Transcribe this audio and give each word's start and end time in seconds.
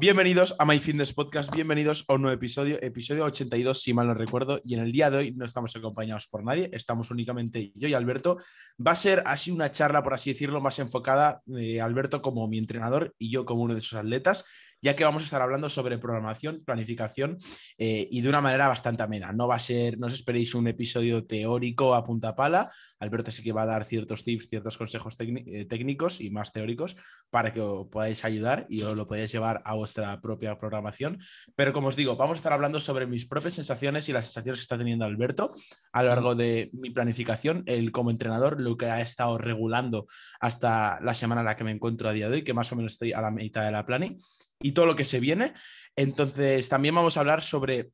Bienvenidos 0.00 0.56
a 0.58 0.64
My 0.64 0.78
Fitness 0.78 1.12
Podcast, 1.12 1.54
bienvenidos 1.54 2.06
a 2.08 2.14
un 2.14 2.22
nuevo 2.22 2.34
episodio, 2.34 2.78
episodio 2.80 3.26
82 3.26 3.82
si 3.82 3.92
mal 3.92 4.06
no 4.06 4.14
recuerdo, 4.14 4.58
y 4.64 4.72
en 4.72 4.80
el 4.80 4.92
día 4.92 5.10
de 5.10 5.18
hoy 5.18 5.32
no 5.32 5.44
estamos 5.44 5.76
acompañados 5.76 6.26
por 6.26 6.42
nadie, 6.42 6.70
estamos 6.72 7.10
únicamente 7.10 7.70
yo 7.74 7.86
y 7.86 7.92
Alberto. 7.92 8.38
Va 8.78 8.92
a 8.92 8.96
ser 8.96 9.22
así 9.26 9.50
una 9.50 9.70
charla, 9.70 10.02
por 10.02 10.14
así 10.14 10.32
decirlo, 10.32 10.62
más 10.62 10.78
enfocada, 10.78 11.42
eh, 11.54 11.82
Alberto 11.82 12.22
como 12.22 12.48
mi 12.48 12.56
entrenador 12.56 13.14
y 13.18 13.30
yo 13.30 13.44
como 13.44 13.60
uno 13.60 13.74
de 13.74 13.82
sus 13.82 13.98
atletas, 13.98 14.46
ya 14.82 14.96
que 14.96 15.04
vamos 15.04 15.22
a 15.22 15.24
estar 15.24 15.42
hablando 15.42 15.68
sobre 15.68 15.98
programación, 15.98 16.62
planificación 16.64 17.36
eh, 17.78 18.08
y 18.10 18.20
de 18.20 18.28
una 18.28 18.40
manera 18.40 18.68
bastante 18.68 19.02
amena. 19.02 19.32
No 19.32 19.48
va 19.48 19.56
a 19.56 19.58
ser, 19.58 19.98
no 19.98 20.06
os 20.06 20.14
esperéis 20.14 20.54
un 20.54 20.66
episodio 20.68 21.24
teórico 21.26 21.94
a 21.94 22.04
punta 22.04 22.34
pala. 22.34 22.70
Alberto 22.98 23.30
sí 23.30 23.42
que 23.42 23.52
va 23.52 23.62
a 23.62 23.66
dar 23.66 23.84
ciertos 23.84 24.24
tips, 24.24 24.48
ciertos 24.48 24.78
consejos 24.78 25.16
eh, 25.20 25.66
técnicos 25.66 26.20
y 26.20 26.30
más 26.30 26.52
teóricos 26.52 26.96
para 27.30 27.52
que 27.52 27.60
os 27.60 27.88
podáis 27.88 28.24
ayudar 28.24 28.66
y 28.68 28.82
os 28.82 28.96
lo 28.96 29.06
podáis 29.06 29.32
llevar 29.32 29.62
a 29.64 29.74
vuestra 29.74 30.20
propia 30.20 30.58
programación. 30.58 31.18
Pero 31.54 31.72
como 31.72 31.88
os 31.88 31.96
digo, 31.96 32.16
vamos 32.16 32.38
a 32.38 32.40
estar 32.40 32.52
hablando 32.52 32.80
sobre 32.80 33.06
mis 33.06 33.26
propias 33.26 33.54
sensaciones 33.54 34.08
y 34.08 34.12
las 34.12 34.26
sensaciones 34.26 34.60
que 34.60 34.62
está 34.62 34.78
teniendo 34.78 35.04
Alberto 35.04 35.52
a 35.92 36.02
lo 36.02 36.08
largo 36.08 36.34
de 36.34 36.70
mi 36.72 36.90
planificación, 36.90 37.62
él 37.66 37.92
como 37.92 38.10
entrenador, 38.10 38.60
lo 38.60 38.76
que 38.76 38.86
ha 38.86 39.00
estado 39.00 39.38
regulando 39.38 40.06
hasta 40.40 41.00
la 41.00 41.14
semana 41.14 41.42
en 41.42 41.46
la 41.46 41.56
que 41.56 41.64
me 41.64 41.72
encuentro 41.72 42.08
a 42.08 42.12
día 42.12 42.28
de 42.28 42.36
hoy, 42.36 42.44
que 42.44 42.54
más 42.54 42.72
o 42.72 42.76
menos 42.76 42.92
estoy 42.92 43.12
a 43.12 43.20
la 43.20 43.30
mitad 43.30 43.64
de 43.64 43.72
la 43.72 43.84
planning 43.84 44.18
y 44.60 44.72
todo 44.72 44.86
lo 44.86 44.96
que 44.96 45.04
se 45.04 45.20
viene. 45.20 45.54
Entonces, 45.96 46.68
también 46.68 46.94
vamos 46.94 47.16
a 47.16 47.20
hablar 47.20 47.42
sobre 47.42 47.90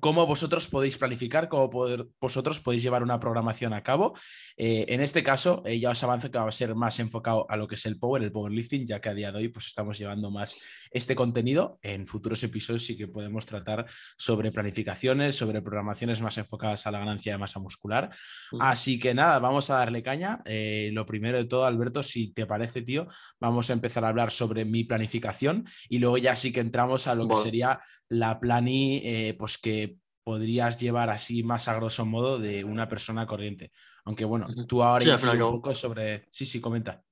cómo 0.00 0.26
vosotros 0.26 0.68
podéis 0.68 0.98
planificar, 0.98 1.48
cómo 1.48 1.70
vosotros 2.20 2.60
podéis 2.60 2.82
llevar 2.82 3.02
una 3.02 3.18
programación 3.18 3.72
a 3.72 3.82
cabo. 3.82 4.14
Eh, 4.56 4.84
en 4.88 5.00
este 5.00 5.22
caso, 5.22 5.62
eh, 5.64 5.80
ya 5.80 5.90
os 5.90 6.02
avanzo 6.04 6.30
que 6.30 6.38
va 6.38 6.48
a 6.48 6.52
ser 6.52 6.74
más 6.74 6.98
enfocado 7.00 7.46
a 7.48 7.56
lo 7.56 7.66
que 7.66 7.76
es 7.76 7.86
el 7.86 7.98
power, 7.98 8.22
el 8.22 8.30
powerlifting, 8.30 8.86
ya 8.86 9.00
que 9.00 9.08
a 9.08 9.14
día 9.14 9.32
de 9.32 9.38
hoy 9.38 9.48
pues, 9.48 9.66
estamos 9.66 9.98
llevando 9.98 10.30
más 10.30 10.58
este 10.90 11.14
contenido. 11.14 11.78
En 11.82 12.06
futuros 12.06 12.42
episodios 12.44 12.84
sí 12.84 12.96
que 12.96 13.08
podemos 13.08 13.46
tratar 13.46 13.86
sobre 14.16 14.52
planificaciones, 14.52 15.36
sobre 15.36 15.62
programaciones 15.62 16.20
más 16.20 16.36
enfocadas 16.38 16.86
a 16.86 16.90
la 16.90 16.98
ganancia 16.98 17.32
de 17.32 17.38
masa 17.38 17.58
muscular. 17.58 18.10
Así 18.60 18.98
que 18.98 19.14
nada, 19.14 19.38
vamos 19.38 19.70
a 19.70 19.76
darle 19.76 20.02
caña. 20.02 20.40
Eh, 20.44 20.90
lo 20.92 21.06
primero 21.06 21.38
de 21.38 21.46
todo, 21.46 21.64
Alberto, 21.64 22.02
si 22.02 22.32
te 22.32 22.46
parece, 22.46 22.82
tío, 22.82 23.06
vamos 23.40 23.70
a 23.70 23.72
empezar 23.72 24.04
a 24.04 24.08
hablar 24.08 24.30
sobre 24.30 24.64
mi 24.64 24.84
planificación 24.84 25.64
y 25.88 25.98
luego 25.98 26.18
ya 26.18 26.36
sí 26.36 26.52
que 26.52 26.60
entramos 26.60 27.06
a 27.06 27.14
lo 27.14 27.26
que 27.26 27.36
sería 27.38 27.80
la 28.08 28.40
plani, 28.40 29.34
pues 29.38 29.56
que 29.56 29.69
podrías 30.22 30.78
llevar 30.78 31.10
así 31.10 31.42
más 31.42 31.68
a 31.68 31.74
grosso 31.74 32.04
modo 32.04 32.38
de 32.38 32.64
una 32.64 32.88
persona 32.88 33.26
corriente. 33.26 33.72
Aunque 34.04 34.24
bueno, 34.24 34.46
tú 34.68 34.82
ahora 34.82 35.18
sí, 35.18 35.26
un 35.26 35.38
poco 35.38 35.74
sobre... 35.74 36.26
Sí, 36.30 36.46
sí, 36.46 36.60
comenta. 36.60 37.02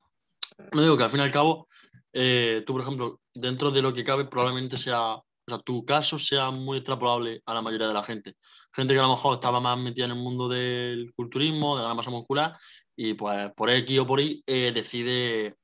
No 0.73 0.83
digo 0.83 0.97
que 0.97 1.05
al 1.05 1.11
fin 1.11 1.20
y 1.20 1.23
al 1.23 1.33
cabo, 1.33 1.67
eh, 2.12 2.62
tú 2.67 2.75
por 2.75 2.83
ejemplo, 2.83 3.20
dentro 3.33 3.70
de 3.70 3.83
lo 3.83 3.92
que 3.92 4.05
cabe 4.05 4.25
probablemente 4.27 4.77
sea, 4.77 5.14
o 5.14 5.25
sea, 5.47 5.59
tu 5.59 5.84
caso 5.84 6.19
sea 6.19 6.51
muy 6.51 6.79
extrapolable 6.79 7.42
a 7.47 7.55
la 7.55 7.62
mayoría 7.62 7.89
de 7.89 7.95
la 7.95 8.03
gente. 8.03 8.36
Gente 8.73 8.95
que 8.95 9.01
a 9.01 9.05
lo 9.05 9.11
mejor 9.11 9.34
estaba 9.34 9.61
más 9.61 9.79
metida 9.79 10.05
en 10.05 10.12
el 10.12 10.19
mundo 10.19 10.48
del 10.48 11.13
culturismo, 11.14 11.77
de 11.77 11.85
la 11.85 11.95
masa 11.95 12.11
muscular, 12.11 12.57
y 12.95 13.14
pues 13.14 13.51
por 13.57 13.70
X 13.70 13.98
o 14.01 14.07
por 14.07 14.20
Y 14.20 14.42
eh, 14.46 14.73
decide 14.75 15.57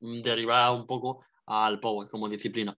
derivar 0.00 0.72
un 0.72 0.86
poco 0.86 1.24
al 1.46 1.80
power 1.80 2.08
como 2.08 2.28
disciplina. 2.28 2.76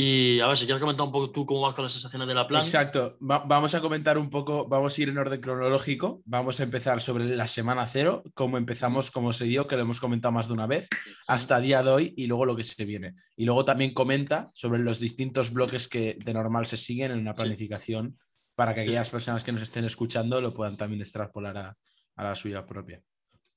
Y 0.00 0.38
a 0.38 0.46
ver, 0.46 0.56
si 0.56 0.64
quieres 0.64 0.80
comentar 0.80 1.04
un 1.04 1.10
poco 1.10 1.32
tú 1.32 1.44
cómo 1.44 1.62
vas 1.62 1.74
con 1.74 1.82
las 1.82 1.92
sensaciones 1.92 2.28
de 2.28 2.34
la 2.34 2.46
plan. 2.46 2.62
Exacto, 2.62 3.16
vamos 3.18 3.74
a 3.74 3.80
comentar 3.80 4.16
un 4.16 4.30
poco, 4.30 4.68
vamos 4.68 4.96
a 4.96 5.02
ir 5.02 5.08
en 5.08 5.18
orden 5.18 5.40
cronológico, 5.40 6.22
vamos 6.24 6.60
a 6.60 6.62
empezar 6.62 7.00
sobre 7.00 7.26
la 7.26 7.48
semana 7.48 7.84
cero, 7.84 8.22
cómo 8.34 8.58
empezamos, 8.58 9.10
cómo 9.10 9.32
se 9.32 9.46
dio, 9.46 9.66
que 9.66 9.74
lo 9.74 9.82
hemos 9.82 9.98
comentado 9.98 10.30
más 10.30 10.46
de 10.46 10.54
una 10.54 10.68
vez, 10.68 10.88
hasta 11.26 11.58
día 11.58 11.82
de 11.82 11.90
hoy 11.90 12.14
y 12.16 12.28
luego 12.28 12.46
lo 12.46 12.54
que 12.54 12.62
se 12.62 12.84
viene. 12.84 13.16
Y 13.34 13.44
luego 13.44 13.64
también 13.64 13.92
comenta 13.92 14.52
sobre 14.54 14.78
los 14.78 15.00
distintos 15.00 15.52
bloques 15.52 15.88
que 15.88 16.16
de 16.24 16.32
normal 16.32 16.66
se 16.66 16.76
siguen 16.76 17.10
en 17.10 17.18
una 17.18 17.34
planificación 17.34 18.16
para 18.54 18.76
que 18.76 18.82
aquellas 18.82 19.10
personas 19.10 19.42
que 19.42 19.50
nos 19.50 19.62
estén 19.62 19.84
escuchando 19.84 20.40
lo 20.40 20.54
puedan 20.54 20.76
también 20.76 21.02
extrapolar 21.02 21.58
a, 21.58 21.76
a 22.14 22.22
la 22.22 22.36
suya 22.36 22.64
propia. 22.64 23.02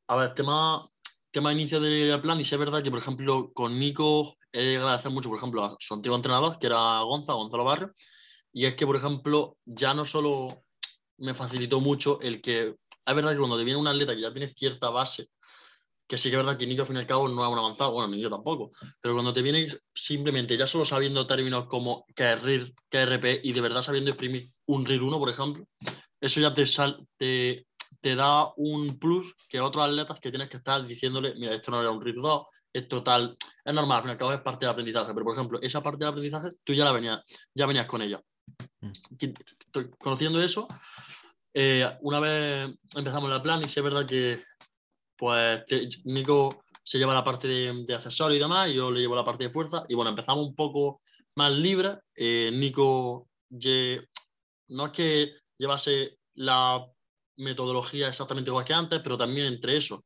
A 0.08 0.16
ver, 0.16 0.34
tema, 0.34 0.90
tema 1.32 1.52
inicio 1.52 1.80
del 1.80 2.22
plan, 2.22 2.40
y 2.40 2.44
es 2.44 2.58
verdad 2.58 2.84
que, 2.84 2.92
por 2.92 3.00
ejemplo, 3.00 3.52
con 3.54 3.80
Nico 3.80 4.38
he 4.52 4.62
de 4.62 4.78
agradecer 4.78 5.12
mucho, 5.12 5.30
por 5.30 5.38
ejemplo, 5.38 5.64
a 5.64 5.76
su 5.80 5.94
antiguo 5.94 6.18
entrenador, 6.18 6.60
que 6.60 6.68
era 6.68 7.00
Gonza, 7.02 7.34
Gonzalo 7.34 7.64
Barrio, 7.64 7.94
y 8.54 8.66
es 8.66 8.76
que, 8.76 8.86
por 8.86 8.98
ejemplo, 8.98 9.58
ya 9.66 9.94
no 9.94 10.06
solo 10.06 10.64
me 11.18 11.34
facilitó 11.34 11.80
mucho 11.80 12.20
el 12.22 12.42
que, 12.42 12.76
es 13.06 13.16
verdad 13.16 13.32
que 13.32 13.38
cuando 13.38 13.58
te 13.58 13.64
viene 13.64 13.80
un 13.80 13.88
atleta 13.88 14.14
que 14.14 14.22
ya 14.22 14.32
tiene 14.32 14.48
cierta 14.48 14.90
base, 14.90 15.28
que 16.08 16.18
sí 16.18 16.30
que 16.30 16.36
es 16.36 16.44
verdad 16.44 16.58
que 16.58 16.68
Nico 16.68 16.82
al 16.82 16.88
fin 16.88 16.98
y 16.98 17.00
al 17.00 17.08
cabo 17.08 17.30
no 17.30 17.42
es 17.46 17.52
un 17.52 17.58
avanzado, 17.58 17.94
bueno, 17.94 18.10
ni 18.10 18.22
yo 18.22 18.30
tampoco, 18.30 18.70
pero 19.00 19.14
cuando 19.14 19.32
te 19.32 19.42
viene 19.42 19.70
simplemente 19.96 20.58
ya 20.58 20.68
solo 20.68 20.84
sabiendo 20.84 21.26
términos 21.26 21.68
como 21.68 22.06
que 22.14 22.34
es 22.34 22.44
RIR, 22.44 22.74
que 22.90 23.02
es 23.02 23.08
RP 23.08 23.40
y 23.44 23.54
de 23.54 23.62
verdad 23.62 23.82
sabiendo 23.82 24.12
exprimir 24.12 24.52
un 24.66 24.86
RIR 24.86 25.04
1, 25.04 25.20
por 25.20 25.30
ejemplo, 25.30 25.66
eso 26.20 26.42
ya 26.42 26.54
te, 26.54 26.68
sal, 26.68 27.08
te, 27.18 27.66
te 28.02 28.16
da 28.16 28.52
un 28.58 29.00
plus 29.00 29.36
que 29.48 29.62
otros 29.62 29.86
atletas 29.86 30.20
que 30.20 30.32
tienes 30.32 30.50
que 30.50 30.58
estar 30.58 30.86
diciéndole, 30.86 31.34
mira, 31.36 31.54
esto 31.54 31.72
no 31.72 31.80
era 31.80 31.92
un 31.92 32.02
RIR 32.02 32.16
2, 32.16 32.46
es 32.74 32.88
total, 32.88 33.36
es 33.64 33.74
normal, 33.74 33.98
al 33.98 34.04
fin 34.04 34.10
y 34.10 34.12
al 34.12 34.18
cabo 34.18 34.34
es 34.34 34.42
parte 34.42 34.66
del 34.66 34.74
aprendizaje, 34.74 35.14
pero 35.14 35.24
por 35.24 35.36
ejemplo, 35.36 35.60
esa 35.62 35.82
parte 35.82 36.00
del 36.00 36.10
aprendizaje 36.10 36.50
tú 36.64 36.74
ya 36.74 36.86
la 36.86 36.92
venías, 36.92 37.22
ya 37.54 37.66
venías 37.66 37.86
con 37.86 38.02
ella. 38.02 38.22
Mm. 38.82 38.92
Conociendo 40.00 40.42
eso, 40.42 40.68
eh, 41.54 41.88
una 42.02 42.20
vez 42.20 42.70
empezamos 42.96 43.30
la 43.30 43.42
plan 43.42 43.62
y 43.62 43.70
sí 43.70 43.80
es 43.80 43.84
verdad 43.84 44.06
que 44.06 44.44
pues 45.16 45.64
Nico 46.06 46.64
se 46.84 46.98
lleva 46.98 47.14
la 47.14 47.24
parte 47.24 47.48
de, 47.48 47.84
de 47.86 47.94
accesorio 47.94 48.38
y 48.38 48.40
demás, 48.40 48.70
y 48.70 48.74
yo 48.74 48.90
le 48.90 49.02
llevo 49.02 49.16
la 49.16 49.24
parte 49.24 49.44
de 49.44 49.52
fuerza, 49.52 49.84
y 49.88 49.94
bueno, 49.94 50.10
empezamos 50.10 50.48
un 50.48 50.56
poco 50.56 51.00
más 51.36 51.52
libre. 51.52 52.00
Eh, 52.16 52.50
Nico 52.52 53.30
no 54.70 54.86
es 54.86 54.92
que 54.92 55.34
llevase 55.58 56.18
la 56.36 56.86
metodología 57.42 58.08
exactamente 58.08 58.50
igual 58.50 58.66
que 58.66 58.74
antes, 58.74 59.02
pero 59.02 59.18
también 59.18 59.48
entre 59.48 59.78
eso 59.78 60.06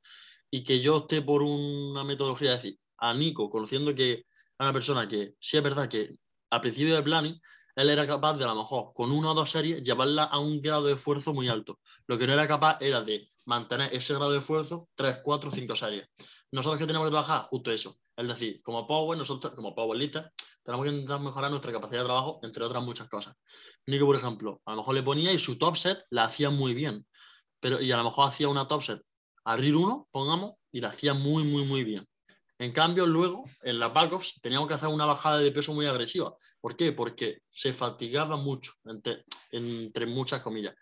y 0.50 0.64
que 0.64 0.80
yo 0.80 1.00
esté 1.00 1.22
por 1.22 1.42
una 1.42 2.04
metodología, 2.04 2.54
es 2.54 2.64
decir, 2.64 2.80
a 2.98 3.14
Nico, 3.14 3.50
conociendo 3.50 3.94
que 3.94 4.14
es 4.14 4.26
una 4.60 4.74
persona 4.74 5.08
que 5.08 5.36
sí 5.40 5.58
es 5.58 5.64
verdad 5.64 5.90
que 5.90 6.18
al 6.50 6.62
principio 6.62 6.96
del 6.96 7.04
planning, 7.04 7.40
él 7.76 7.90
era 7.90 8.08
capaz 8.08 8.36
de 8.36 8.46
a 8.46 8.48
lo 8.48 8.56
mejor 8.56 8.94
con 8.94 9.12
una 9.12 9.32
o 9.32 9.34
dos 9.34 9.52
series 9.52 9.84
llevarla 9.84 10.24
a 10.24 10.40
un 10.40 10.62
grado 10.62 10.86
de 10.86 10.94
esfuerzo 10.94 11.34
muy 11.34 11.50
alto. 11.50 11.80
Lo 12.08 12.18
que 12.18 12.26
no 12.26 12.32
era 12.32 12.48
capaz 12.48 12.78
era 12.80 13.02
de 13.02 13.28
mantener 13.44 13.94
ese 13.94 14.14
grado 14.14 14.32
de 14.32 14.38
esfuerzo 14.38 14.88
tres, 14.96 15.18
cuatro, 15.24 15.52
cinco 15.52 15.76
series. 15.76 16.08
Nosotros 16.52 16.80
que 16.80 16.88
tenemos 16.88 17.08
que 17.08 17.12
trabajar 17.12 17.44
justo 17.44 17.72
eso. 17.72 17.98
Es 18.16 18.28
decir, 18.28 18.62
como 18.64 18.88
Power, 18.88 19.18
nosotros 19.18 19.54
como 19.56 19.76
Powerlifter, 19.76 20.32
tenemos 20.64 20.86
que 20.86 20.92
intentar 20.94 21.20
mejorar 21.20 21.52
nuestra 21.52 21.74
capacidad 21.74 22.00
de 22.00 22.06
trabajo, 22.06 22.40
entre 22.44 22.64
otras 22.64 22.82
muchas 22.82 23.10
cosas. 23.10 23.36
Nico, 23.88 24.06
por 24.06 24.16
ejemplo, 24.16 24.62
a 24.64 24.72
lo 24.72 24.78
mejor 24.78 24.96
le 24.96 25.04
ponía 25.04 25.34
y 25.34 25.38
su 25.38 25.58
top 25.58 25.76
set 25.76 26.06
la 26.12 26.24
hacía 26.24 26.50
muy 26.50 26.74
bien. 26.74 27.06
Pero, 27.66 27.82
y 27.82 27.92
a 27.92 27.98
lo 27.98 28.04
mejor 28.04 28.30
hacía 28.30 28.48
una 28.48 28.68
top 28.68 28.84
set 28.84 29.02
abrir 29.44 29.76
uno, 29.76 30.08
pongamos, 30.12 30.54
y 30.72 30.82
lo 30.82 30.88
hacía 30.88 31.16
muy, 31.16 31.44
muy, 31.44 31.66
muy 31.66 31.84
bien. 31.84 32.06
En 32.60 32.72
cambio, 32.72 33.08
luego, 33.08 33.44
en 33.64 33.80
las 33.80 33.92
backups, 33.92 34.40
teníamos 34.40 34.68
que 34.68 34.76
hacer 34.76 34.90
una 34.90 35.08
bajada 35.08 35.40
de 35.40 35.52
peso 35.52 35.74
muy 35.74 35.88
agresiva. 35.88 36.36
¿Por 36.62 36.78
qué? 36.78 36.92
Porque 36.92 37.40
se 37.50 37.74
fatigaba 37.74 38.38
mucho, 38.38 38.74
entre, 38.84 40.06
muchas 40.06 40.44
comillas. 40.44 40.76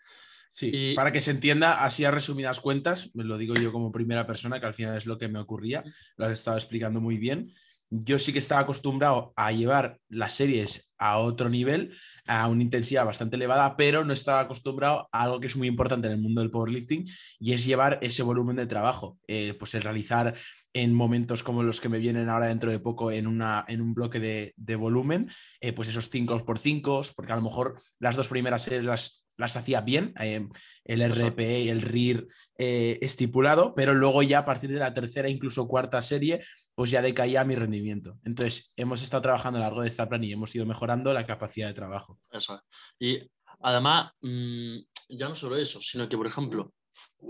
Sí, 0.52 0.92
para 0.94 1.10
que 1.10 1.22
se 1.22 1.30
entienda, 1.30 1.86
así 1.86 2.04
a 2.04 2.10
resumidas 2.10 2.60
cuentas, 2.60 3.10
me 3.14 3.24
lo 3.24 3.38
digo 3.38 3.54
yo 3.54 3.72
como 3.72 3.90
primera 3.90 4.26
persona, 4.26 4.60
que 4.60 4.66
al 4.66 4.74
final 4.74 4.98
es 4.98 5.06
lo 5.06 5.16
que 5.16 5.28
me 5.28 5.38
ocurría, 5.38 5.82
lo 6.18 6.26
has 6.26 6.32
estado 6.32 6.58
explicando 6.58 7.00
muy 7.00 7.16
bien 7.16 7.50
yo 7.90 8.18
sí 8.18 8.32
que 8.32 8.38
estaba 8.38 8.62
acostumbrado 8.62 9.32
a 9.36 9.52
llevar 9.52 9.98
las 10.08 10.34
series 10.34 10.94
a 10.98 11.18
otro 11.18 11.48
nivel, 11.48 11.94
a 12.26 12.48
una 12.48 12.62
intensidad 12.62 13.04
bastante 13.04 13.36
elevada, 13.36 13.76
pero 13.76 14.04
no 14.04 14.12
estaba 14.12 14.40
acostumbrado 14.40 15.08
a 15.12 15.22
algo 15.22 15.40
que 15.40 15.48
es 15.48 15.56
muy 15.56 15.68
importante 15.68 16.06
en 16.06 16.14
el 16.14 16.20
mundo 16.20 16.40
del 16.40 16.50
powerlifting 16.50 17.04
y 17.38 17.52
es 17.52 17.64
llevar 17.64 17.98
ese 18.02 18.22
volumen 18.22 18.56
de 18.56 18.66
trabajo. 18.66 19.18
Eh, 19.28 19.54
pues 19.58 19.74
el 19.74 19.82
realizar 19.82 20.34
en 20.72 20.94
momentos 20.94 21.42
como 21.42 21.62
los 21.62 21.80
que 21.80 21.88
me 21.88 21.98
vienen 21.98 22.28
ahora 22.28 22.46
dentro 22.46 22.70
de 22.70 22.80
poco 22.80 23.10
en, 23.10 23.26
una, 23.26 23.64
en 23.68 23.80
un 23.80 23.94
bloque 23.94 24.18
de, 24.20 24.76
volumen, 24.76 25.30
eh, 25.60 25.72
pues 25.72 25.88
esos 25.88 26.10
5 26.10 26.44
por 26.44 26.58
5, 26.58 27.02
porque 27.14 27.32
a 27.32 27.36
lo 27.36 27.42
mejor 27.42 27.74
las 28.00 28.16
dos 28.16 28.28
primeras 28.28 28.62
series 28.62 28.84
las 28.84 29.23
las 29.36 29.56
hacía 29.56 29.80
bien, 29.80 30.14
eh, 30.20 30.46
el 30.84 31.02
RPE 31.02 31.62
y 31.62 31.68
el 31.68 31.82
RIR 31.82 32.28
eh, 32.56 32.98
estipulado, 33.02 33.74
pero 33.74 33.94
luego 33.94 34.22
ya 34.22 34.40
a 34.40 34.44
partir 34.44 34.70
de 34.70 34.78
la 34.78 34.94
tercera, 34.94 35.28
incluso 35.28 35.66
cuarta 35.66 36.00
serie, 36.02 36.44
pues 36.74 36.90
ya 36.90 37.02
decaía 37.02 37.44
mi 37.44 37.54
rendimiento. 37.54 38.18
Entonces, 38.24 38.72
hemos 38.76 39.02
estado 39.02 39.22
trabajando 39.22 39.58
a 39.58 39.62
lo 39.62 39.66
largo 39.66 39.82
de 39.82 39.88
esta 39.88 40.08
plan 40.08 40.22
y 40.22 40.32
hemos 40.32 40.54
ido 40.54 40.66
mejorando 40.66 41.12
la 41.12 41.26
capacidad 41.26 41.66
de 41.66 41.74
trabajo. 41.74 42.20
Eso. 42.30 42.62
Y 42.98 43.18
además, 43.60 44.12
mm, 44.22 44.76
ya 45.08 45.28
no 45.28 45.34
solo 45.34 45.56
eso, 45.56 45.80
sino 45.80 46.08
que, 46.08 46.16
por 46.16 46.26
ejemplo, 46.26 46.72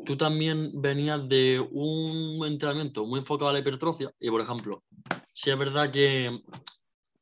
tú 0.04 0.16
también 0.16 0.70
venías 0.80 1.26
de 1.28 1.60
un 1.72 2.44
entrenamiento 2.46 3.06
muy 3.06 3.20
enfocado 3.20 3.50
a 3.50 3.52
la 3.52 3.60
hipertrofia 3.60 4.12
y, 4.20 4.30
por 4.30 4.40
ejemplo, 4.40 4.84
si 5.32 5.50
es 5.50 5.58
verdad 5.58 5.90
que, 5.90 6.38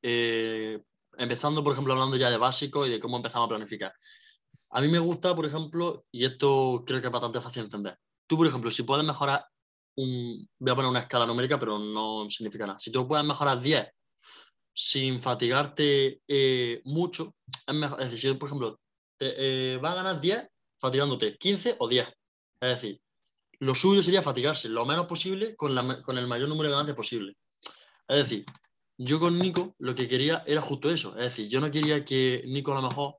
eh, 0.02 0.82
empezando, 1.18 1.62
por 1.62 1.72
ejemplo, 1.72 1.92
hablando 1.92 2.16
ya 2.16 2.30
de 2.30 2.36
básico 2.36 2.86
y 2.86 2.90
de 2.90 3.00
cómo 3.00 3.16
empezamos 3.16 3.46
a 3.46 3.50
planificar, 3.50 3.92
a 4.72 4.80
mí 4.80 4.88
me 4.88 4.98
gusta, 4.98 5.34
por 5.34 5.46
ejemplo, 5.46 6.04
y 6.10 6.24
esto 6.24 6.82
creo 6.86 7.00
que 7.00 7.06
es 7.06 7.12
bastante 7.12 7.40
fácil 7.40 7.62
de 7.62 7.66
entender, 7.66 7.98
tú, 8.26 8.36
por 8.36 8.46
ejemplo, 8.46 8.70
si 8.70 8.82
puedes 8.82 9.04
mejorar 9.04 9.44
un, 9.96 10.48
voy 10.58 10.72
a 10.72 10.74
poner 10.74 10.90
una 10.90 11.00
escala 11.00 11.26
numérica, 11.26 11.58
pero 11.58 11.78
no 11.78 12.28
significa 12.30 12.66
nada, 12.66 12.78
si 12.80 12.90
tú 12.90 13.06
puedes 13.06 13.24
mejorar 13.24 13.60
10 13.60 13.86
sin 14.74 15.20
fatigarte 15.20 16.22
eh, 16.26 16.80
mucho, 16.84 17.34
es 17.66 17.74
mejor, 17.74 18.00
es 18.00 18.10
decir, 18.10 18.30
si 18.30 18.36
por 18.36 18.48
ejemplo, 18.48 18.80
te, 19.18 19.34
eh, 19.74 19.76
vas 19.76 19.92
a 19.92 19.96
ganar 19.96 20.20
10 20.20 20.48
fatigándote 20.78 21.36
15 21.36 21.76
o 21.78 21.88
10. 21.88 22.08
Es 22.60 22.68
decir, 22.68 23.00
lo 23.60 23.74
suyo 23.74 24.02
sería 24.02 24.22
fatigarse 24.22 24.68
lo 24.68 24.86
menos 24.86 25.06
posible 25.06 25.54
con, 25.54 26.02
con 26.02 26.18
el 26.18 26.26
mayor 26.26 26.48
número 26.48 26.68
de 26.68 26.72
ganancias 26.72 26.96
posible. 26.96 27.36
Es 28.08 28.16
decir, 28.16 28.46
yo 28.98 29.20
con 29.20 29.38
Nico 29.38 29.74
lo 29.78 29.94
que 29.94 30.08
quería 30.08 30.42
era 30.46 30.60
justo 30.60 30.90
eso. 30.90 31.10
Es 31.16 31.24
decir, 31.24 31.48
yo 31.48 31.60
no 31.60 31.70
quería 31.70 32.04
que 32.04 32.42
Nico 32.46 32.72
a 32.72 32.80
lo 32.80 32.88
mejor 32.88 33.16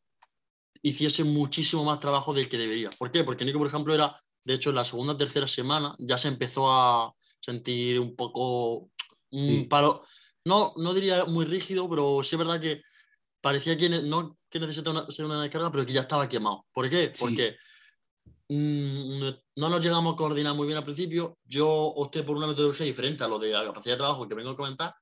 hiciese 0.84 1.24
muchísimo 1.24 1.84
más 1.84 2.00
trabajo 2.00 2.34
del 2.34 2.50
que 2.50 2.58
debería. 2.58 2.92
¿Por 2.92 3.12
qué? 3.12 3.24
Porque 3.24 3.46
Nico, 3.46 3.58
por 3.58 3.68
ejemplo, 3.68 3.96
era, 3.96 4.16
de 4.44 4.54
hecho, 4.54 4.70
en 4.70 4.76
la 4.76 4.86
segunda 4.86 5.14
o 5.14 5.18
tercera 5.18 5.48
semana 5.48 5.96
ya 5.98 6.18
se 6.18 6.28
empezó 6.28 6.72
a 6.72 7.14
sentir 7.40 8.00
un 8.00 8.16
poco 8.16 8.92
un 9.32 9.68
paro. 9.68 10.04
No, 10.46 10.74
no 10.76 10.94
diría 10.94 11.26
muy 11.26 11.46
rígido, 11.46 11.90
pero 11.90 12.22
sí 12.24 12.36
es 12.36 12.40
verdad 12.40 12.60
que 12.60 12.82
parecía 13.42 13.78
que 13.78 13.90
no 13.90 14.38
que 14.50 14.60
necesita 14.60 14.92
una, 14.92 15.10
ser 15.10 15.26
una 15.26 15.42
descarga, 15.42 15.72
pero 15.72 15.86
que 15.86 15.94
ya 15.94 16.02
estaba 16.02 16.30
quemado. 16.30 16.66
¿Por 16.72 16.90
qué? 16.90 17.12
Porque 17.18 17.56
mm, 18.50 19.30
no 19.56 19.70
nos 19.70 19.84
llegamos 19.84 20.14
a 20.14 20.18
coordinar 20.18 20.54
muy 20.54 20.68
bien 20.68 20.78
al 20.78 20.84
principio. 20.84 21.38
Yo 21.46 21.68
opté 21.68 22.24
por 22.24 22.36
una 22.36 22.48
metodología 22.48 22.86
diferente 22.86 23.24
a 23.24 23.28
lo 23.28 23.40
de 23.40 23.50
la 23.50 23.66
capacidad 23.66 23.96
de 23.96 24.00
trabajo 24.00 24.28
que 24.28 24.36
vengo 24.36 24.52
a 24.52 24.56
comentar. 24.56 24.94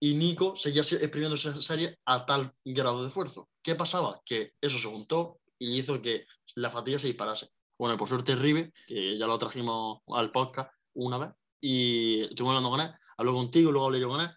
Y 0.00 0.14
Nico 0.14 0.56
seguía 0.56 0.80
exprimiendo 0.80 1.34
esa 1.34 1.60
serie 1.60 1.98
a 2.06 2.24
tal 2.24 2.52
grado 2.64 3.02
de 3.02 3.08
esfuerzo. 3.08 3.50
¿Qué 3.62 3.74
pasaba? 3.74 4.22
Que 4.24 4.52
eso 4.60 4.78
se 4.78 4.88
juntó 4.88 5.40
y 5.58 5.78
hizo 5.78 6.00
que 6.00 6.24
la 6.54 6.70
fatiga 6.70 6.98
se 6.98 7.08
disparase. 7.08 7.48
Bueno, 7.78 7.96
por 7.96 8.08
suerte 8.08 8.34
Ribe, 8.34 8.72
que 8.86 9.18
ya 9.18 9.26
lo 9.26 9.38
trajimos 9.38 10.00
al 10.08 10.32
podcast 10.32 10.72
una 10.94 11.18
vez, 11.18 11.30
y 11.60 12.22
estuvimos 12.22 12.56
hablando 12.56 12.70
con 12.70 12.80
él, 12.80 12.92
habló 13.18 13.34
contigo, 13.34 13.70
luego 13.70 13.86
hablé 13.86 14.00
yo 14.00 14.08
con 14.08 14.20
él, 14.22 14.30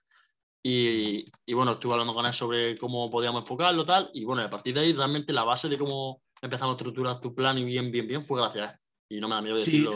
y, 0.66 1.26
y, 1.46 1.54
bueno, 1.54 1.74
estuve 1.74 1.94
hablando 1.94 2.14
con 2.14 2.26
él 2.26 2.34
sobre 2.34 2.78
cómo 2.78 3.10
podíamos 3.10 3.42
enfocarlo, 3.42 3.84
tal, 3.84 4.10
y 4.14 4.24
bueno, 4.24 4.44
a 4.44 4.50
partir 4.50 4.74
de 4.74 4.82
ahí 4.82 4.94
realmente 4.94 5.34
la 5.34 5.44
base 5.44 5.68
de 5.68 5.78
cómo 5.78 6.22
empezamos 6.42 6.76
a 6.76 6.78
estructurar 6.78 7.20
tu 7.20 7.34
plan 7.34 7.58
y 7.58 7.64
bien, 7.64 7.92
bien, 7.92 8.08
bien 8.08 8.24
fue 8.24 8.40
gracias 8.40 8.70
a 8.70 8.74
él. 8.74 8.80
Y 9.10 9.20
no 9.20 9.28
me 9.28 9.36
da 9.36 9.42
miedo 9.42 9.56
decirlo. 9.56 9.92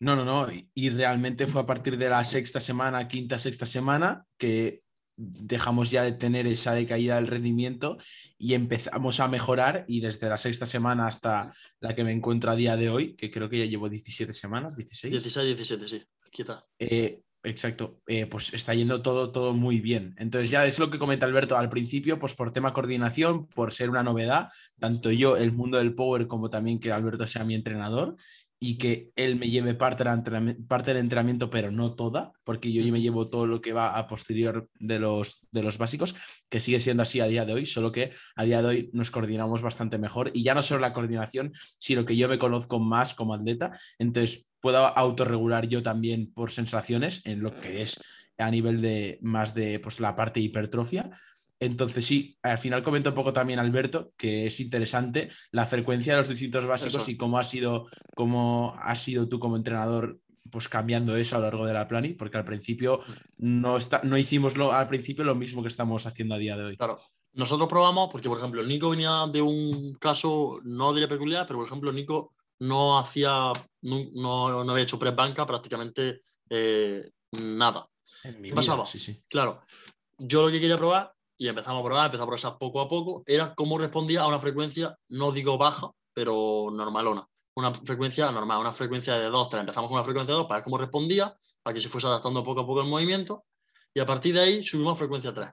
No, 0.00 0.16
no, 0.16 0.24
no, 0.24 0.46
y 0.74 0.90
realmente 0.90 1.46
fue 1.46 1.62
a 1.62 1.66
partir 1.66 1.96
de 1.96 2.08
la 2.08 2.24
sexta 2.24 2.60
semana, 2.60 3.08
quinta, 3.08 3.38
sexta 3.38 3.66
semana, 3.66 4.24
que 4.36 4.82
dejamos 5.16 5.90
ya 5.90 6.04
de 6.04 6.12
tener 6.12 6.46
esa 6.46 6.72
decaída 6.74 7.16
del 7.16 7.26
rendimiento 7.26 7.98
y 8.38 8.54
empezamos 8.54 9.18
a 9.18 9.26
mejorar 9.26 9.84
y 9.88 10.00
desde 10.00 10.28
la 10.28 10.38
sexta 10.38 10.64
semana 10.64 11.08
hasta 11.08 11.52
la 11.80 11.94
que 11.94 12.04
me 12.04 12.12
encuentro 12.12 12.52
a 12.52 12.56
día 12.56 12.76
de 12.76 12.88
hoy, 12.88 13.16
que 13.16 13.30
creo 13.30 13.48
que 13.48 13.58
ya 13.58 13.64
llevo 13.64 13.88
17 13.88 14.32
semanas, 14.32 14.76
16. 14.76 15.10
16, 15.10 15.46
17, 15.56 15.88
sí, 15.88 16.04
quizá. 16.30 16.64
Eh, 16.78 17.20
Exacto, 17.44 18.00
eh, 18.08 18.26
pues 18.26 18.52
está 18.52 18.74
yendo 18.74 19.00
todo, 19.00 19.30
todo 19.30 19.54
muy 19.54 19.80
bien. 19.80 20.14
Entonces 20.18 20.50
ya 20.50 20.66
es 20.66 20.78
lo 20.80 20.90
que 20.90 20.98
comenta 20.98 21.24
Alberto 21.24 21.56
al 21.56 21.70
principio, 21.70 22.18
pues 22.18 22.34
por 22.34 22.50
tema 22.52 22.72
coordinación, 22.72 23.46
por 23.46 23.72
ser 23.72 23.90
una 23.90 24.02
novedad, 24.02 24.48
tanto 24.80 25.12
yo, 25.12 25.36
el 25.36 25.52
mundo 25.52 25.78
del 25.78 25.94
power, 25.94 26.26
como 26.26 26.50
también 26.50 26.80
que 26.80 26.90
Alberto 26.90 27.26
sea 27.26 27.44
mi 27.44 27.54
entrenador 27.54 28.16
y 28.60 28.76
que 28.78 29.12
él 29.14 29.36
me 29.36 29.50
lleve 29.50 29.74
parte, 29.74 30.04
parte 30.66 30.90
del 30.92 31.02
entrenamiento, 31.02 31.48
pero 31.48 31.70
no 31.70 31.94
toda, 31.94 32.32
porque 32.44 32.72
yo 32.72 32.84
me 32.92 33.00
llevo 33.00 33.28
todo 33.28 33.46
lo 33.46 33.60
que 33.60 33.72
va 33.72 33.96
a 33.96 34.08
posterior 34.08 34.68
de 34.80 34.98
los, 34.98 35.46
de 35.52 35.62
los 35.62 35.78
básicos, 35.78 36.16
que 36.48 36.60
sigue 36.60 36.80
siendo 36.80 37.04
así 37.04 37.20
a 37.20 37.26
día 37.26 37.44
de 37.44 37.52
hoy, 37.52 37.66
solo 37.66 37.92
que 37.92 38.12
a 38.34 38.44
día 38.44 38.60
de 38.60 38.68
hoy 38.68 38.90
nos 38.92 39.10
coordinamos 39.10 39.62
bastante 39.62 39.98
mejor 39.98 40.30
y 40.34 40.42
ya 40.42 40.54
no 40.54 40.62
solo 40.62 40.80
la 40.80 40.92
coordinación, 40.92 41.52
sino 41.78 42.04
que 42.04 42.16
yo 42.16 42.28
me 42.28 42.38
conozco 42.38 42.80
más 42.80 43.14
como 43.14 43.34
atleta, 43.34 43.78
entonces 43.98 44.50
puedo 44.60 44.78
autorregular 44.78 45.68
yo 45.68 45.82
también 45.82 46.32
por 46.32 46.50
sensaciones 46.50 47.24
en 47.26 47.42
lo 47.42 47.58
que 47.60 47.82
es 47.82 48.00
a 48.38 48.50
nivel 48.50 48.80
de 48.80 49.18
más 49.20 49.54
de 49.54 49.78
pues, 49.80 50.00
la 50.00 50.14
parte 50.16 50.40
hipertrofia 50.40 51.10
entonces 51.60 52.04
sí, 52.04 52.38
al 52.42 52.58
final 52.58 52.82
comento 52.82 53.10
un 53.10 53.14
poco 53.14 53.32
también 53.32 53.58
Alberto, 53.58 54.12
que 54.16 54.46
es 54.46 54.60
interesante 54.60 55.30
la 55.50 55.66
frecuencia 55.66 56.12
de 56.12 56.20
los 56.20 56.28
distintos 56.28 56.66
básicos 56.66 57.08
y 57.08 57.16
cómo 57.16 57.38
ha 57.38 57.44
sido, 57.44 57.86
cómo 58.14 58.74
has 58.78 59.00
sido 59.00 59.28
tú 59.28 59.38
como 59.38 59.56
entrenador 59.56 60.20
pues 60.50 60.68
cambiando 60.68 61.16
eso 61.16 61.36
a 61.36 61.40
lo 61.40 61.44
largo 61.46 61.66
de 61.66 61.74
la 61.74 61.88
plani, 61.88 62.14
porque 62.14 62.38
al 62.38 62.44
principio 62.44 63.00
no, 63.36 63.76
está, 63.76 64.00
no 64.04 64.16
hicimos 64.16 64.56
lo, 64.56 64.72
al 64.72 64.88
principio 64.88 65.24
lo 65.24 65.34
mismo 65.34 65.62
que 65.62 65.68
estamos 65.68 66.06
haciendo 66.06 66.36
a 66.36 66.38
día 66.38 66.56
de 66.56 66.64
hoy. 66.64 66.76
Claro, 66.76 66.98
nosotros 67.34 67.68
probamos, 67.68 68.08
porque 68.10 68.28
por 68.28 68.38
ejemplo, 68.38 68.62
Nico 68.62 68.90
venía 68.90 69.26
de 69.30 69.42
un 69.42 69.94
caso, 70.00 70.60
no 70.64 70.92
diría 70.94 71.08
peculiar, 71.08 71.46
pero 71.46 71.58
por 71.58 71.66
ejemplo, 71.66 71.92
Nico 71.92 72.34
no 72.60 72.98
hacía, 72.98 73.52
no, 73.82 74.64
no, 74.64 74.70
había 74.70 74.84
hecho 74.84 74.98
pre-banca 74.98 75.46
prácticamente 75.46 76.22
eh, 76.48 77.10
nada. 77.32 77.86
¿Qué 78.22 78.52
pasaba? 78.54 78.86
Sí, 78.86 78.98
sí. 78.98 79.20
Claro, 79.28 79.60
yo 80.16 80.42
lo 80.42 80.50
que 80.50 80.60
quería 80.60 80.78
probar 80.78 81.12
y 81.38 81.46
empezamos 81.46 81.80
a 81.80 81.84
probar, 81.84 82.06
empezamos 82.06 82.24
a 82.24 82.26
progresar 82.26 82.58
poco 82.58 82.80
a 82.80 82.88
poco, 82.88 83.22
era 83.24 83.54
cómo 83.54 83.78
respondía 83.78 84.22
a 84.22 84.26
una 84.26 84.40
frecuencia, 84.40 84.98
no 85.08 85.30
digo 85.30 85.56
baja, 85.56 85.90
pero 86.12 86.68
normalona. 86.72 87.26
Una 87.54 87.72
frecuencia 87.72 88.30
normal, 88.30 88.58
una 88.60 88.72
frecuencia 88.72 89.14
de 89.18 89.26
2, 89.26 89.48
3. 89.48 89.60
Empezamos 89.60 89.88
con 89.88 89.96
una 89.96 90.04
frecuencia 90.04 90.34
de 90.34 90.38
2 90.38 90.46
para 90.46 90.58
ver 90.58 90.64
cómo 90.64 90.78
respondía, 90.78 91.34
para 91.62 91.74
que 91.74 91.80
se 91.80 91.88
fuese 91.88 92.08
adaptando 92.08 92.42
poco 92.42 92.60
a 92.60 92.66
poco 92.66 92.80
el 92.80 92.88
movimiento, 92.88 93.44
y 93.94 94.00
a 94.00 94.06
partir 94.06 94.34
de 94.34 94.40
ahí 94.40 94.64
subimos 94.64 94.94
a 94.94 94.96
frecuencia 94.96 95.32
3. 95.32 95.48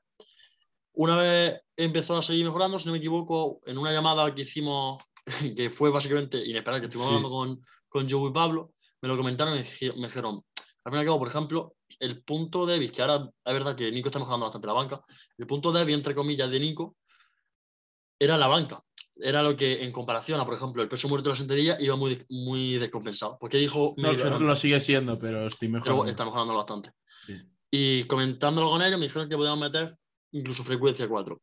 Una 0.94 1.18
vez 1.18 1.62
empezó 1.76 2.18
a 2.18 2.24
seguir 2.24 2.46
mejorando, 2.46 2.80
si 2.80 2.88
no 2.88 2.92
me 2.92 2.98
equivoco, 2.98 3.62
en 3.66 3.78
una 3.78 3.92
llamada 3.92 4.34
que 4.34 4.42
hicimos, 4.42 5.04
que 5.56 5.70
fue 5.70 5.92
básicamente 5.92 6.44
inesperada, 6.44 6.82
que 6.82 6.88
estuvimos 6.88 7.10
hablando 7.10 7.30
con, 7.30 7.62
con 7.88 8.10
Joe 8.10 8.30
y 8.30 8.34
Pablo, 8.34 8.74
me 9.02 9.10
lo 9.10 9.18
comentaron 9.18 9.54
y 9.54 9.58
me 9.58 10.08
dijeron, 10.08 10.44
al 10.84 10.92
fin 10.92 10.98
y 10.98 11.00
al 11.02 11.06
cabo, 11.06 11.20
por 11.20 11.28
ejemplo, 11.28 11.75
el 12.00 12.24
punto 12.24 12.66
débil, 12.66 12.92
que 12.92 13.02
ahora 13.02 13.30
es 13.46 13.54
verdad 13.54 13.76
que 13.76 13.92
Nico 13.92 14.10
está 14.10 14.20
mejorando 14.20 14.46
bastante 14.46 14.68
la 14.68 14.74
banca, 14.74 15.02
el 15.38 15.48
punto 15.48 15.72
débil, 15.72 15.96
entre 15.96 16.16
comillas, 16.16 16.50
de 16.50 16.60
Nico 16.60 16.98
era 18.20 18.38
la 18.38 18.48
banca. 18.48 18.82
Era 19.18 19.42
lo 19.42 19.56
que, 19.56 19.84
en 19.84 19.92
comparación 19.94 20.40
a, 20.42 20.46
por 20.46 20.56
ejemplo, 20.56 20.84
el 20.84 20.90
peso 20.90 21.08
muerto 21.08 21.30
de 21.30 21.34
la 21.34 21.38
sentadilla, 21.38 21.78
iba 21.80 21.96
muy, 21.96 22.22
muy 22.30 22.78
descompensado. 22.78 23.38
Porque 23.40 23.58
dijo. 23.58 23.94
no, 23.98 24.40
lo 24.40 24.56
sigue 24.56 24.80
siendo, 24.82 25.18
pero 25.18 25.48
estoy 25.48 25.70
mejorando. 25.70 26.06
está 26.06 26.26
mejorando 26.26 26.56
bastante. 26.56 26.92
Y 27.72 28.04
comentándolo 28.06 28.70
con 28.70 28.82
ellos, 28.82 29.00
me 29.00 29.06
dijeron 29.06 29.30
que 29.30 29.38
podíamos 29.38 29.60
meter 29.60 29.96
incluso 30.32 30.64
frecuencia 30.64 31.08
4. 31.08 31.42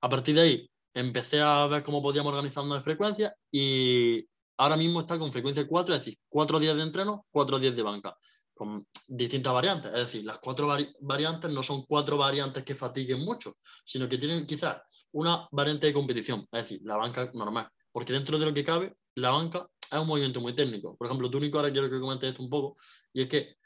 A 0.00 0.08
partir 0.08 0.34
de 0.34 0.40
ahí, 0.40 0.70
empecé 0.92 1.40
a 1.40 1.66
ver 1.66 1.82
cómo 1.82 2.02
podíamos 2.02 2.32
organizarnos 2.32 2.78
de 2.78 2.82
frecuencia 2.82 3.34
y 3.50 4.26
ahora 4.56 4.76
mismo 4.76 5.00
está 5.00 5.18
con 5.18 5.32
frecuencia 5.32 5.66
4, 5.66 5.94
es 5.94 6.04
decir, 6.04 6.18
4 6.28 6.58
días 6.58 6.76
de 6.76 6.82
entreno, 6.82 7.26
4 7.30 7.58
días 7.58 7.74
de 7.74 7.82
banca 7.82 8.16
con 8.54 8.86
distintas 9.08 9.52
variantes. 9.52 9.90
Es 9.92 9.98
decir, 9.98 10.24
las 10.24 10.38
cuatro 10.38 10.74
variantes 11.00 11.50
no 11.50 11.62
son 11.62 11.84
cuatro 11.84 12.16
variantes 12.16 12.64
que 12.64 12.74
fatiguen 12.74 13.20
mucho, 13.20 13.56
sino 13.84 14.08
que 14.08 14.18
tienen 14.18 14.46
quizás 14.46 14.76
una 15.12 15.46
variante 15.50 15.86
de 15.86 15.92
competición, 15.92 16.46
es 16.52 16.62
decir, 16.62 16.80
la 16.84 16.96
banca 16.96 17.30
normal. 17.34 17.68
Porque 17.92 18.12
dentro 18.12 18.38
de 18.38 18.46
lo 18.46 18.54
que 18.54 18.64
cabe, 18.64 18.94
la 19.16 19.30
banca 19.30 19.66
es 19.90 19.98
un 19.98 20.06
movimiento 20.06 20.40
muy 20.40 20.54
técnico. 20.54 20.96
Por 20.96 21.06
ejemplo, 21.06 21.30
tú, 21.30 21.40
Nico, 21.40 21.58
ahora 21.58 21.72
quiero 21.72 21.90
que 21.90 22.00
comentes 22.00 22.30
esto 22.30 22.42
un 22.42 22.50
poco, 22.50 22.76
y 23.12 23.22
es 23.22 23.28
que 23.28 23.56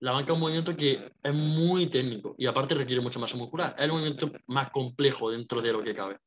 la 0.00 0.12
banca 0.12 0.32
es 0.32 0.34
un 0.34 0.40
movimiento 0.40 0.76
que 0.76 1.12
es 1.22 1.34
muy 1.34 1.86
técnico 1.86 2.34
y 2.38 2.46
aparte 2.46 2.74
requiere 2.74 3.02
mucha 3.02 3.18
masa 3.18 3.36
muscular. 3.36 3.74
Es 3.76 3.84
el 3.84 3.92
movimiento 3.92 4.30
más 4.46 4.70
complejo 4.70 5.30
dentro 5.30 5.60
de 5.60 5.72
lo 5.72 5.82
que 5.82 5.94
cabe 5.94 6.18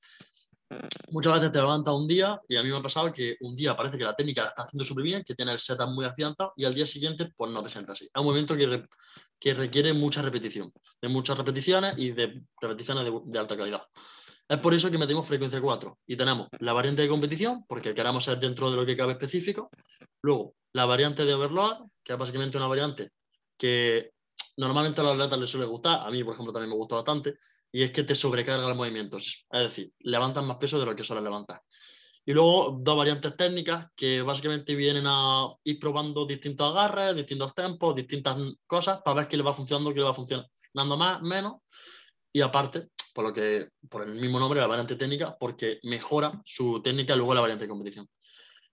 muchas 1.12 1.34
veces 1.34 1.52
te 1.52 1.60
levantas 1.60 1.94
un 1.94 2.08
día 2.08 2.40
y 2.48 2.56
a 2.56 2.64
mí 2.64 2.70
me 2.70 2.78
ha 2.78 2.82
pasado 2.82 3.12
que 3.12 3.38
un 3.42 3.56
día 3.56 3.76
parece 3.76 3.98
que 3.98 4.04
la 4.04 4.16
técnica 4.16 4.44
la 4.44 4.50
está 4.50 4.64
haciendo 4.64 4.86
súper 4.86 5.04
bien, 5.04 5.24
que 5.24 5.36
tiene 5.36 5.52
el 5.52 5.60
setup 5.60 5.90
muy 5.90 6.06
afianzado 6.06 6.54
y 6.56 6.66
al 6.66 6.74
día 6.74 6.86
siguiente 6.86 7.32
pues 7.36 7.52
no 7.52 7.62
te 7.62 7.70
sientas 7.70 7.94
así. 7.94 8.06
Es 8.06 8.20
un 8.20 8.26
movimiento 8.26 8.56
que, 8.56 9.54
requiere 9.54 9.94
mucha 9.94 10.22
repetición, 10.22 10.72
de 11.02 11.10
muchas 11.10 11.38
repeticiones 11.38 11.96
y 11.98 12.12
de 12.12 12.44
repeticiones 12.60 13.06
de, 13.26 13.40
alta 13.40 13.58
calidad. 13.58 13.84
Es 14.48 14.60
por 14.60 14.74
eso 14.74 14.92
que 14.92 14.98
metemos 14.98 15.26
frecuencia 15.26 15.62
4 15.62 16.00
y 16.08 16.16
tenemos 16.16 16.48
la 16.60 16.74
variante 16.74 17.02
de 17.02 17.08
competición, 17.08 17.66
porque 17.68 17.94
queremos 17.94 18.24
ser 18.24 18.40
dentro 18.40 18.70
de 18.70 18.76
lo 18.76 18.86
que 18.86 18.98
cabe 18.98 19.14
específico. 19.14 19.70
Luego, 20.22 20.56
la 20.74 20.86
variante 20.86 21.26
de 21.26 21.34
overload, 21.34 21.88
que 22.04 22.14
es 22.14 22.20
básicamente 22.20 22.58
una 22.58 22.68
variante 22.68 23.12
que 23.58 24.12
normalmente 24.58 25.02
a 25.02 25.04
los 25.04 25.14
atletas 25.14 25.40
les 25.40 25.50
suele 25.50 25.66
gustar, 25.66 26.06
a 26.06 26.12
mí, 26.12 26.24
por 26.24 26.34
ejemplo, 26.34 26.52
también 26.52 26.70
me 26.70 26.76
gusta 26.76 26.96
bastante, 26.96 27.36
y 27.72 27.84
es 27.84 27.92
que 27.92 28.04
te 28.04 28.16
sobrecarga 28.16 28.68
los 28.68 28.78
movimientos. 28.78 29.46
Es 29.52 29.62
decir, 29.62 29.94
levantas 30.00 30.44
más 30.44 30.58
peso 30.58 30.80
de 30.80 30.86
lo 30.86 30.96
que 30.96 31.04
suele 31.04 31.22
levantar. 31.22 31.62
Y 32.26 32.34
luego 32.34 32.78
dos 32.80 32.98
variantes 32.98 33.36
técnicas 33.36 33.88
que 33.96 34.22
básicamente 34.22 34.76
vienen 34.76 35.06
a 35.08 35.48
ir 35.64 35.80
probando 35.80 36.26
distintos 36.26 36.70
agarres, 36.70 37.16
distintos 37.16 37.56
tempos, 37.56 37.96
distintas 37.96 38.38
cosas 38.68 39.02
para 39.04 39.22
ver 39.22 39.28
qué 39.28 39.38
le 39.38 39.44
va 39.44 39.54
funcionando, 39.54 39.92
qué 39.92 40.00
le 40.00 40.06
va 40.06 40.14
funcionando 40.14 40.98
más, 40.98 41.22
menos. 41.22 41.56
Y 42.32 42.42
aparte, 42.42 42.90
por 43.16 43.26
lo 43.26 43.34
que, 43.34 43.70
por 43.90 44.04
el 44.04 44.14
mismo 44.16 44.40
nombre, 44.40 44.62
la 44.62 44.68
variante 44.68 44.96
técnica, 44.96 45.36
porque 45.40 45.80
mejora 45.84 46.32
su 46.46 46.82
técnica 46.82 47.14
y 47.14 47.18
luego 47.18 47.34
la 47.34 47.42
variante 47.42 47.66
de 47.66 47.70
competición. 47.70 48.08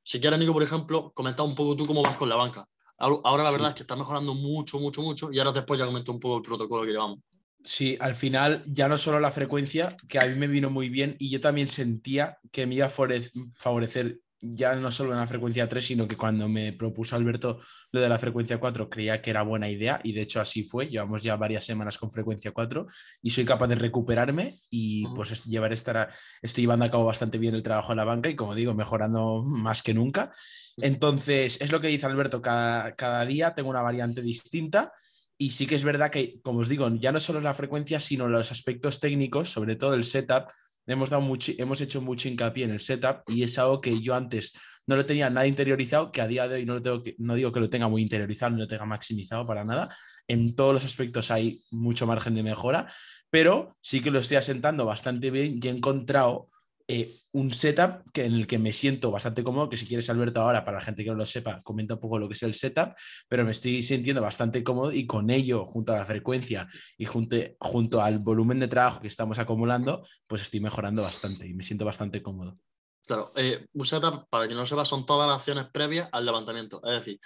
Si 0.02 0.21
quieres, 0.21 0.38
Nico, 0.38 0.52
por 0.52 0.62
ejemplo, 0.62 1.12
comenta 1.14 1.43
un 1.43 1.55
poco 1.55 1.75
tú 1.75 1.87
cómo 1.87 2.02
vas 2.02 2.17
con 2.17 2.28
la 2.28 2.37
banca. 2.37 2.67
Ahora 2.99 3.45
la 3.45 3.50
verdad 3.50 3.69
es 3.69 3.75
que 3.75 3.83
está 3.83 3.95
mejorando 3.95 4.35
mucho, 4.35 4.78
mucho, 4.78 5.02
mucho, 5.02 5.33
y 5.33 5.38
ahora 5.38 5.52
después 5.52 5.78
ya 5.78 5.87
comento 5.87 6.12
un 6.12 6.19
poco 6.19 6.37
el 6.37 6.43
protocolo 6.43 6.85
que 6.85 6.90
llevamos. 6.90 7.21
Sí, 7.68 7.98
al 8.00 8.14
final 8.14 8.62
ya 8.64 8.88
no 8.88 8.96
solo 8.96 9.20
la 9.20 9.30
frecuencia, 9.30 9.94
que 10.08 10.18
a 10.18 10.25
mí 10.25 10.34
me 10.37 10.46
vino 10.46 10.70
muy 10.70 10.88
bien, 10.88 11.16
y 11.18 11.28
yo 11.28 11.38
también 11.38 11.68
sentía 11.68 12.38
que 12.50 12.66
me 12.66 12.76
iba 12.76 12.87
a 12.87 12.88
favorecer 12.88 14.20
ya 14.40 14.75
no 14.76 14.90
solo 14.90 15.12
en 15.12 15.18
la 15.18 15.26
frecuencia 15.26 15.68
3, 15.68 15.84
sino 15.87 16.08
que 16.08 16.16
cuando 16.16 16.48
me 16.48 16.72
propuso 16.72 17.14
Alberto 17.14 17.60
lo 17.92 18.00
de 18.00 18.08
la 18.08 18.18
frecuencia 18.18 18.58
4, 18.58 18.88
creía 18.88 19.20
que 19.20 19.28
era 19.28 19.42
buena 19.42 19.68
idea 19.68 20.00
y 20.02 20.14
de 20.14 20.22
hecho 20.22 20.40
así 20.40 20.64
fue. 20.64 20.88
Llevamos 20.88 21.22
ya 21.22 21.37
varias 21.37 21.66
semanas 21.66 21.98
con 21.98 22.10
frecuencia 22.10 22.52
4 22.52 22.87
y 23.20 23.32
soy 23.32 23.44
capaz 23.44 23.66
de 23.66 23.75
recuperarme 23.75 24.58
y 24.70 25.06
pues 25.08 25.44
llevar 25.44 25.75
estar, 25.75 26.08
estoy 26.40 26.62
llevando 26.62 26.87
a 26.87 26.90
cabo 26.90 27.04
bastante 27.04 27.37
bien 27.37 27.54
el 27.54 27.62
trabajo 27.62 27.92
en 27.92 27.98
la 27.98 28.04
banca 28.04 28.30
y 28.30 28.34
como 28.34 28.54
digo, 28.54 28.72
mejorando 28.72 29.42
más 29.42 29.82
que 29.82 29.92
nunca. 29.92 30.32
Entonces, 30.78 31.60
es 31.60 31.70
lo 31.70 31.82
que 31.82 31.88
dice 31.88 32.06
Alberto, 32.06 32.40
cada, 32.40 32.94
cada 32.94 33.26
día 33.26 33.54
tengo 33.54 33.68
una 33.68 33.82
variante 33.82 34.22
distinta. 34.22 34.94
Y 35.38 35.52
sí 35.52 35.66
que 35.66 35.76
es 35.76 35.85
verdad 35.85 36.11
que, 36.11 36.40
como 36.42 36.61
os 36.61 36.68
digo, 36.68 36.88
ya 36.97 37.12
no 37.12 37.21
solo 37.21 37.40
la 37.40 37.54
frecuencia, 37.54 38.00
sino 38.00 38.28
los 38.28 38.50
aspectos 38.50 38.99
técnicos, 38.99 39.50
sobre 39.50 39.76
todo 39.76 39.95
el 39.95 40.04
setup, 40.04 40.49
hemos, 40.87 41.11
dado 41.11 41.23
mucho, 41.23 41.52
hemos 41.59 41.80
hecho 41.80 42.02
mucho 42.02 42.28
hincapié 42.28 42.64
en 42.64 42.73
el 42.73 42.80
setup 42.80 43.23
y 43.28 43.45
es 43.45 43.57
algo 43.59 43.80
que 43.80 44.00
yo 44.00 44.14
antes 44.14 44.52
no 44.88 44.97
lo 44.97 45.07
tenía 45.07 45.30
nada 45.30 45.47
interiorizado, 45.47 46.11
que 46.11 46.23
a 46.23 46.26
día 46.26 46.49
de 46.49 46.57
hoy 46.57 46.64
no, 46.64 46.75
lo 46.75 46.83
tengo 46.83 47.02
que, 47.02 47.14
no 47.18 47.35
digo 47.35 47.52
que 47.52 47.61
lo 47.61 47.71
tenga 47.71 47.88
muy 47.88 48.02
interiorizado, 48.02 48.52
no 48.52 48.59
lo 48.59 48.66
tenga 48.66 48.87
maximizado 48.87 49.47
para 49.47 49.64
nada. 49.64 49.95
En 50.26 50.54
todos 50.57 50.73
los 50.73 50.85
aspectos 50.85 51.30
hay 51.30 51.62
mucho 51.71 52.07
margen 52.07 52.35
de 52.35 52.42
mejora, 52.42 52.90
pero 53.30 53.76
sí 53.80 54.00
que 54.00 54.11
lo 54.11 54.18
estoy 54.18 54.38
asentando 54.38 54.87
bastante 54.87 55.30
bien 55.30 55.61
y 55.62 55.68
he 55.68 55.71
encontrado 55.71 56.49
eh, 56.88 57.21
un 57.33 57.52
setup 57.52 58.11
que, 58.12 58.25
en 58.25 58.33
el 58.33 58.47
que 58.47 58.59
me 58.59 58.73
siento 58.73 59.11
bastante 59.11 59.45
cómodo, 59.45 59.68
que 59.68 59.76
si 59.76 59.87
quieres 59.87 60.09
Alberto 60.09 60.40
ahora, 60.40 60.64
para 60.64 60.78
la 60.78 60.85
gente 60.85 61.04
que 61.04 61.11
no 61.11 61.16
lo 61.16 61.26
sepa, 61.26 61.61
comenta 61.62 61.95
un 61.95 62.00
poco 62.00 62.18
lo 62.18 62.26
que 62.28 62.33
es 62.33 62.42
el 62.42 62.54
setup, 62.54 62.95
pero 63.28 63.45
me 63.45 63.50
estoy 63.50 63.83
sintiendo 63.83 64.23
bastante 64.23 64.64
cómodo 64.64 64.90
y 64.90 65.07
con 65.07 65.30
ello, 65.30 65.66
junto 65.66 65.92
a 65.92 65.99
la 65.99 66.07
frecuencia 66.07 66.66
y 66.97 67.04
junto, 67.04 67.37
junto 67.61 68.00
al 68.00 68.21
volumen 68.21 68.59
de 68.59 68.68
trabajo 68.68 69.00
que 69.00 69.09
estamos 69.09 69.38
acumulando, 69.38 70.07
pues 70.26 70.42
estoy 70.42 70.61
mejorando 70.61 71.02
bastante 71.02 71.47
y 71.47 71.52
me 71.52 71.62
siento 71.62 71.85
bastante 71.85 72.23
cómodo. 72.23 72.59
Claro, 73.07 73.33
eh, 73.37 73.66
un 73.75 73.85
setup, 73.85 74.26
para 74.30 74.47
quien 74.47 74.57
no 74.57 74.62
lo 74.62 74.66
sepa, 74.66 74.87
son 74.87 75.04
todas 75.04 75.28
las 75.28 75.38
acciones 75.38 75.66
previas 75.71 76.09
al 76.12 76.25
levantamiento, 76.25 76.80
es 76.85 76.92
decir, 76.92 77.21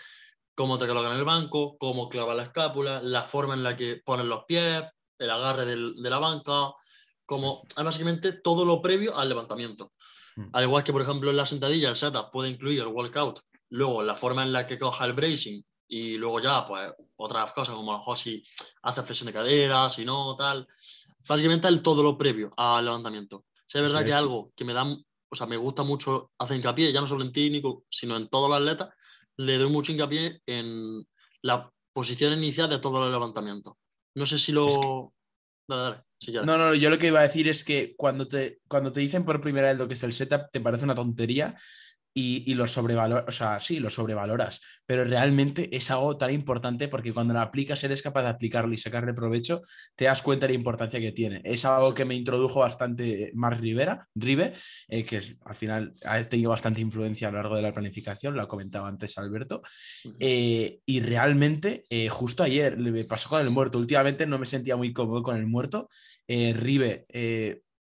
cómo 0.56 0.76
te 0.76 0.88
colocan 0.88 1.16
el 1.16 1.24
banco, 1.24 1.76
cómo 1.78 2.08
clava 2.08 2.34
la 2.34 2.42
escápula, 2.42 3.00
la 3.00 3.22
forma 3.22 3.54
en 3.54 3.62
la 3.62 3.76
que 3.76 4.00
ponen 4.04 4.28
los 4.28 4.44
pies, 4.44 4.82
el 5.18 5.30
agarre 5.30 5.64
de 5.64 6.10
la 6.10 6.18
banca, 6.18 6.72
como 7.26 7.62
básicamente 7.76 8.32
todo 8.32 8.64
lo 8.64 8.80
previo 8.82 9.16
al 9.16 9.28
levantamiento. 9.28 9.92
Hmm. 10.36 10.48
Al 10.52 10.64
igual 10.64 10.84
que, 10.84 10.92
por 10.92 11.02
ejemplo, 11.02 11.30
en 11.30 11.36
la 11.36 11.46
sentadilla, 11.46 11.88
el 11.88 11.96
setup 11.96 12.30
puede 12.30 12.50
incluir 12.50 12.80
el 12.80 12.88
walkout, 12.88 13.40
luego 13.70 14.02
la 14.02 14.14
forma 14.14 14.42
en 14.42 14.52
la 14.52 14.66
que 14.66 14.78
coja 14.78 15.04
el 15.04 15.12
bracing 15.12 15.62
y 15.88 16.16
luego 16.16 16.40
ya, 16.40 16.64
pues, 16.64 16.90
otras 17.16 17.52
cosas 17.52 17.74
como 17.74 17.90
a 17.90 17.94
lo 17.94 17.98
mejor 17.98 18.16
si 18.16 18.42
hace 18.82 19.02
flexión 19.02 19.26
de 19.26 19.32
cadera, 19.32 19.90
si 19.90 20.04
no, 20.04 20.34
tal. 20.36 20.66
Básicamente 21.28 21.68
el 21.68 21.82
todo 21.82 22.02
lo 22.02 22.16
previo 22.16 22.52
al 22.56 22.84
levantamiento. 22.84 23.44
es 23.68 23.80
verdad 23.80 24.02
que 24.02 24.08
es 24.08 24.14
algo 24.14 24.52
que 24.56 24.64
me 24.64 24.72
da, 24.72 24.84
o 24.84 25.36
sea, 25.36 25.46
me 25.46 25.56
gusta 25.56 25.82
mucho 25.82 26.32
hacer 26.38 26.56
hincapié, 26.56 26.92
ya 26.92 27.00
no 27.00 27.06
solo 27.06 27.24
en 27.24 27.32
técnico, 27.32 27.84
sino 27.90 28.16
en 28.16 28.28
todos 28.28 28.48
los 28.48 28.58
atletas, 28.58 28.88
le 29.36 29.58
doy 29.58 29.70
mucho 29.70 29.92
hincapié 29.92 30.40
en 30.46 31.06
la 31.42 31.70
posición 31.92 32.32
inicial 32.34 32.70
de 32.70 32.78
todos 32.78 33.00
los 33.00 33.10
levantamientos. 33.10 33.74
No 34.14 34.26
sé 34.26 34.38
si 34.38 34.52
lo... 34.52 35.12
Dale, 35.68 35.82
dale 35.82 36.04
no, 36.44 36.58
no, 36.58 36.74
yo 36.74 36.90
lo 36.90 36.98
que 36.98 37.08
iba 37.08 37.20
a 37.20 37.24
decir 37.24 37.48
es 37.48 37.64
que 37.64 37.94
cuando 37.96 38.28
te, 38.28 38.60
cuando 38.68 38.92
te 38.92 39.00
dicen 39.00 39.24
por 39.24 39.40
primera 39.40 39.68
vez 39.68 39.78
lo 39.78 39.88
que 39.88 39.94
es 39.94 40.02
el 40.02 40.12
setup, 40.12 40.50
te 40.50 40.60
parece 40.60 40.84
una 40.84 40.94
tontería 40.94 41.56
y, 42.14 42.50
y 42.50 42.54
lo 42.54 42.66
sobrevaloras, 42.66 43.24
o 43.28 43.32
sea, 43.32 43.60
sí, 43.60 43.78
lo 43.78 43.90
sobrevaloras, 43.90 44.60
pero 44.86 45.04
realmente 45.04 45.74
es 45.74 45.90
algo 45.90 46.16
tan 46.16 46.30
importante 46.30 46.88
porque 46.88 47.12
cuando 47.12 47.34
lo 47.34 47.40
aplicas 47.40 47.82
eres 47.84 48.02
capaz 48.02 48.22
de 48.22 48.28
aplicarlo 48.28 48.74
y 48.74 48.78
sacarle 48.78 49.14
provecho, 49.14 49.62
te 49.94 50.04
das 50.06 50.22
cuenta 50.22 50.46
de 50.46 50.52
la 50.52 50.58
importancia 50.58 51.00
que 51.00 51.12
tiene. 51.12 51.40
Es 51.44 51.64
algo 51.64 51.94
que 51.94 52.04
me 52.04 52.14
introdujo 52.14 52.60
bastante 52.60 53.32
Mark 53.34 53.60
Rivera, 53.60 54.06
Rive, 54.14 54.52
eh, 54.88 55.04
que 55.04 55.22
al 55.44 55.54
final 55.54 55.94
ha 56.04 56.22
tenido 56.24 56.50
bastante 56.50 56.80
influencia 56.80 57.28
a 57.28 57.30
lo 57.30 57.38
largo 57.38 57.56
de 57.56 57.62
la 57.62 57.72
planificación, 57.72 58.34
lo 58.34 58.42
ha 58.42 58.48
comentado 58.48 58.86
antes 58.86 59.16
Alberto, 59.18 59.62
eh, 60.20 60.80
y 60.84 61.00
realmente 61.00 61.84
eh, 61.88 62.08
justo 62.08 62.42
ayer 62.42 62.78
le 62.78 63.04
pasó 63.04 63.28
con 63.28 63.40
el 63.40 63.50
muerto, 63.50 63.78
últimamente 63.78 64.26
no 64.26 64.38
me 64.38 64.46
sentía 64.46 64.76
muy 64.76 64.92
cómodo 64.92 65.22
con 65.22 65.36
el 65.36 65.46
muerto, 65.46 65.88
Rive 66.28 67.06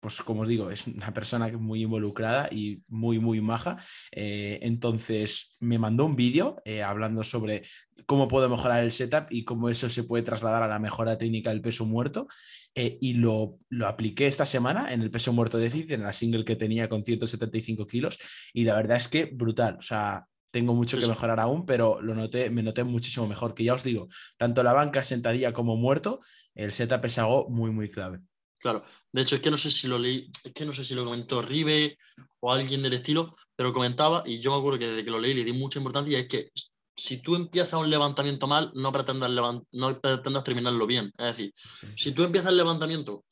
pues 0.07 0.21
como 0.21 0.43
os 0.43 0.47
digo, 0.47 0.71
es 0.71 0.87
una 0.87 1.13
persona 1.13 1.49
muy 1.49 1.81
involucrada 1.81 2.47
y 2.49 2.81
muy, 2.87 3.19
muy 3.19 3.41
maja. 3.41 3.75
Eh, 4.13 4.57
entonces 4.61 5.57
me 5.59 5.79
mandó 5.79 6.05
un 6.05 6.15
vídeo 6.15 6.61
eh, 6.63 6.81
hablando 6.81 7.25
sobre 7.25 7.63
cómo 8.05 8.29
puedo 8.29 8.47
mejorar 8.47 8.83
el 8.83 8.93
setup 8.93 9.25
y 9.29 9.43
cómo 9.43 9.67
eso 9.67 9.89
se 9.89 10.05
puede 10.05 10.23
trasladar 10.23 10.63
a 10.63 10.69
la 10.69 10.79
mejora 10.79 11.17
técnica 11.17 11.49
del 11.49 11.59
peso 11.59 11.85
muerto. 11.85 12.29
Eh, 12.73 12.97
y 13.01 13.15
lo, 13.15 13.59
lo, 13.67 13.85
apliqué 13.85 14.27
esta 14.27 14.45
semana 14.45 14.93
en 14.93 15.01
el 15.01 15.11
peso 15.11 15.33
muerto 15.33 15.57
déficit, 15.57 15.91
en 15.91 16.03
la 16.03 16.13
single 16.13 16.45
que 16.45 16.55
tenía 16.55 16.87
con 16.87 17.03
175 17.03 17.85
kilos. 17.85 18.17
Y 18.53 18.63
la 18.63 18.75
verdad 18.75 18.95
es 18.95 19.09
que 19.09 19.25
brutal. 19.25 19.75
O 19.77 19.81
sea, 19.81 20.25
tengo 20.51 20.73
mucho 20.73 20.97
que 20.97 21.07
mejorar 21.07 21.41
aún, 21.41 21.65
pero 21.65 22.01
lo 22.01 22.15
noté, 22.15 22.49
me 22.49 22.63
noté 22.63 22.85
muchísimo 22.85 23.27
mejor. 23.27 23.53
Que 23.53 23.65
ya 23.65 23.73
os 23.73 23.83
digo, 23.83 24.07
tanto 24.37 24.63
la 24.63 24.71
banca, 24.71 25.03
sentadilla 25.03 25.51
como 25.51 25.75
muerto, 25.75 26.21
el 26.55 26.71
setup 26.71 27.03
es 27.03 27.17
algo 27.17 27.49
muy, 27.49 27.71
muy 27.71 27.89
clave. 27.89 28.21
Claro, 28.59 28.83
de 29.11 29.21
hecho 29.21 29.35
es 29.35 29.41
que 29.41 29.51
no 29.51 29.57
sé 29.57 29.69
si 29.69 29.87
lo 29.87 29.99
leí, 29.99 30.29
es 30.43 30.51
que 30.51 30.65
no 30.65 30.73
sé 30.73 30.83
si 30.83 30.95
lo 30.95 31.05
comentó 31.05 31.41
Ribe 31.41 31.97
o 32.39 32.51
alguien 32.51 32.81
del 32.81 32.93
estilo, 32.93 33.35
pero 33.55 33.71
comentaba, 33.71 34.23
y 34.25 34.39
yo 34.39 34.51
me 34.51 34.57
acuerdo 34.57 34.79
que 34.79 34.87
desde 34.87 35.05
que 35.05 35.11
lo 35.11 35.19
leí 35.19 35.33
le 35.33 35.43
di 35.43 35.53
mucha 35.53 35.79
importancia, 35.79 36.17
y 36.17 36.21
es 36.21 36.27
que 36.27 36.51
si 36.95 37.21
tú 37.21 37.35
empiezas 37.35 37.79
un 37.79 37.89
levantamiento 37.89 38.47
mal, 38.47 38.71
no 38.73 38.91
pretendas, 38.91 39.29
no 39.71 40.01
pretendas 40.01 40.43
terminarlo 40.43 40.87
bien. 40.87 41.13
Es 41.17 41.37
decir, 41.37 41.53
si 41.95 42.11
tú 42.11 42.23
empiezas 42.23 42.49
el 42.49 42.57
levantamiento, 42.57 43.23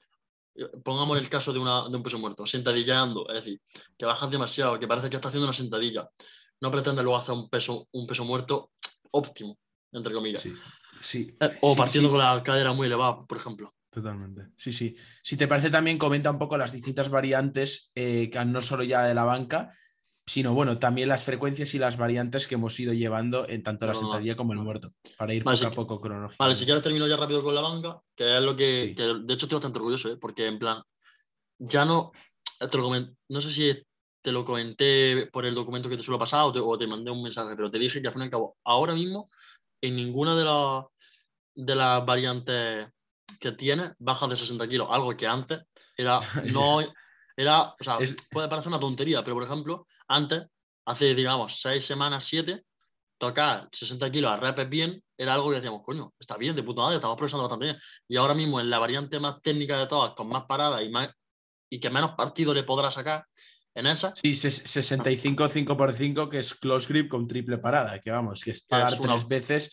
eh, 0.55 0.69
pongamos 0.83 1.17
el 1.17 1.27
caso 1.29 1.51
de, 1.51 1.59
una, 1.59 1.89
de 1.89 1.97
un 1.97 2.03
peso 2.03 2.19
muerto, 2.19 2.45
sentadillando, 2.45 3.27
es 3.29 3.43
decir, 3.43 3.61
que 3.97 4.05
bajas 4.05 4.29
demasiado, 4.29 4.79
que 4.79 4.87
parece 4.87 5.09
que 5.09 5.15
estás 5.15 5.29
haciendo 5.29 5.47
una 5.47 5.57
sentadilla, 5.57 6.07
no 6.61 6.71
pretendas 6.71 7.03
luego 7.03 7.17
hacer 7.17 7.33
un 7.33 7.49
peso, 7.49 7.87
un 7.91 8.05
peso 8.05 8.23
muerto 8.23 8.71
óptimo, 9.11 9.57
entre 9.91 10.13
comillas. 10.13 10.41
Sí, 10.41 10.53
sí. 11.01 11.35
Eh, 11.39 11.57
o 11.61 11.75
partiendo 11.75 12.09
con 12.09 12.19
la 12.19 12.41
cadera 12.43 12.71
muy 12.71 12.85
elevada, 12.87 13.25
por 13.25 13.37
ejemplo. 13.37 13.73
Totalmente. 13.95 14.47
Sí, 14.57 14.73
sí. 14.73 14.93
Si 15.23 15.37
te 15.37 15.47
parece, 15.47 15.69
también 15.69 15.97
comenta 15.97 16.29
un 16.29 16.37
poco 16.37 16.57
las 16.57 16.73
distintas 16.73 17.09
variantes, 17.09 17.93
eh, 17.95 18.29
que 18.29 18.43
no 18.43 18.61
solo 18.61 18.83
ya 18.83 19.03
de 19.03 19.15
la 19.15 19.23
banca, 19.23 19.71
sino 20.27 20.53
bueno, 20.53 20.79
también 20.79 21.07
las 21.07 21.23
frecuencias 21.23 21.73
y 21.75 21.79
las 21.79 21.95
variantes 21.95 22.45
que 22.45 22.55
hemos 22.55 22.77
ido 22.77 22.91
llevando 22.91 23.47
en 23.47 23.63
tanto 23.63 23.85
la 23.85 23.95
sentadilla 23.95 24.35
como 24.35 24.51
el 24.51 24.59
muerto, 24.59 24.91
para 25.17 25.33
ir 25.33 25.45
poco 25.45 25.65
a 25.65 25.71
poco 25.71 26.01
cronológico. 26.01 26.43
Vale, 26.43 26.57
si 26.57 26.65
ya 26.65 26.81
termino 26.81 27.07
ya 27.07 27.15
rápido 27.15 27.41
con 27.41 27.55
la 27.55 27.61
banca, 27.61 28.01
que 28.13 28.35
es 28.35 28.41
lo 28.41 28.53
que, 28.53 28.93
de 28.93 29.33
hecho 29.33 29.45
estoy 29.45 29.55
bastante 29.55 29.79
orgulloso, 29.79 30.11
¿eh? 30.11 30.17
porque 30.17 30.45
en 30.45 30.59
plan, 30.59 30.83
ya 31.57 31.85
no, 31.85 32.11
te 32.59 32.77
lo 32.77 32.91
no 33.29 33.41
sé 33.41 33.49
si 33.49 33.81
te 34.21 34.31
lo 34.33 34.43
comenté 34.43 35.29
por 35.31 35.45
el 35.45 35.55
documento 35.55 35.87
que 35.87 35.95
te 35.95 36.03
suelo 36.03 36.19
pasar 36.19 36.43
o 36.43 36.51
te, 36.51 36.59
o 36.59 36.77
te 36.77 36.85
mandé 36.85 37.11
un 37.11 37.23
mensaje, 37.23 37.55
pero 37.55 37.71
te 37.71 37.79
dije 37.79 38.01
que 38.01 38.07
al 38.07 38.13
fin 38.13 38.23
y 38.23 38.25
al 38.25 38.31
cabo, 38.31 38.57
ahora 38.65 38.93
mismo, 38.93 39.29
en 39.81 39.95
ninguna 39.95 40.35
de 40.35 40.43
las 40.43 40.83
de 41.55 41.75
las 41.75 42.05
variantes 42.05 42.87
que 43.39 43.51
tiene 43.51 43.93
baja 43.99 44.27
de 44.27 44.37
60 44.37 44.67
kilos, 44.67 44.87
algo 44.91 45.15
que 45.15 45.27
antes 45.27 45.61
era, 45.95 46.19
no, 46.53 46.79
era, 47.35 47.61
o 47.61 47.83
sea, 47.83 47.97
puede 48.31 48.47
parecer 48.47 48.69
una 48.69 48.79
tontería, 48.79 49.23
pero 49.23 49.35
por 49.35 49.43
ejemplo, 49.43 49.87
antes, 50.07 50.43
hace, 50.85 51.13
digamos, 51.15 51.59
seis 51.59 51.85
semanas, 51.85 52.25
siete, 52.25 52.63
tocar 53.17 53.69
60 53.71 54.11
kilos 54.11 54.31
a 54.31 54.37
repes 54.37 54.69
bien 54.69 55.01
era 55.17 55.33
algo 55.33 55.49
que 55.49 55.55
decíamos, 55.55 55.81
coño, 55.83 56.13
está 56.19 56.37
bien, 56.37 56.55
de 56.55 56.63
puta 56.63 56.81
madre, 56.81 56.95
estamos 56.95 57.15
progresando 57.15 57.43
bastante 57.43 57.65
bien. 57.65 57.77
Y 58.07 58.17
ahora 58.17 58.33
mismo 58.33 58.59
en 58.59 58.69
la 58.69 58.79
variante 58.79 59.19
más 59.19 59.41
técnica 59.41 59.77
de 59.77 59.87
todas, 59.87 60.13
con 60.13 60.27
más 60.27 60.43
paradas 60.45 60.81
y, 60.83 60.89
más, 60.89 61.09
y 61.69 61.79
que 61.79 61.89
menos 61.89 62.11
partido 62.11 62.53
le 62.53 62.63
podrá 62.63 62.91
sacar, 62.91 63.25
en 63.75 63.87
esa. 63.87 64.13
Sí, 64.15 64.35
65 64.35 65.49
5x5, 65.49 66.29
que 66.29 66.39
es 66.39 66.53
close 66.55 66.87
grip 66.87 67.09
con 67.09 67.27
triple 67.27 67.57
parada, 67.57 67.99
que 67.99 68.09
vamos, 68.09 68.41
que 68.43 68.51
es 68.51 68.61
pagar 68.61 68.97
tres 68.97 69.27
veces 69.27 69.71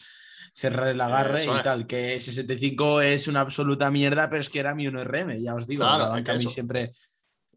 cerrar 0.52 0.88
el 0.88 1.00
agarre 1.00 1.44
y 1.44 1.62
tal, 1.62 1.86
que 1.86 2.20
65 2.20 3.00
es 3.00 3.28
una 3.28 3.40
absoluta 3.40 3.90
mierda, 3.90 4.28
pero 4.28 4.40
es 4.40 4.50
que 4.50 4.60
era 4.60 4.74
mi 4.74 4.86
1RM, 4.86 5.42
ya 5.42 5.54
os 5.54 5.66
digo, 5.66 5.84
a 5.84 6.20
mí 6.20 6.48
siempre 6.48 6.92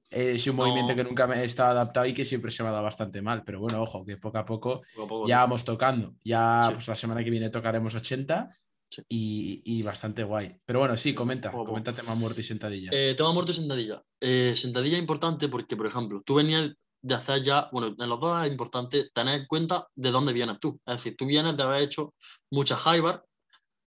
es 0.10 0.48
un 0.48 0.56
movimiento 0.56 0.96
que 0.96 1.04
nunca 1.04 1.28
me 1.28 1.42
he 1.42 1.46
estado 1.46 1.72
adaptado 1.72 2.06
y 2.06 2.14
que 2.14 2.24
siempre 2.24 2.52
se 2.52 2.64
me 2.64 2.70
ha 2.70 2.72
dado 2.72 2.84
bastante 2.84 3.22
mal, 3.22 3.44
pero 3.44 3.60
bueno, 3.60 3.82
ojo, 3.82 4.06
que 4.06 4.18
poco 4.18 4.38
a 4.38 4.46
poco, 4.46 4.82
ya 5.28 5.40
vamos 5.40 5.66
tocando, 5.66 6.16
ya 6.24 6.70
pues 6.74 6.88
la 6.88 6.96
semana 6.96 7.24
que 7.24 7.30
viene 7.30 7.50
tocaremos 7.50 7.96
80 7.96 8.50
y, 9.10 9.84
bastante 9.84 10.24
guay. 10.24 10.52
Pero 10.66 10.80
bueno, 10.80 10.96
sí, 10.96 11.14
comenta, 11.14 11.52
comenta 11.52 11.94
tema 11.94 12.16
muerto 12.16 12.40
y 12.40 12.44
sentadilla. 12.44 12.92
Eh, 12.94 13.14
tema 13.16 13.34
muerto 13.34 13.52
y 13.52 13.56
sentadilla. 13.56 14.02
Eh, 14.22 14.54
sentadilla 14.56 14.98
importante 14.98 15.50
porque, 15.50 15.76
por 15.76 15.88
ejemplo, 15.88 16.22
tú 16.26 16.36
venías 16.36 16.72
de 17.06 17.14
hacer 17.14 17.44
ya, 17.44 17.70
bueno, 17.72 17.96
en 18.00 18.10
los 18.10 18.20
dos 18.20 18.44
es 18.44 18.52
importante 18.52 19.12
tener 19.14 19.42
en 19.42 19.46
cuenta 19.46 19.88
de 19.94 20.10
dónde 20.10 20.34
vienes 20.34 20.60
tú. 20.60 20.80
Es 20.88 20.96
decir, 20.96 21.16
tú 21.16 21.28
vienes 21.28 21.56
de 21.56 21.62
haber 21.62 21.84
hecho 21.84 22.16
muchas 22.50 22.80
high 22.80 23.00
bar, 23.00 23.24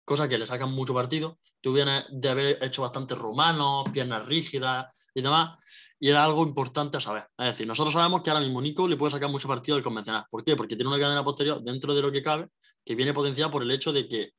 cosas 0.02 0.30
que 0.30 0.38
le 0.38 0.46
sacan 0.46 0.72
mucho 0.72 0.94
partido, 0.94 1.38
tú 1.60 1.74
vienes 1.74 2.06
de 2.10 2.28
haber 2.30 2.64
hecho 2.64 2.80
bastante 2.80 3.14
rumanos, 3.14 3.84
piernas 3.92 4.24
rígidas 4.24 4.86
y 5.14 5.20
demás, 5.20 5.62
y 6.00 6.08
era 6.08 6.24
algo 6.24 6.42
importante 6.42 6.96
a 6.96 7.00
saber. 7.02 7.28
Es 7.36 7.48
decir, 7.48 7.66
nosotros 7.66 7.92
sabemos 7.92 8.22
que 8.22 8.30
ahora 8.30 8.40
mismo 8.40 8.62
Nico 8.62 8.88
le 8.88 8.96
puede 8.96 9.12
sacar 9.12 9.28
mucho 9.28 9.46
partido 9.46 9.76
del 9.76 9.84
convencional. 9.84 10.24
¿Por 10.30 10.42
qué? 10.42 10.56
Porque 10.56 10.74
tiene 10.74 10.88
una 10.88 10.98
cadena 10.98 11.22
posterior 11.22 11.62
dentro 11.62 11.94
de 11.94 12.00
lo 12.00 12.10
que 12.10 12.22
cabe, 12.22 12.48
que 12.82 12.94
viene 12.94 13.12
potenciada 13.12 13.50
por 13.50 13.62
el 13.62 13.70
hecho 13.70 13.92
de 13.92 14.08
que 14.08 14.30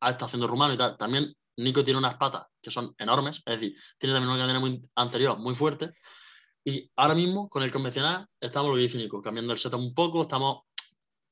está 0.00 0.26
haciendo 0.26 0.46
rumano 0.46 0.74
y 0.74 0.78
tal. 0.78 0.96
También 0.96 1.34
Nico 1.56 1.82
tiene 1.82 1.98
unas 1.98 2.14
patas 2.14 2.46
que 2.62 2.70
son 2.70 2.94
enormes, 2.98 3.42
es 3.44 3.60
decir, 3.60 3.76
tiene 3.98 4.14
también 4.14 4.30
una 4.30 4.38
cadena 4.40 4.60
muy 4.60 4.80
anterior 4.94 5.38
muy 5.40 5.56
fuerte. 5.56 5.90
Y 6.64 6.90
ahora 6.96 7.14
mismo, 7.14 7.48
con 7.48 7.62
el 7.62 7.72
convencional, 7.72 8.26
estamos 8.40 8.76
lo 8.76 8.76
que 8.76 9.22
cambiando 9.22 9.52
el 9.52 9.58
setup 9.58 9.80
un 9.80 9.94
poco, 9.94 10.22
estamos 10.22 10.62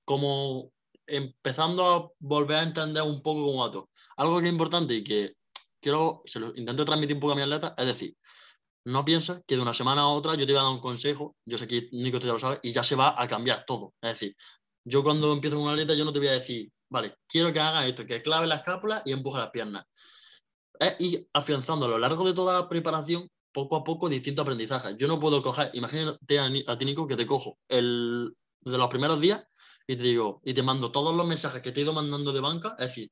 como 0.04 0.72
empezando 1.06 1.84
a 1.86 2.10
volver 2.18 2.58
a 2.58 2.62
entender 2.62 3.02
un 3.02 3.22
poco 3.22 3.44
como 3.44 3.64
gato. 3.64 3.90
Algo 4.16 4.40
que 4.40 4.46
es 4.46 4.52
importante 4.52 4.94
y 4.94 5.04
que 5.04 5.34
quiero, 5.80 6.22
se 6.24 6.40
lo 6.40 6.54
intento 6.54 6.84
transmitir 6.84 7.16
un 7.16 7.20
poco 7.20 7.32
a 7.32 7.36
mi 7.36 7.42
atleta, 7.42 7.74
es 7.76 7.86
decir, 7.86 8.16
no 8.86 9.04
pienses 9.04 9.42
que 9.46 9.56
de 9.56 9.62
una 9.62 9.74
semana 9.74 10.02
a 10.02 10.08
otra 10.08 10.34
yo 10.34 10.46
te 10.46 10.52
voy 10.52 10.60
a 10.60 10.64
dar 10.64 10.72
un 10.72 10.80
consejo, 10.80 11.36
yo 11.44 11.58
sé 11.58 11.68
que 11.68 11.88
Nico 11.92 12.18
tú 12.18 12.26
ya 12.26 12.32
lo 12.32 12.38
sabes, 12.38 12.60
y 12.62 12.70
ya 12.70 12.82
se 12.82 12.96
va 12.96 13.20
a 13.20 13.28
cambiar 13.28 13.64
todo. 13.64 13.94
Es 14.00 14.12
decir, 14.12 14.36
yo 14.84 15.02
cuando 15.02 15.32
empiezo 15.32 15.56
con 15.56 15.64
una 15.64 15.72
atleta 15.72 15.94
yo 15.94 16.04
no 16.04 16.12
te 16.12 16.18
voy 16.18 16.28
a 16.28 16.32
decir, 16.32 16.70
vale, 16.90 17.16
quiero 17.28 17.52
que 17.52 17.60
haga 17.60 17.86
esto, 17.86 18.06
que 18.06 18.22
clave 18.22 18.46
la 18.46 18.56
escápula 18.56 19.02
y 19.04 19.12
empuje 19.12 19.38
las 19.38 19.50
piernas. 19.50 19.84
Es 20.78 20.96
ir 20.98 21.28
afianzando 21.34 21.86
a 21.86 21.90
lo 21.90 21.98
largo 21.98 22.24
de 22.24 22.32
toda 22.32 22.60
la 22.60 22.68
preparación, 22.68 23.28
poco 23.52 23.76
a 23.76 23.84
poco, 23.84 24.08
distintos 24.08 24.42
aprendizajes. 24.42 24.96
Yo 24.96 25.08
no 25.08 25.18
puedo 25.18 25.42
coger, 25.42 25.70
imagínate 25.74 26.38
a, 26.38 26.50
a 26.66 26.78
ti, 26.78 26.84
Nico, 26.84 27.06
que 27.06 27.16
te 27.16 27.26
cojo 27.26 27.58
el, 27.68 28.34
de 28.60 28.78
los 28.78 28.88
primeros 28.88 29.20
días 29.20 29.42
y 29.86 29.96
te 29.96 30.04
digo, 30.04 30.40
y 30.44 30.54
te 30.54 30.62
mando 30.62 30.92
todos 30.92 31.14
los 31.14 31.26
mensajes 31.26 31.62
que 31.62 31.72
te 31.72 31.80
he 31.80 31.82
ido 31.82 31.92
mandando 31.92 32.32
de 32.32 32.40
banca, 32.40 32.76
es 32.78 32.88
decir, 32.88 33.10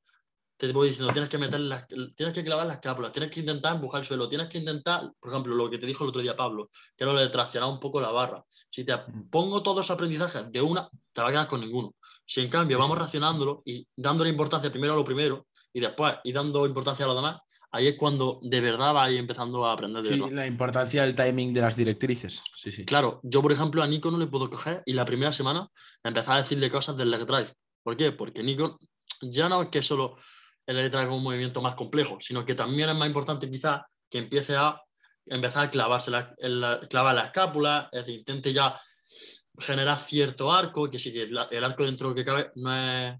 te 0.59 0.73
voy 0.73 0.89
diciendo, 0.89 1.13
tienes 1.13 1.29
que 1.29 1.37
meter 1.37 1.61
las, 1.61 1.87
tienes 1.87 2.33
que 2.33 2.43
clavar 2.43 2.67
las 2.67 2.79
cápulas, 2.79 3.13
tienes 3.13 3.31
que 3.31 3.39
intentar 3.39 3.75
empujar 3.75 4.01
el 4.01 4.05
suelo, 4.05 4.27
tienes 4.27 4.49
que 4.49 4.57
intentar, 4.57 5.09
por 5.17 5.31
ejemplo, 5.31 5.55
lo 5.55 5.69
que 5.69 5.77
te 5.77 5.85
dijo 5.85 6.03
el 6.03 6.09
otro 6.09 6.21
día 6.21 6.35
Pablo, 6.35 6.69
que 6.97 7.05
era 7.05 7.13
lo 7.13 7.19
de 7.21 7.29
traccionar 7.29 7.69
un 7.69 7.79
poco 7.79 8.01
la 8.01 8.11
barra. 8.11 8.43
Si 8.69 8.83
te 8.83 8.93
pongo 9.31 9.63
todos 9.63 9.85
esos 9.85 9.93
aprendizajes 9.95 10.51
de 10.51 10.61
una, 10.61 10.89
te 11.13 11.21
vas 11.21 11.29
a 11.29 11.31
quedar 11.31 11.47
con 11.47 11.61
ninguno. 11.61 11.95
Si 12.25 12.41
en 12.41 12.49
cambio 12.49 12.77
vamos 12.77 12.97
racionándolo 12.97 13.61
y 13.63 13.87
dándole 13.95 14.29
importancia 14.29 14.69
primero 14.69 14.93
a 14.93 14.95
lo 14.97 15.05
primero 15.05 15.47
y 15.71 15.79
después 15.79 16.15
y 16.25 16.33
dando 16.33 16.65
importancia 16.65 17.05
a 17.05 17.07
lo 17.07 17.15
demás, 17.15 17.39
ahí 17.71 17.87
es 17.87 17.95
cuando 17.95 18.39
de 18.41 18.61
verdad 18.61 18.93
vas 18.93 19.09
empezando 19.11 19.65
a 19.65 19.73
aprender 19.73 20.03
de 20.03 20.13
Sí, 20.13 20.29
la 20.31 20.47
importancia 20.47 21.03
del 21.03 21.15
timing 21.15 21.53
de 21.53 21.61
las 21.61 21.75
directrices. 21.75 22.41
Sí, 22.55 22.71
sí. 22.71 22.85
Claro, 22.85 23.19
yo 23.23 23.41
por 23.41 23.51
ejemplo 23.51 23.83
a 23.83 23.87
Nico 23.87 24.09
no 24.11 24.17
le 24.17 24.27
puedo 24.27 24.49
coger 24.49 24.81
y 24.85 24.93
la 24.93 25.05
primera 25.05 25.31
semana 25.31 25.69
empezar 26.03 26.35
a 26.35 26.37
decirle 26.37 26.69
cosas 26.69 26.97
del 26.97 27.11
leg 27.11 27.25
drive. 27.25 27.53
¿Por 27.83 27.95
qué? 27.95 28.11
Porque 28.11 28.43
Nico 28.43 28.79
ya 29.21 29.49
no 29.49 29.61
es 29.63 29.69
que 29.69 29.81
solo 29.81 30.17
el 30.65 30.77
leg 30.77 30.91
drive 30.91 31.05
es 31.05 31.11
un 31.11 31.23
movimiento 31.23 31.61
más 31.61 31.75
complejo, 31.75 32.17
sino 32.19 32.45
que 32.45 32.55
también 32.55 32.89
es 32.89 32.95
más 32.95 33.07
importante 33.07 33.49
quizás 33.49 33.81
que 34.09 34.17
empiece 34.17 34.55
a 34.55 34.81
empezar 35.25 35.67
a 35.67 35.71
clavarse 35.71 36.09
la, 36.11 36.35
clavar 36.89 37.15
la 37.15 37.25
escápula, 37.25 37.89
es 37.91 38.05
decir, 38.05 38.19
intente 38.19 38.51
ya 38.51 38.79
generar 39.59 39.97
cierto 39.97 40.51
arco, 40.51 40.89
que 40.89 40.97
sí 40.97 41.11
que 41.11 41.23
el 41.23 41.63
arco 41.63 41.83
dentro 41.83 42.15
que 42.15 42.23
cabe 42.23 42.51
no 42.55 42.73
es 42.73 43.15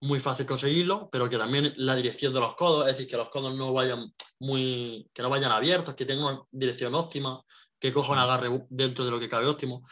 muy 0.00 0.20
fácil 0.20 0.46
conseguirlo, 0.46 1.08
pero 1.10 1.28
que 1.28 1.38
también 1.38 1.72
la 1.76 1.94
dirección 1.94 2.32
de 2.32 2.40
los 2.40 2.54
codos, 2.54 2.86
es 2.86 2.96
decir, 2.96 3.10
que 3.10 3.16
los 3.16 3.30
codos 3.30 3.54
no 3.54 3.72
vayan 3.72 4.12
muy, 4.40 5.08
que 5.12 5.22
no 5.22 5.30
vayan 5.30 5.52
abiertos, 5.52 5.94
que 5.94 6.04
tengan 6.04 6.24
una 6.34 6.42
dirección 6.50 6.94
óptima, 6.94 7.42
que 7.78 7.92
coja 7.92 8.12
un 8.12 8.18
agarre 8.18 8.66
dentro 8.68 9.04
de 9.04 9.10
lo 9.10 9.20
que 9.20 9.28
cabe 9.28 9.46
óptimo, 9.46 9.82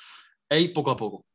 es 0.48 0.70
poco 0.70 0.90
a 0.90 0.96
poco. 0.96 1.26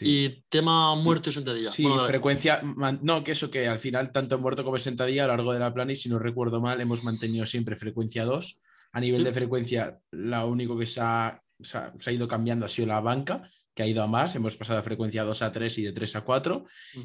Y 0.00 0.42
tema 0.50 0.94
muerto 0.96 1.30
y 1.30 1.32
sentadilla. 1.32 1.70
Sí, 1.70 1.86
frecuencia. 2.06 2.60
No, 3.00 3.24
que 3.24 3.32
eso 3.32 3.50
que 3.50 3.66
al 3.66 3.80
final, 3.80 4.12
tanto 4.12 4.38
muerto 4.38 4.62
como 4.62 4.76
en 4.76 4.82
sentadilla, 4.82 5.24
a 5.24 5.28
lo 5.28 5.36
largo 5.36 5.52
de 5.54 5.60
la 5.60 5.72
plana, 5.72 5.92
y 5.92 5.96
si 5.96 6.08
no 6.08 6.18
recuerdo 6.18 6.60
mal, 6.60 6.80
hemos 6.80 7.02
mantenido 7.04 7.46
siempre 7.46 7.76
frecuencia 7.76 8.24
2. 8.24 8.62
A 8.92 9.00
nivel 9.00 9.24
de 9.24 9.32
frecuencia, 9.32 9.98
lo 10.10 10.46
único 10.46 10.78
que 10.78 10.86
se 10.86 11.00
ha, 11.00 11.42
se 11.60 11.78
ha, 11.78 12.12
ido 12.12 12.28
cambiando 12.28 12.66
ha 12.66 12.68
sido 12.68 12.88
la 12.88 13.00
banca, 13.00 13.48
que 13.78 13.84
ha 13.84 13.86
ido 13.86 14.02
a 14.02 14.08
más. 14.08 14.34
Hemos 14.34 14.56
pasado 14.56 14.78
de 14.78 14.82
frecuencia 14.82 15.22
2 15.22 15.40
a 15.40 15.52
3 15.52 15.78
y 15.78 15.82
de 15.84 15.92
3 15.92 16.16
a 16.16 16.24
4. 16.24 16.64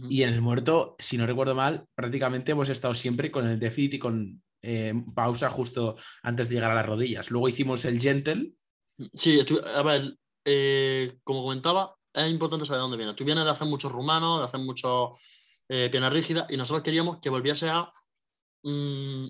Y 0.09 0.23
en 0.23 0.33
el 0.33 0.41
muerto, 0.41 0.95
si 0.97 1.19
no 1.19 1.27
recuerdo 1.27 1.53
mal, 1.53 1.85
prácticamente 1.93 2.53
hemos 2.53 2.67
estado 2.67 2.95
siempre 2.95 3.29
con 3.29 3.47
el 3.47 3.59
déficit 3.59 3.93
y 3.93 3.99
con 3.99 4.41
eh, 4.63 4.91
pausa 5.13 5.51
justo 5.51 5.97
antes 6.23 6.49
de 6.49 6.55
llegar 6.55 6.71
a 6.71 6.75
las 6.75 6.87
rodillas. 6.87 7.29
Luego 7.29 7.47
hicimos 7.47 7.85
el 7.85 8.01
gentle. 8.01 8.53
Sí, 9.13 9.39
a 9.71 9.83
ver, 9.83 10.17
eh, 10.45 11.19
como 11.23 11.43
comentaba, 11.43 11.95
es 12.11 12.31
importante 12.31 12.65
saber 12.65 12.81
dónde 12.81 12.97
viene. 12.97 13.13
Tú 13.13 13.23
vienes 13.23 13.43
de 13.43 13.51
hacer 13.51 13.67
muchos 13.67 13.91
rumanos, 13.91 14.39
de 14.39 14.45
hacer 14.45 14.61
muchos 14.61 15.11
eh, 15.69 15.89
piernas 15.91 16.11
rígidas, 16.11 16.47
y 16.49 16.57
nosotros 16.57 16.81
queríamos 16.81 17.19
que 17.19 17.29
volviese 17.29 17.69
a 17.69 17.87
mm, 18.63 19.27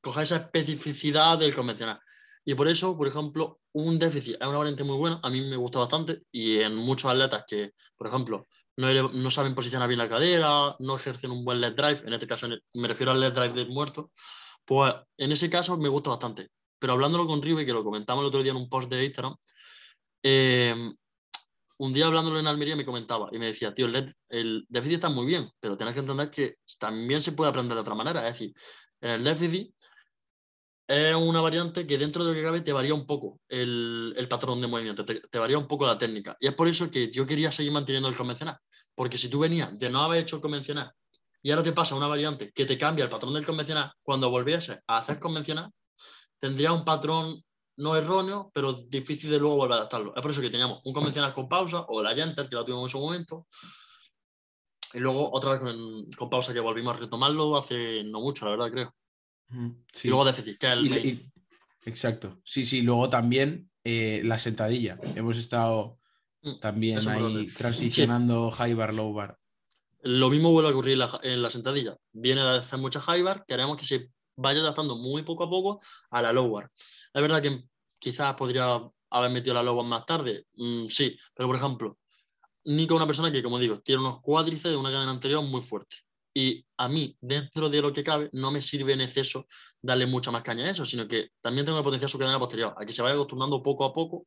coger 0.00 0.24
esa 0.24 0.36
especificidad 0.38 1.38
del 1.38 1.54
convencional. 1.54 2.00
Y 2.44 2.54
por 2.54 2.66
eso, 2.66 2.96
por 2.96 3.06
ejemplo, 3.06 3.59
un 3.72 3.98
déficit 3.98 4.36
es 4.40 4.48
una 4.48 4.58
variante 4.58 4.84
muy 4.84 4.96
buena, 4.96 5.20
a 5.22 5.30
mí 5.30 5.40
me 5.40 5.56
gusta 5.56 5.78
bastante, 5.78 6.20
y 6.32 6.58
en 6.60 6.76
muchos 6.76 7.10
atletas 7.10 7.44
que, 7.46 7.72
por 7.96 8.08
ejemplo, 8.08 8.46
no, 8.76 9.08
no 9.10 9.30
saben 9.30 9.54
posicionar 9.54 9.88
bien 9.88 9.98
la 9.98 10.08
cadera, 10.08 10.76
no 10.78 10.96
ejercen 10.96 11.30
un 11.30 11.44
buen 11.44 11.60
leg 11.60 11.74
drive, 11.74 12.00
en 12.06 12.12
este 12.12 12.26
caso 12.26 12.48
me 12.74 12.88
refiero 12.88 13.12
al 13.12 13.20
leg 13.20 13.32
drive 13.32 13.52
del 13.52 13.68
muerto, 13.68 14.10
pues 14.64 14.94
en 15.18 15.32
ese 15.32 15.50
caso 15.50 15.76
me 15.76 15.88
gusta 15.88 16.10
bastante. 16.10 16.48
Pero 16.78 16.94
hablándolo 16.94 17.26
con 17.26 17.42
Rive, 17.42 17.66
que 17.66 17.72
lo 17.74 17.84
comentamos 17.84 18.22
el 18.22 18.28
otro 18.28 18.42
día 18.42 18.52
en 18.52 18.56
un 18.56 18.70
post 18.70 18.88
de 18.88 19.04
Instagram, 19.04 19.36
eh, 20.22 20.74
un 21.78 21.92
día 21.92 22.06
hablándolo 22.06 22.38
en 22.38 22.46
Almería 22.46 22.76
me 22.76 22.84
comentaba 22.84 23.28
y 23.32 23.38
me 23.38 23.46
decía, 23.46 23.72
tío, 23.74 23.86
el, 23.86 24.14
el 24.28 24.66
déficit 24.68 24.96
está 24.96 25.08
muy 25.08 25.26
bien, 25.26 25.50
pero 25.60 25.76
tienes 25.76 25.94
que 25.94 26.00
entender 26.00 26.30
que 26.30 26.56
también 26.78 27.22
se 27.22 27.32
puede 27.32 27.50
aprender 27.50 27.74
de 27.74 27.80
otra 27.80 27.94
manera. 27.94 28.26
Es 28.26 28.34
decir, 28.34 28.54
en 29.00 29.10
el 29.10 29.24
déficit 29.24 29.74
es 30.90 31.14
una 31.14 31.40
variante 31.40 31.86
que 31.86 31.96
dentro 31.96 32.24
de 32.24 32.30
lo 32.30 32.34
que 32.34 32.42
cabe 32.42 32.62
te 32.62 32.72
varía 32.72 32.92
un 32.92 33.06
poco 33.06 33.40
el, 33.48 34.12
el 34.16 34.26
patrón 34.26 34.60
de 34.60 34.66
movimiento, 34.66 35.04
te, 35.04 35.38
varía 35.38 35.56
un 35.56 35.68
poco 35.68 35.86
la 35.86 35.96
técnica. 35.96 36.36
Y 36.40 36.48
es 36.48 36.54
por 36.54 36.66
eso 36.66 36.90
que 36.90 37.08
yo 37.12 37.24
quería 37.24 37.52
seguir 37.52 37.70
manteniendo 37.70 38.08
el 38.08 38.16
convencional. 38.16 38.58
Porque 38.92 39.16
si 39.16 39.30
tú 39.30 39.38
venías 39.38 39.78
de 39.78 39.88
no 39.88 40.02
haber 40.02 40.22
hecho 40.22 40.36
el 40.36 40.42
convencional 40.42 40.90
y 41.42 41.52
ahora 41.52 41.62
te 41.62 41.70
pasa 41.72 41.94
una 41.94 42.08
variante 42.08 42.50
que 42.52 42.66
te 42.66 42.76
cambia 42.76 43.04
el 43.04 43.10
patrón 43.10 43.32
del 43.34 43.46
convencional, 43.46 43.92
cuando 44.02 44.30
volviese 44.30 44.80
a 44.88 44.98
hacer 44.98 45.20
convencional, 45.20 45.70
tendría 46.38 46.72
un 46.72 46.84
patrón 46.84 47.40
no 47.76 47.94
erróneo, 47.94 48.50
pero 48.52 48.72
difícil 48.72 49.30
de 49.30 49.38
luego 49.38 49.56
volver 49.56 49.74
a 49.74 49.76
adaptarlo. 49.76 50.12
Es 50.16 50.20
por 50.20 50.32
eso 50.32 50.40
que 50.40 50.50
teníamos 50.50 50.80
un 50.84 50.92
convencional 50.92 51.32
con 51.32 51.48
pausa 51.48 51.84
o 51.86 52.02
la 52.02 52.14
Yenter, 52.14 52.48
que 52.48 52.56
la 52.56 52.64
tuvimos 52.64 52.86
en 52.86 52.90
su 52.90 52.98
momento, 52.98 53.46
y 54.92 54.98
luego 54.98 55.30
otra 55.32 55.52
vez 55.52 55.60
con, 55.60 56.28
pausa 56.28 56.52
que 56.52 56.58
volvimos 56.58 56.96
a 56.96 57.00
retomarlo 57.00 57.56
hace 57.56 58.02
no 58.02 58.20
mucho, 58.20 58.44
la 58.44 58.50
verdad, 58.50 58.72
creo. 58.72 58.94
Y 60.02 60.08
luego 60.08 60.24
déficit, 60.24 60.58
que 60.58 60.66
el 60.68 61.30
Exacto. 61.84 62.40
Sí, 62.44 62.64
sí, 62.64 62.82
luego 62.82 63.08
también 63.08 63.70
eh, 63.84 64.22
la 64.24 64.38
sentadilla. 64.38 64.98
Hemos 65.14 65.38
estado 65.38 65.98
mm, 66.42 66.60
también 66.60 67.08
ahí 67.08 67.48
transicionando 67.56 68.50
high 68.50 68.74
bar, 68.74 68.94
low 68.94 69.12
bar. 69.12 69.38
Lo 70.02 70.30
mismo 70.30 70.52
vuelve 70.52 70.70
a 70.70 70.72
ocurrir 70.72 70.98
en 71.22 71.42
la, 71.42 71.50
sentadilla. 71.50 71.96
Viene 72.12 72.40
a 72.40 72.56
hacer 72.56 72.78
mucha 72.78 73.00
high 73.00 73.22
bar, 73.22 73.44
queremos 73.46 73.76
que 73.76 73.84
se 73.84 74.10
vaya 74.36 74.60
adaptando 74.60 74.96
muy 74.96 75.22
poco 75.22 75.44
a 75.44 75.50
poco 75.50 75.80
a 76.10 76.22
la 76.22 76.32
low 76.32 76.50
bar. 76.50 76.70
Es 77.12 77.22
verdad 77.22 77.42
que 77.42 77.64
quizás 77.98 78.34
podría 78.34 78.80
haber 79.10 79.30
metido 79.30 79.54
la 79.54 79.62
lobo 79.62 79.82
más 79.82 80.06
tarde, 80.06 80.46
mm, 80.54 80.86
sí, 80.86 81.18
pero 81.34 81.48
por 81.48 81.56
ejemplo, 81.56 81.98
Nico 82.64 82.94
es 82.94 82.96
una 82.96 83.06
persona 83.06 83.32
que, 83.32 83.42
como 83.42 83.58
digo, 83.58 83.80
tiene 83.80 84.00
unos 84.00 84.20
cuádriceps 84.20 84.70
de 84.70 84.76
una 84.76 84.90
cadena 84.90 85.10
anterior 85.10 85.42
muy 85.42 85.60
fuerte. 85.60 85.96
Y 86.32 86.64
a 86.76 86.88
mí, 86.88 87.16
dentro 87.20 87.68
de 87.68 87.82
lo 87.82 87.92
que 87.92 88.04
cabe, 88.04 88.30
no 88.32 88.50
me 88.50 88.62
sirve 88.62 88.92
en 88.92 89.00
exceso 89.00 89.46
darle 89.82 90.06
mucha 90.06 90.30
más 90.30 90.42
caña 90.42 90.64
a 90.64 90.70
eso, 90.70 90.84
sino 90.84 91.08
que 91.08 91.30
también 91.40 91.66
tengo 91.66 91.78
que 91.78 91.84
potenciar 91.84 92.10
su 92.10 92.18
cadena 92.18 92.38
posterior, 92.38 92.74
a 92.76 92.84
que 92.84 92.92
se 92.92 93.02
vaya 93.02 93.14
acostumbrando 93.14 93.62
poco 93.62 93.84
a 93.84 93.92
poco. 93.92 94.26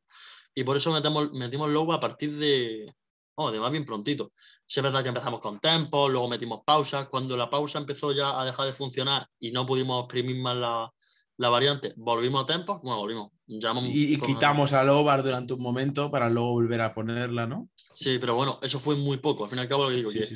Y 0.54 0.64
por 0.64 0.76
eso 0.76 0.92
metemos, 0.92 1.32
metimos 1.32 1.70
lobo 1.70 1.92
a 1.92 2.00
partir 2.00 2.36
de, 2.36 2.94
oh, 3.36 3.50
de 3.50 3.58
más 3.58 3.72
bien 3.72 3.84
prontito. 3.84 4.32
Si 4.66 4.80
es 4.80 4.84
verdad 4.84 5.02
que 5.02 5.08
empezamos 5.08 5.40
con 5.40 5.58
tempo, 5.58 6.08
luego 6.08 6.28
metimos 6.28 6.60
pausas. 6.64 7.08
Cuando 7.08 7.36
la 7.36 7.50
pausa 7.50 7.78
empezó 7.78 8.12
ya 8.12 8.40
a 8.40 8.44
dejar 8.44 8.66
de 8.66 8.72
funcionar 8.72 9.26
y 9.40 9.50
no 9.50 9.66
pudimos 9.66 10.04
exprimir 10.04 10.36
más 10.42 10.56
la, 10.56 10.90
la 11.38 11.48
variante, 11.48 11.94
volvimos 11.96 12.44
a 12.44 12.46
tempo, 12.46 12.80
bueno, 12.82 12.98
volvimos. 12.98 13.32
y, 13.46 14.16
quitamos 14.18 14.72
a 14.72 14.84
Lobar 14.84 15.22
durante 15.22 15.54
un 15.54 15.62
momento 15.62 16.10
para 16.10 16.30
luego 16.30 16.52
volver 16.52 16.80
a 16.80 16.94
ponerla, 16.94 17.46
¿no? 17.46 17.68
Sí, 17.92 18.18
pero 18.18 18.34
bueno, 18.34 18.58
eso 18.62 18.78
fue 18.78 18.96
muy 18.96 19.18
poco. 19.18 19.44
Al 19.44 19.50
fin 19.50 19.58
y 19.58 19.62
al 19.62 19.68
cabo, 19.68 19.84
lo 19.84 19.90
que 19.90 19.96
digo, 19.96 20.10
que 20.10 20.28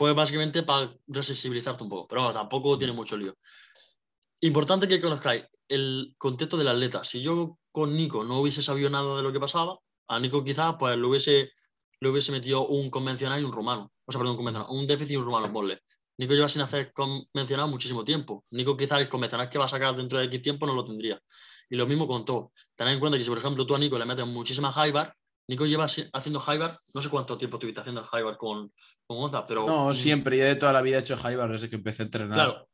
fue 0.00 0.14
básicamente 0.14 0.62
para 0.62 0.90
resensibilizarte 1.08 1.82
un 1.82 1.90
poco, 1.90 2.08
pero 2.08 2.22
bueno, 2.22 2.38
tampoco 2.38 2.78
tiene 2.78 2.94
mucho 2.94 3.18
lío. 3.18 3.34
Importante 4.40 4.88
que 4.88 4.98
conozcáis 4.98 5.44
el 5.68 6.14
contexto 6.16 6.56
del 6.56 6.68
atleta. 6.68 7.04
Si 7.04 7.20
yo 7.20 7.58
con 7.70 7.94
Nico 7.94 8.24
no 8.24 8.38
hubiese 8.38 8.62
sabido 8.62 8.88
nada 8.88 9.18
de 9.18 9.22
lo 9.22 9.30
que 9.30 9.38
pasaba, 9.38 9.78
a 10.08 10.18
Nico 10.18 10.42
quizás 10.42 10.76
pues 10.78 10.96
le 10.96 11.04
hubiese, 11.04 11.50
le 12.00 12.08
hubiese 12.08 12.32
metido 12.32 12.66
un 12.66 12.88
convencional 12.88 13.42
y 13.42 13.44
un 13.44 13.52
rumano. 13.52 13.92
O 14.06 14.10
sea, 14.10 14.18
perdón, 14.18 14.30
un 14.30 14.36
convencional, 14.38 14.70
un 14.70 14.86
déficit 14.86 15.12
y 15.12 15.16
un 15.18 15.26
rumano, 15.26 15.52
ponle. 15.52 15.82
Nico 16.16 16.32
lleva 16.32 16.48
sin 16.48 16.62
hacer 16.62 16.94
convencional 16.94 17.68
muchísimo 17.68 18.02
tiempo. 18.02 18.46
Nico 18.52 18.74
quizás 18.78 19.00
el 19.00 19.08
convencional 19.10 19.50
que 19.50 19.58
va 19.58 19.66
a 19.66 19.68
sacar 19.68 19.94
dentro 19.94 20.18
de 20.18 20.24
X 20.24 20.40
tiempo 20.40 20.64
no 20.64 20.72
lo 20.72 20.82
tendría. 20.82 21.20
Y 21.68 21.76
lo 21.76 21.86
mismo 21.86 22.06
con 22.06 22.24
todo. 22.24 22.52
Tened 22.74 22.94
en 22.94 23.00
cuenta 23.00 23.18
que 23.18 23.24
si, 23.24 23.28
por 23.28 23.38
ejemplo, 23.38 23.66
tú 23.66 23.74
a 23.74 23.78
Nico 23.78 23.98
le 23.98 24.06
metes 24.06 24.26
muchísima 24.26 24.72
high 24.72 24.92
bar, 24.92 25.14
Nico 25.46 25.66
lleva 25.66 25.84
haciendo 25.84 26.40
high 26.40 26.56
bar, 26.56 26.74
no 26.94 27.02
sé 27.02 27.10
cuánto 27.10 27.36
tiempo 27.36 27.58
estuviste 27.58 27.80
haciendo 27.82 28.02
high 28.02 28.22
bar 28.22 28.38
con, 28.38 28.72
con 29.16 29.46
pero... 29.46 29.66
No, 29.66 29.92
siempre, 29.94 30.38
yo 30.38 30.44
de 30.44 30.56
toda 30.56 30.72
la 30.72 30.82
vida 30.82 30.96
he 30.98 31.00
hecho 31.00 31.16
high 31.16 31.36
bar 31.36 31.50
desde 31.50 31.68
que 31.68 31.76
empecé 31.76 32.02
a 32.02 32.06
entrenar. 32.06 32.34
Claro, 32.34 32.68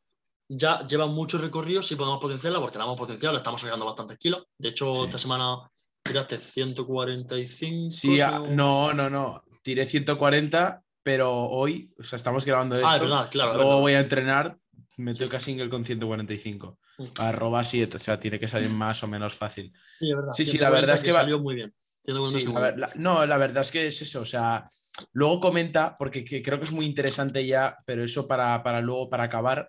ya 0.49 0.87
lleva 0.87 1.07
mucho 1.07 1.39
recorrido, 1.39 1.83
sí 1.83 1.97
podemos 1.97 2.21
potenciarla 2.21 2.61
porque 2.61 2.79
la 2.79 2.85
hemos 2.85 2.99
potenciado, 2.99 3.33
le 3.33 3.39
estamos 3.39 3.61
sacando 3.61 3.85
bastantes 3.87 4.19
kilos. 4.19 4.45
De 4.59 4.69
hecho, 4.69 4.93
Sí. 4.95 5.03
esta 5.05 5.19
semana 5.19 5.57
tiraste 6.03 6.39
145. 6.39 7.91
Sí, 7.91 8.21
a- 8.21 8.39
no, 8.39 8.93
no, 8.93 9.11
no. 9.11 9.43
Tiré 9.63 9.87
140, 9.87 10.83
pero 11.03 11.33
hoy, 11.35 11.93
o 11.99 12.03
sea, 12.03 12.17
estamos 12.17 12.45
grabando 12.45 12.77
esto. 12.77 12.89
Ah, 12.89 12.97
es 12.97 13.03
verdad, 13.03 13.29
claro. 13.31 13.55
Luego 13.55 13.69
verdad. 13.71 13.81
voy 13.81 13.93
a 13.95 14.01
entrenar, 14.01 14.59
me 14.99 15.15
toca 15.15 15.41
single 15.41 15.69
con 15.69 15.85
145. 15.85 16.79
Mm. 16.99 17.05
Arroba 17.19 17.65
7, 17.65 17.97
o 17.97 18.01
sea, 18.01 18.19
tiene 18.21 18.39
que 18.39 18.49
salir 18.49 18.71
más 18.71 19.03
o 19.03 19.07
menos 19.09 19.35
fácil. 19.35 19.73
Sí, 19.99 20.11
es 20.11 20.17
verdad. 20.17 20.33
Sí, 20.33 20.47
sí, 20.47 20.59
la 20.59 20.71
verdad 20.71 20.95
es 20.97 21.03
que 21.03 21.13
va- 21.13 21.21
salió 21.23 21.39
muy 21.41 21.55
bien. 21.57 21.73
140 22.07 22.41
Sí, 22.41 22.47
la 22.47 22.53
muy 22.53 22.63
ver- 22.63 22.75
bien. 22.77 22.81
la- 22.89 22.93
no, 22.97 23.27
la 23.27 23.37
verdad 23.37 23.63
es 23.63 23.71
que 23.73 23.87
es 23.87 24.01
eso. 24.01 24.21
O 24.23 24.25
sea, 24.25 24.65
luego 25.13 25.41
comenta, 25.41 25.97
porque 25.99 26.25
que- 26.25 26.43
creo 26.43 26.59
que 26.59 26.65
es 26.65 26.73
muy 26.73 26.87
interesante 26.87 27.45
ya, 27.47 27.77
pero 27.85 28.03
eso 28.05 28.27
para, 28.27 28.63
para 28.63 28.81
luego, 28.81 29.11
para 29.11 29.25
acabar, 29.25 29.69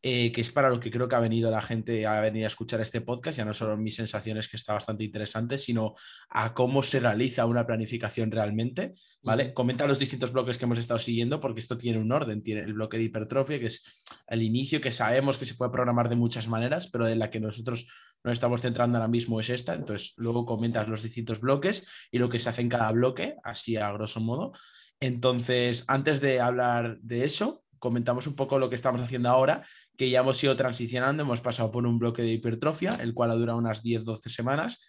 eh, 0.00 0.30
que 0.30 0.40
es 0.40 0.52
para 0.52 0.70
lo 0.70 0.78
que 0.78 0.92
creo 0.92 1.08
que 1.08 1.16
ha 1.16 1.20
venido 1.20 1.50
la 1.50 1.60
gente 1.60 2.06
a 2.06 2.20
venir 2.20 2.44
a 2.44 2.46
escuchar 2.46 2.80
este 2.80 3.00
podcast, 3.00 3.38
ya 3.38 3.44
no 3.44 3.52
solo 3.52 3.76
mis 3.76 3.96
sensaciones, 3.96 4.48
que 4.48 4.56
está 4.56 4.74
bastante 4.74 5.02
interesante, 5.02 5.58
sino 5.58 5.94
a 6.30 6.54
cómo 6.54 6.84
se 6.84 7.00
realiza 7.00 7.46
una 7.46 7.66
planificación 7.66 8.30
realmente. 8.30 8.94
¿Vale? 9.20 9.52
Comenta 9.52 9.88
los 9.88 9.98
distintos 9.98 10.32
bloques 10.32 10.56
que 10.56 10.64
hemos 10.64 10.78
estado 10.78 11.00
siguiendo, 11.00 11.40
porque 11.40 11.58
esto 11.58 11.76
tiene 11.76 11.98
un 11.98 12.12
orden. 12.12 12.42
Tiene 12.44 12.60
el 12.60 12.74
bloque 12.74 12.96
de 12.96 13.04
hipertrofia, 13.04 13.58
que 13.58 13.66
es 13.66 14.04
el 14.28 14.42
inicio, 14.42 14.80
que 14.80 14.92
sabemos 14.92 15.36
que 15.36 15.44
se 15.44 15.56
puede 15.56 15.72
programar 15.72 16.08
de 16.08 16.14
muchas 16.14 16.46
maneras, 16.46 16.88
pero 16.88 17.04
de 17.04 17.16
la 17.16 17.28
que 17.28 17.40
nosotros 17.40 17.88
nos 18.22 18.34
estamos 18.34 18.60
centrando 18.60 18.98
ahora 18.98 19.08
mismo 19.08 19.40
es 19.40 19.50
esta. 19.50 19.74
Entonces, 19.74 20.14
luego 20.16 20.46
comentas 20.46 20.88
los 20.88 21.02
distintos 21.02 21.40
bloques 21.40 21.88
y 22.12 22.18
lo 22.18 22.28
que 22.28 22.38
se 22.38 22.48
hace 22.48 22.62
en 22.62 22.68
cada 22.68 22.92
bloque, 22.92 23.36
así 23.42 23.76
a 23.76 23.90
grosso 23.92 24.20
modo. 24.20 24.52
Entonces, 25.00 25.84
antes 25.88 26.20
de 26.20 26.40
hablar 26.40 26.98
de 27.00 27.24
eso, 27.24 27.64
comentamos 27.78 28.26
un 28.26 28.36
poco 28.36 28.58
lo 28.58 28.68
que 28.68 28.76
estamos 28.76 29.00
haciendo 29.00 29.28
ahora, 29.28 29.64
que 29.98 30.08
ya 30.08 30.20
hemos 30.20 30.42
ido 30.42 30.54
transicionando, 30.56 31.24
hemos 31.24 31.40
pasado 31.40 31.72
por 31.72 31.84
un 31.84 31.98
bloque 31.98 32.22
de 32.22 32.30
hipertrofia, 32.30 32.94
el 33.02 33.12
cual 33.12 33.32
ha 33.32 33.34
durado 33.34 33.58
unas 33.58 33.84
10-12 33.84 34.28
semanas, 34.28 34.86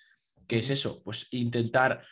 que 0.47 0.59
es 0.59 0.69
eso, 0.69 1.01
pues 1.03 1.27
intentar 1.31 2.03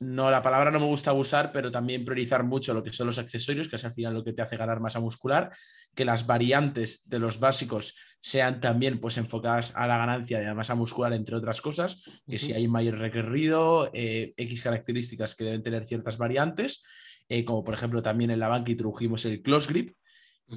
no, 0.00 0.30
la 0.30 0.42
palabra 0.42 0.70
no 0.70 0.80
me 0.80 0.86
gusta 0.86 1.12
usar, 1.12 1.52
pero 1.52 1.70
también 1.70 2.04
priorizar 2.04 2.44
mucho 2.44 2.74
lo 2.74 2.82
que 2.82 2.92
son 2.92 3.06
los 3.06 3.18
accesorios, 3.18 3.68
que 3.68 3.76
es 3.76 3.84
al 3.84 3.94
final 3.94 4.12
lo 4.12 4.24
que 4.24 4.32
te 4.32 4.42
hace 4.42 4.56
ganar 4.56 4.80
masa 4.80 5.00
muscular, 5.00 5.52
que 5.94 6.04
las 6.04 6.26
variantes 6.26 7.08
de 7.08 7.20
los 7.20 7.38
básicos 7.38 7.94
sean 8.20 8.60
también 8.60 9.00
pues 9.00 9.16
enfocadas 9.16 9.74
a 9.76 9.86
la 9.86 9.96
ganancia 9.96 10.40
de 10.40 10.46
la 10.46 10.54
masa 10.54 10.74
muscular, 10.74 11.12
entre 11.12 11.36
otras 11.36 11.60
cosas, 11.60 12.02
que 12.28 12.38
si 12.38 12.52
hay 12.52 12.66
mayor 12.66 12.98
recorrido, 12.98 13.90
eh, 13.94 14.34
X 14.36 14.62
características 14.62 15.36
que 15.36 15.44
deben 15.44 15.62
tener 15.62 15.86
ciertas 15.86 16.18
variantes, 16.18 16.84
eh, 17.28 17.44
como 17.44 17.62
por 17.62 17.74
ejemplo 17.74 18.02
también 18.02 18.30
en 18.30 18.40
la 18.40 18.48
banca 18.48 18.72
introdujimos 18.72 19.24
el 19.24 19.40
close 19.42 19.72
grip, 19.72 19.96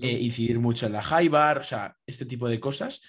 Eh, 0.02 0.12
incidir 0.22 0.60
mucho 0.60 0.86
en 0.86 0.94
la 0.94 1.02
high 1.02 1.30
bar, 1.30 1.60
o 1.60 1.64
sea, 1.64 1.96
este 2.06 2.26
tipo 2.26 2.48
de 2.50 2.60
cosas. 2.60 3.02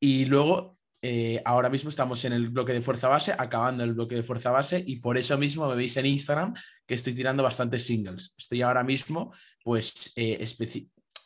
Y 0.00 0.26
luego, 0.26 0.76
eh, 1.00 1.40
ahora 1.44 1.70
mismo 1.70 1.90
estamos 1.90 2.24
en 2.24 2.32
el 2.32 2.48
bloque 2.48 2.72
de 2.72 2.82
fuerza 2.82 3.08
base, 3.08 3.34
acabando 3.38 3.84
el 3.84 3.94
bloque 3.94 4.16
de 4.16 4.22
fuerza 4.22 4.50
base, 4.50 4.82
y 4.86 4.96
por 4.96 5.16
eso 5.16 5.38
mismo 5.38 5.68
me 5.68 5.76
veis 5.76 5.96
en 5.96 6.06
Instagram 6.06 6.54
que 6.86 6.94
estoy 6.94 7.14
tirando 7.14 7.42
bastantes 7.42 7.86
singles. 7.86 8.34
Estoy 8.36 8.62
ahora 8.62 8.82
mismo, 8.82 9.32
pues, 9.62 10.12
eh, 10.16 10.44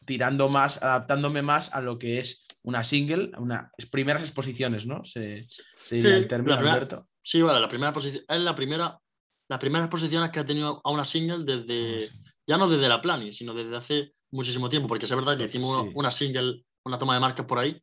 tirando 0.05 0.49
más, 0.49 0.83
adaptándome 0.83 1.43
más 1.43 1.75
a 1.75 1.81
lo 1.81 1.99
que 1.99 2.19
es 2.19 2.47
una 2.63 2.85
single, 2.85 3.31
una 3.39 3.71
primeras 3.91 4.23
exposiciones, 4.23 4.87
¿no? 4.87 5.05
Se, 5.05 5.47
se 5.85 5.97
diría 5.97 6.13
Sí, 6.13 6.17
el 6.19 6.29
término, 6.29 6.57
primera- 6.57 6.75
Alberto. 6.77 7.09
Sí, 7.23 7.43
vale, 7.43 7.61
la 7.61 7.69
primera 7.69 7.93
posición 7.93 8.25
es 8.29 8.41
la 8.41 8.55
primera, 8.55 8.99
las 9.49 9.59
primeras 9.59 9.89
posiciones 9.89 10.31
que 10.31 10.41
ha 10.41 10.47
tenido 10.47 10.81
a 10.85 10.91
una 10.91 11.05
single 11.05 11.45
desde, 11.45 11.95
No 11.97 12.01
sé. 12.03 12.13
ya 12.47 12.57
no 12.59 12.69
desde 12.69 12.89
la 12.89 13.03
Plani, 13.03 13.33
sino 13.33 13.53
desde 13.55 13.77
hace 13.77 14.13
muchísimo 14.31 14.69
tiempo, 14.69 14.89
porque 14.89 15.05
es 15.07 15.15
verdad 15.15 15.37
que 15.37 15.45
hicimos 15.45 15.79
una, 15.79 15.91
una 15.95 16.11
single, 16.11 16.65
una 16.85 16.99
toma 16.99 17.15
de 17.15 17.21
marcas 17.21 17.47
por 17.47 17.59
ahí, 17.59 17.81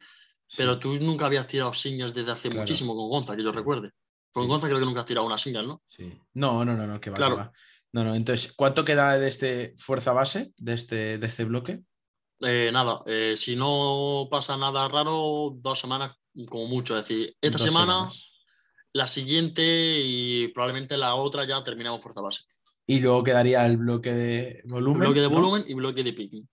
pero 0.57 0.73
Sí, 0.75 0.79
tú 0.81 0.95
nunca 0.97 1.25
habías 1.25 1.47
tirado 1.47 1.73
singles 1.73 2.13
desde 2.13 2.31
hace 2.31 2.49
Claro. 2.49 2.61
muchísimo 2.61 2.95
con 2.95 3.09
Gonza, 3.09 3.35
que 3.35 3.43
yo 3.43 3.51
recuerde. 3.51 3.91
Con 4.31 4.43
Sí. 4.43 4.49
Gonza 4.49 4.67
creo 4.67 4.79
que 4.79 4.85
nunca 4.85 4.99
has 5.01 5.05
tirado 5.05 5.25
una 5.25 5.37
single, 5.37 5.67
¿no? 5.67 5.81
sí. 5.85 6.11
No, 6.33 6.63
no, 6.65 6.75
no, 6.75 6.85
no, 6.85 6.99
que 6.99 7.09
va, 7.09 7.15
que 7.15 7.19
Claro. 7.19 7.35
va. 7.37 7.51
No, 7.93 8.03
no, 8.03 8.13
entonces, 8.15 8.51
¿cuánto 8.53 8.83
queda 8.83 9.17
de 9.17 9.27
este 9.27 9.73
fuerza 9.77 10.11
base, 10.11 10.53
de 10.57 10.73
este, 10.73 11.17
de 11.17 11.27
este 11.27 11.45
bloque? 11.45 11.79
Eh, 12.41 12.69
nada, 12.73 13.01
eh, 13.05 13.35
si 13.37 13.55
no 13.55 14.27
pasa 14.29 14.57
nada 14.57 14.87
raro, 14.89 15.53
dos 15.55 15.79
semanas 15.79 16.11
como 16.49 16.67
mucho. 16.67 16.97
Es 16.99 17.07
decir, 17.07 17.35
esta 17.39 17.57
Dos 17.57 17.67
semana, 17.67 17.93
semanas. 17.93 18.31
la 18.91 19.07
siguiente 19.07 19.63
y 20.03 20.49
probablemente 20.49 20.97
la 20.97 21.15
otra 21.15 21.47
ya 21.47 21.63
terminamos 21.63 22.01
fuerza 22.03 22.19
base. 22.19 22.43
Y 22.87 22.99
luego 22.99 23.23
quedaría 23.23 23.65
el 23.65 23.77
bloque 23.77 24.13
de 24.13 24.61
volumen. 24.65 24.99
bloque 25.01 25.19
de 25.21 25.29
¿no? 25.29 25.35
volumen 25.35 25.63
y 25.67 25.73
bloque 25.73 26.03
de 26.03 26.13
picking. 26.13 26.47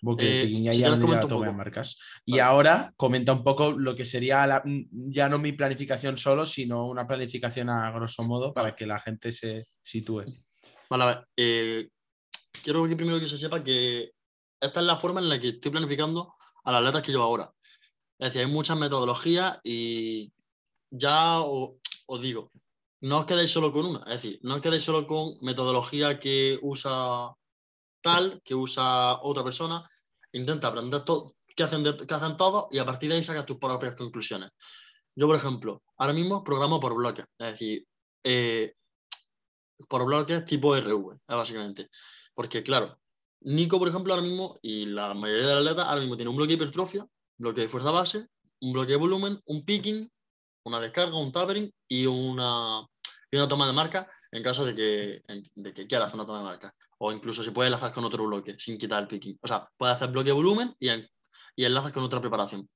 Bloque 0.00 0.24
de 0.24 0.30
Eh, 0.38 0.42
picking, 0.42 0.60
y 0.60 0.62
si 0.62 0.68
ahí 0.68 0.76
quieres, 0.76 0.98
vendría 0.98 1.16
la 1.16 1.28
toma 1.28 1.46
de 1.46 1.52
marcas. 1.52 1.98
Y 2.24 2.32
Vale. 2.32 2.42
ahora 2.42 2.94
comenta 2.96 3.32
un 3.32 3.42
poco 3.44 3.72
lo 3.72 3.94
que 3.94 4.06
sería 4.06 4.46
la- 4.46 4.62
ya 4.90 5.28
no 5.28 5.38
mi 5.38 5.52
planificación 5.52 6.16
solo, 6.16 6.46
sino 6.46 6.86
una 6.86 7.06
planificación 7.06 7.68
a 7.70 7.90
grosso 7.92 8.22
modo 8.22 8.54
para 8.54 8.74
que 8.74 8.86
la 8.86 8.98
gente 8.98 9.32
se 9.32 9.66
sitúe. 9.82 10.24
Vale, 10.88 11.02
a 11.02 11.06
ver, 11.06 11.26
eh, 11.36 11.88
quiero 12.62 12.86
que 12.88 12.96
primero 12.96 13.18
que 13.20 13.26
se 13.28 13.36
sepa 13.38 13.62
que 13.62 14.12
esta 14.60 14.80
es 14.80 14.86
la 14.86 14.96
forma 14.96 15.20
en 15.20 15.28
la 15.28 15.38
que 15.40 15.48
estoy 15.48 15.70
planificando 15.70 16.32
a 16.64 16.72
las 16.72 16.80
atletas 16.80 17.02
que 17.02 17.12
llevo 17.12 17.24
ahora. 17.24 17.50
Es 18.18 18.28
decir, 18.32 18.46
hay 18.46 18.50
muchas 18.52 18.78
metodologías 18.78 19.60
y 19.62 20.32
ya 20.90 21.40
o- 21.40 21.78
os 22.06 22.22
digo, 22.22 22.50
no 23.00 23.18
os 23.18 23.26
quedéis 23.26 23.50
solo 23.50 23.72
con 23.72 23.86
una. 23.86 24.00
Es 24.04 24.22
decir, 24.22 24.38
no 24.42 24.54
os 24.56 24.60
quedéis 24.62 24.84
solo 24.84 25.06
con 25.06 25.36
metodología 25.42 26.18
que 26.18 26.58
usa 26.62 27.34
tal, 28.00 28.40
que 28.44 28.54
usa 28.54 29.20
otra 29.22 29.44
persona. 29.44 29.84
Intenta 30.32 30.68
aprender 30.68 31.04
todo, 31.04 31.34
qué 31.54 31.62
hacen, 31.62 31.82
de- 31.82 32.06
hacen 32.08 32.36
todos 32.36 32.66
y 32.70 32.78
a 32.78 32.84
partir 32.84 33.08
de 33.10 33.16
ahí 33.16 33.22
sacas 33.22 33.46
tus 33.46 33.58
propias 33.58 33.94
conclusiones. 33.96 34.50
Yo, 35.14 35.26
por 35.26 35.36
ejemplo, 35.36 35.82
ahora 35.98 36.12
mismo 36.12 36.44
programo 36.44 36.78
por 36.80 36.94
bloques. 36.94 37.24
Es 37.38 37.52
decir, 37.52 37.86
eh, 38.24 38.74
por 39.88 40.04
bloques 40.04 40.44
tipo 40.44 40.76
RV, 40.76 41.12
eh, 41.14 41.18
básicamente. 41.34 41.88
Porque, 42.34 42.62
claro, 42.62 42.98
Nico, 43.40 43.78
por 43.78 43.88
ejemplo, 43.88 44.12
ahora 44.14 44.26
mismo, 44.26 44.58
y 44.62 44.86
la 44.86 45.14
mayoría 45.14 45.46
de 45.46 45.52
las 45.54 45.60
atletas, 45.62 45.86
ahora 45.86 46.00
mismo 46.00 46.16
tiene 46.16 46.30
un 46.30 46.36
bloque 46.36 46.48
de 46.48 46.54
hipertrofia, 46.54 47.06
bloque 47.38 47.60
de 47.62 47.68
fuerza 47.68 47.90
base, 47.90 48.26
un 48.60 48.72
bloque 48.72 48.92
de 48.92 48.96
volumen, 48.96 49.40
un 49.46 49.64
picking, 49.64 50.10
una 50.66 50.80
descarga, 50.80 51.16
un 51.16 51.32
tapering 51.32 51.70
y 51.88 52.06
una, 52.06 52.84
y 53.30 53.36
una 53.36 53.48
toma 53.48 53.66
de 53.66 53.72
marca 53.72 54.08
en 54.32 54.42
caso 54.42 54.64
de 54.64 54.74
que, 54.74 55.22
de 55.54 55.72
que 55.72 55.86
quieras 55.86 56.08
hacer 56.08 56.18
una 56.18 56.26
toma 56.26 56.38
de 56.40 56.44
marca. 56.44 56.74
O 56.98 57.12
incluso 57.12 57.42
se 57.42 57.52
puede 57.52 57.68
enlazar 57.68 57.92
con 57.92 58.04
otro 58.04 58.24
bloque 58.24 58.56
sin 58.58 58.76
quitar 58.76 59.02
el 59.02 59.08
picking. 59.08 59.38
O 59.42 59.48
sea, 59.48 59.68
puedes 59.76 59.96
hacer 59.96 60.08
bloque 60.08 60.30
de 60.30 60.32
volumen 60.32 60.74
y, 60.80 60.88
y 61.56 61.64
enlazas 61.64 61.92
con 61.92 62.02
otra 62.02 62.20
preparación. 62.20 62.68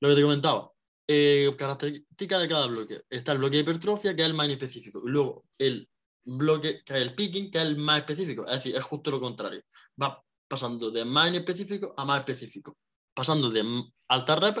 Lo 0.00 0.08
que 0.10 0.14
te 0.14 0.22
comentaba, 0.22 0.70
eh, 1.08 1.54
característica 1.56 2.38
de 2.38 2.48
cada 2.48 2.66
bloque. 2.66 3.02
Está 3.08 3.32
el 3.32 3.38
bloque 3.38 3.56
de 3.56 3.62
hipertrofia, 3.62 4.14
que 4.14 4.22
es 4.22 4.28
el 4.28 4.34
más 4.34 4.48
específico. 4.48 5.02
Y 5.06 5.10
luego 5.10 5.44
el 5.58 5.88
bloque, 6.24 6.82
que 6.84 6.94
es 6.94 7.00
el 7.00 7.14
picking, 7.14 7.50
que 7.50 7.58
es 7.58 7.64
el 7.64 7.76
más 7.76 8.00
específico. 8.00 8.44
Es 8.46 8.56
decir, 8.56 8.76
es 8.76 8.84
justo 8.84 9.10
lo 9.10 9.20
contrario. 9.20 9.62
Va 10.00 10.22
pasando 10.48 10.90
de 10.90 11.04
más 11.04 11.32
específico 11.32 11.94
a 11.96 12.04
más 12.04 12.18
específico. 12.18 12.76
Pasando 13.14 13.50
de 13.50 13.64
altas 14.08 14.38
rep 14.38 14.58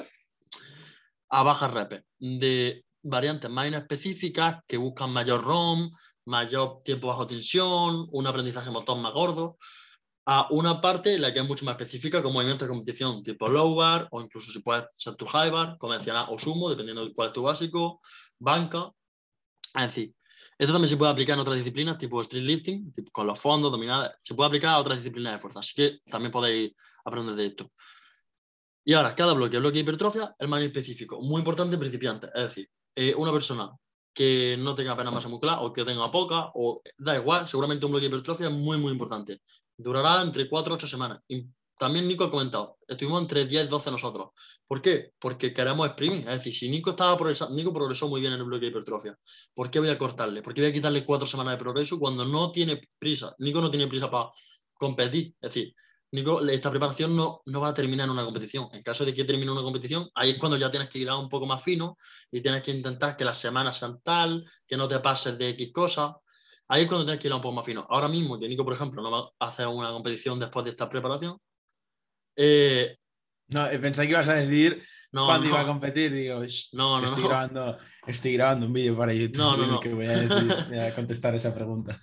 a 1.28 1.42
bajas 1.42 1.72
rep. 1.72 2.04
De 2.18 2.84
variantes 3.02 3.50
más 3.50 3.66
específicas 3.66 4.58
que 4.66 4.76
buscan 4.76 5.12
mayor 5.12 5.44
ROM, 5.44 5.90
mayor 6.26 6.82
tiempo 6.82 7.08
bajo 7.08 7.26
tensión, 7.26 8.06
un 8.10 8.26
aprendizaje 8.26 8.70
motor 8.70 8.98
más 8.98 9.12
gordo, 9.12 9.56
a 10.26 10.48
una 10.50 10.80
parte 10.80 11.14
en 11.14 11.22
la 11.22 11.32
que 11.32 11.38
es 11.38 11.46
mucho 11.46 11.64
más 11.64 11.74
específica 11.74 12.22
con 12.22 12.32
movimientos 12.32 12.66
de 12.66 12.74
competición 12.74 13.22
tipo 13.22 13.48
low 13.48 13.76
bar 13.76 14.08
o 14.10 14.20
incluso 14.20 14.50
si 14.50 14.58
puede 14.58 14.84
ser 14.92 15.14
tu 15.14 15.24
high 15.26 15.50
bar, 15.50 15.78
convencional 15.78 16.26
o 16.30 16.38
sumo, 16.38 16.68
dependiendo 16.68 17.06
de 17.06 17.14
cuál 17.14 17.28
es 17.28 17.34
tu 17.34 17.42
básico, 17.42 18.00
banca. 18.38 18.90
Es 19.74 19.82
decir, 19.82 20.14
esto 20.58 20.72
también 20.72 20.88
se 20.88 20.96
puede 20.96 21.12
aplicar 21.12 21.34
en 21.34 21.40
otras 21.40 21.56
disciplinas 21.56 21.96
tipo 21.96 22.20
street 22.22 22.42
lifting, 22.42 22.92
tipo 22.92 23.12
con 23.12 23.26
los 23.26 23.38
fondos, 23.38 23.70
dominadas, 23.70 24.16
se 24.20 24.34
puede 24.34 24.48
aplicar 24.48 24.70
a 24.70 24.78
otras 24.78 24.98
disciplinas 24.98 25.34
de 25.34 25.38
fuerza, 25.38 25.60
así 25.60 25.74
que 25.74 26.00
también 26.10 26.32
podéis 26.32 26.72
aprender 27.04 27.36
de 27.36 27.46
esto. 27.46 27.70
Y 28.88 28.92
ahora, 28.94 29.16
cada 29.16 29.32
bloque, 29.32 29.58
bloque 29.58 29.74
de 29.74 29.80
hipertrofia, 29.80 30.36
el 30.38 30.46
más 30.46 30.62
específico, 30.62 31.20
muy 31.20 31.40
importante 31.40 31.74
en 31.74 31.80
principiantes, 31.80 32.30
es 32.32 32.42
decir, 32.44 32.70
eh, 32.94 33.12
una 33.16 33.32
persona 33.32 33.68
que 34.14 34.56
no 34.60 34.76
tenga 34.76 34.92
apenas 34.92 35.12
masa 35.12 35.28
muscular 35.28 35.58
o 35.60 35.72
que 35.72 35.84
tenga 35.84 36.08
poca, 36.08 36.52
o 36.54 36.80
da 36.96 37.16
igual, 37.16 37.48
seguramente 37.48 37.84
un 37.84 37.90
bloque 37.90 38.04
de 38.04 38.14
hipertrofia 38.14 38.46
es 38.46 38.52
muy, 38.52 38.78
muy 38.78 38.92
importante. 38.92 39.40
Durará 39.76 40.22
entre 40.22 40.48
4 40.48 40.72
o 40.72 40.76
8 40.76 40.86
semanas. 40.86 41.18
También 41.76 42.06
Nico 42.06 42.22
ha 42.24 42.30
comentado, 42.30 42.78
estuvimos 42.86 43.22
entre 43.22 43.44
10 43.44 43.64
y 43.64 43.68
12 43.68 43.90
nosotros. 43.90 44.28
¿Por 44.68 44.80
qué? 44.80 45.10
Porque 45.18 45.52
queremos 45.52 45.84
exprimir. 45.88 46.20
Es 46.20 46.36
decir, 46.36 46.54
si 46.54 46.70
Nico 46.70 46.90
estaba 46.90 47.16
progresando, 47.16 47.56
Nico 47.56 47.74
progresó 47.74 48.06
muy 48.06 48.20
bien 48.20 48.34
en 48.34 48.38
el 48.38 48.44
bloque 48.44 48.66
de 48.66 48.70
hipertrofia, 48.70 49.18
¿por 49.52 49.68
qué 49.68 49.80
voy 49.80 49.90
a 49.90 49.98
cortarle? 49.98 50.42
¿Por 50.42 50.54
qué 50.54 50.60
voy 50.60 50.70
a 50.70 50.72
quitarle 50.72 51.04
4 51.04 51.26
semanas 51.26 51.54
de 51.54 51.58
progreso 51.58 51.98
cuando 51.98 52.24
no 52.24 52.52
tiene 52.52 52.80
prisa? 53.00 53.34
Nico 53.40 53.60
no 53.60 53.68
tiene 53.68 53.88
prisa 53.88 54.08
para 54.08 54.30
competir. 54.74 55.34
Es 55.40 55.54
decir, 55.54 55.74
Nico, 56.16 56.40
esta 56.48 56.70
preparación 56.70 57.14
no, 57.14 57.42
no 57.46 57.60
va 57.60 57.68
a 57.68 57.74
terminar 57.74 58.06
en 58.06 58.10
una 58.12 58.24
competición. 58.24 58.68
En 58.72 58.82
caso 58.82 59.04
de 59.04 59.12
que 59.14 59.24
termine 59.24 59.52
una 59.52 59.62
competición, 59.62 60.08
ahí 60.14 60.30
es 60.30 60.38
cuando 60.38 60.56
ya 60.56 60.70
tienes 60.70 60.88
que 60.88 60.98
ir 60.98 61.08
a 61.10 61.16
un 61.16 61.28
poco 61.28 61.46
más 61.46 61.62
fino 61.62 61.96
y 62.32 62.40
tienes 62.40 62.62
que 62.62 62.70
intentar 62.72 63.16
que 63.16 63.24
las 63.24 63.38
semanas 63.38 63.78
sean 63.78 64.00
tal, 64.02 64.44
que 64.66 64.76
no 64.76 64.88
te 64.88 64.98
pases 65.00 65.36
de 65.38 65.50
X 65.50 65.72
cosas. 65.72 66.14
Ahí 66.68 66.82
es 66.82 66.88
cuando 66.88 67.04
tienes 67.04 67.20
que 67.20 67.28
ir 67.28 67.32
a 67.32 67.36
un 67.36 67.42
poco 67.42 67.54
más 67.54 67.64
fino. 67.66 67.86
Ahora 67.90 68.08
mismo, 68.08 68.38
que 68.38 68.48
Nico, 68.48 68.64
por 68.64 68.72
ejemplo, 68.72 69.02
no 69.02 69.10
va 69.10 69.30
a 69.38 69.48
hacer 69.48 69.66
una 69.68 69.90
competición 69.90 70.40
después 70.40 70.64
de 70.64 70.70
esta 70.70 70.88
preparación, 70.88 71.36
eh, 72.36 72.96
No, 73.48 73.68
eh, 73.68 73.78
pensé 73.78 74.02
que 74.04 74.10
ibas 74.10 74.28
a 74.28 74.34
decir 74.34 74.82
No, 75.12 75.26
cuándo 75.26 75.44
no. 75.44 75.50
iba 75.50 75.60
a 75.60 75.66
competir. 75.66 76.12
Digo, 76.12 76.44
"Shh, 76.44 76.70
No, 76.74 76.98
no, 77.00 77.06
estoy, 77.06 77.22
no. 77.22 77.28
Grabando, 77.28 77.78
estoy 78.06 78.32
grabando 78.32 78.66
un 78.66 78.72
vídeo 78.72 78.96
para 78.96 79.12
YouTube 79.14 79.38
No, 79.38 79.56
no, 79.56 79.66
no. 79.66 79.80
que 79.80 79.94
voy 79.94 80.06
a, 80.06 80.16
decir- 80.16 80.66
voy 80.68 80.78
a 80.78 80.94
contestar 80.94 81.34
esa 81.34 81.54
pregunta. 81.54 81.98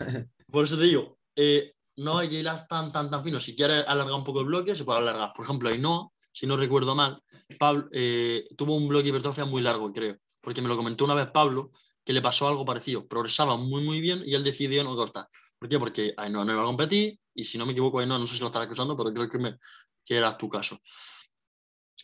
Por 0.49 0.63
eso 0.65 0.77
te 0.77 0.83
digo, 0.85 1.19
eh, 1.35 1.73
no 1.97 2.17
hay 2.17 2.29
que 2.29 2.35
ir 2.39 2.49
tan, 2.67 2.91
tan, 2.91 3.09
tan 3.09 3.23
fino. 3.23 3.39
Si 3.39 3.55
quieres 3.55 3.85
alargar 3.87 4.15
un 4.15 4.23
poco 4.23 4.39
el 4.39 4.45
bloque, 4.45 4.75
se 4.75 4.83
puede 4.83 4.99
alargar. 4.99 5.33
Por 5.33 5.45
ejemplo, 5.45 5.69
Ainhoa, 5.69 6.09
si 6.31 6.47
no 6.47 6.57
recuerdo 6.57 6.95
mal, 6.95 7.21
Pablo, 7.59 7.87
eh, 7.91 8.47
tuvo 8.57 8.75
un 8.75 8.87
bloque 8.87 9.03
de 9.03 9.09
hipertrofia 9.09 9.45
muy 9.45 9.61
largo, 9.61 9.91
creo. 9.91 10.17
Porque 10.41 10.61
me 10.61 10.67
lo 10.67 10.75
comentó 10.75 11.05
una 11.05 11.15
vez 11.15 11.27
Pablo, 11.31 11.71
que 12.03 12.13
le 12.13 12.21
pasó 12.21 12.47
algo 12.47 12.65
parecido. 12.65 13.07
Progresaba 13.07 13.55
muy, 13.55 13.83
muy 13.83 14.01
bien 14.01 14.23
y 14.25 14.33
él 14.33 14.43
decidió 14.43 14.83
no 14.83 14.95
cortar. 14.95 15.27
¿Por 15.57 15.69
qué? 15.69 15.79
Porque 15.79 16.13
Ainhoa 16.17 16.43
no 16.43 16.51
iba 16.51 16.61
a 16.61 16.65
competir 16.65 17.19
y 17.33 17.45
si 17.45 17.57
no 17.57 17.65
me 17.65 17.71
equivoco, 17.71 17.99
Ainhoa, 17.99 18.19
no 18.19 18.27
sé 18.27 18.35
si 18.35 18.41
lo 18.41 18.47
estará 18.47 18.65
acusando, 18.65 18.97
pero 18.97 19.13
creo 19.13 19.29
que, 19.29 19.37
me, 19.37 19.57
que 20.03 20.17
era 20.17 20.37
tu 20.37 20.49
caso. 20.49 20.79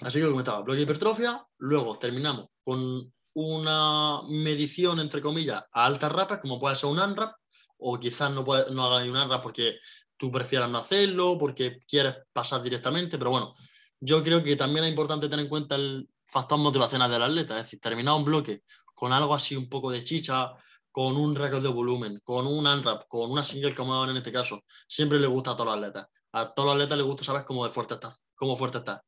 Así 0.02 0.20
que 0.20 0.26
lo 0.26 0.32
comentaba, 0.32 0.62
bloque 0.62 0.78
de 0.78 0.84
hipertrofia, 0.84 1.46
luego 1.58 1.98
terminamos 1.98 2.48
con 2.64 3.12
una 3.34 4.22
medición, 4.30 5.00
entre 5.00 5.22
comillas, 5.22 5.64
a 5.72 5.86
altas 5.86 6.12
rapas, 6.12 6.40
como 6.40 6.60
puede 6.60 6.76
ser 6.76 6.90
un 6.90 7.00
ANRAP, 7.00 7.36
o 7.80 8.00
quizás 8.00 8.32
no, 8.32 8.46
puede, 8.46 8.72
no 8.72 8.94
ANRAP 8.94 9.42
porque 9.42 9.80
tú 10.18 10.32
prefieras 10.32 10.70
no 10.70 10.78
hacerlo, 10.78 11.38
porque 11.38 11.80
quieres 11.88 12.16
pasar 12.32 12.62
directamente, 12.62 13.18
pero 13.18 13.32
bueno, 13.32 13.54
yo 14.00 14.24
creo 14.24 14.44
que 14.44 14.56
también 14.56 14.86
es 14.86 14.92
importante 14.92 15.28
tener 15.28 15.46
en 15.46 15.50
cuenta 15.50 15.76
el 15.76 16.10
factor 16.26 16.60
motivacional 16.60 17.10
del 17.10 17.24
atleta, 17.24 17.60
es 17.60 17.66
decir, 17.66 17.80
terminar 17.80 18.16
un 18.16 18.26
bloque 18.26 18.64
con 18.94 19.14
algo 19.14 19.34
así 19.34 19.56
un 19.56 19.70
poco 19.70 19.92
de 19.92 20.04
chicha, 20.04 20.54
con 20.92 21.16
un 21.16 21.36
récord 21.36 21.62
de 21.62 21.70
volumen, 21.70 22.20
con 22.24 22.48
un 22.48 22.68
ANRAP, 22.68 23.08
con 23.08 23.32
una 23.32 23.44
single 23.44 23.76
como 23.76 24.04
en 24.04 24.18
este 24.18 24.32
caso, 24.32 24.64
siempre 24.88 25.20
le 25.20 25.28
gusta 25.28 25.52
a 25.52 25.56
todos 25.56 25.68
los 25.68 25.76
atletas. 25.78 26.08
A 26.34 26.54
todos 26.54 26.68
los 26.68 26.76
atletas 26.76 26.98
les 26.98 27.08
gusta 27.08 27.24
saber 27.24 27.46
cómo 27.46 27.64
de 27.64 27.70
fuerte 27.70 27.94
estás, 27.94 28.24
cómo 28.36 28.58
fuerte 28.58 28.80
estás. 28.80 29.02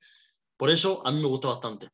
Por 0.55 0.69
eso 0.69 1.05
a 1.05 1.11
mí 1.11 1.19
me 1.19 1.27
gustó 1.27 1.49
bastante. 1.49 1.89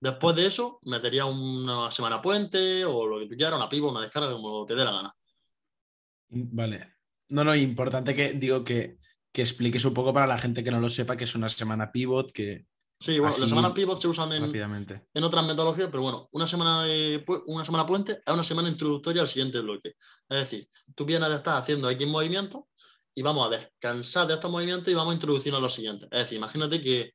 Después 0.00 0.34
de 0.34 0.46
eso, 0.46 0.80
metería 0.82 1.24
una 1.24 1.90
semana 1.90 2.20
puente 2.20 2.84
o 2.84 3.06
lo 3.06 3.20
que 3.20 3.26
tú 3.26 3.36
quieras, 3.36 3.56
una 3.56 3.68
piva, 3.68 3.90
una 3.90 4.00
descarga, 4.00 4.32
como 4.32 4.66
te 4.66 4.74
dé 4.74 4.84
la 4.84 4.92
gana. 4.92 5.16
Vale. 6.32 6.94
No, 7.28 7.44
no, 7.44 7.54
importante 7.54 8.14
que 8.14 8.32
digo 8.32 8.64
que, 8.64 8.98
que 9.32 9.42
expliques 9.42 9.84
un 9.84 9.94
poco 9.94 10.12
para 10.12 10.26
la 10.26 10.38
gente 10.38 10.64
que 10.64 10.70
no 10.70 10.80
lo 10.80 10.90
sepa 10.90 11.16
que 11.16 11.24
es 11.24 11.34
una 11.34 11.48
semana 11.48 11.92
pivot, 11.92 12.32
que 12.32 12.66
Sí, 13.02 13.18
bueno, 13.18 13.30
Así, 13.30 13.40
las 13.40 13.50
semanas 13.50 13.72
pivot 13.72 13.98
se 13.98 14.06
usan 14.06 14.32
en, 14.32 14.44
en 14.54 15.24
otras 15.24 15.44
metodologías, 15.44 15.88
pero 15.90 16.04
bueno, 16.04 16.28
una 16.30 16.46
semana, 16.46 16.84
de 16.84 17.20
una 17.46 17.64
semana 17.64 17.84
puente 17.84 18.22
es 18.24 18.32
una 18.32 18.44
semana 18.44 18.68
introductoria 18.68 19.22
al 19.22 19.26
siguiente 19.26 19.58
bloque. 19.58 19.96
Es 20.28 20.38
decir, 20.38 20.68
tú 20.94 21.04
vienes 21.04 21.28
a 21.28 21.34
estar 21.34 21.56
haciendo 21.56 21.90
X 21.90 22.06
movimientos 22.06 22.62
y 23.12 23.22
vamos 23.22 23.44
a 23.44 23.50
descansar 23.50 24.28
de 24.28 24.34
estos 24.34 24.52
movimientos 24.52 24.88
y 24.88 24.94
vamos 24.94 25.10
a 25.10 25.14
introducirnos 25.16 25.58
a 25.58 25.62
los 25.62 25.74
siguientes. 25.74 26.08
Es 26.12 26.18
decir, 26.20 26.38
imagínate 26.38 26.80
que 26.80 27.14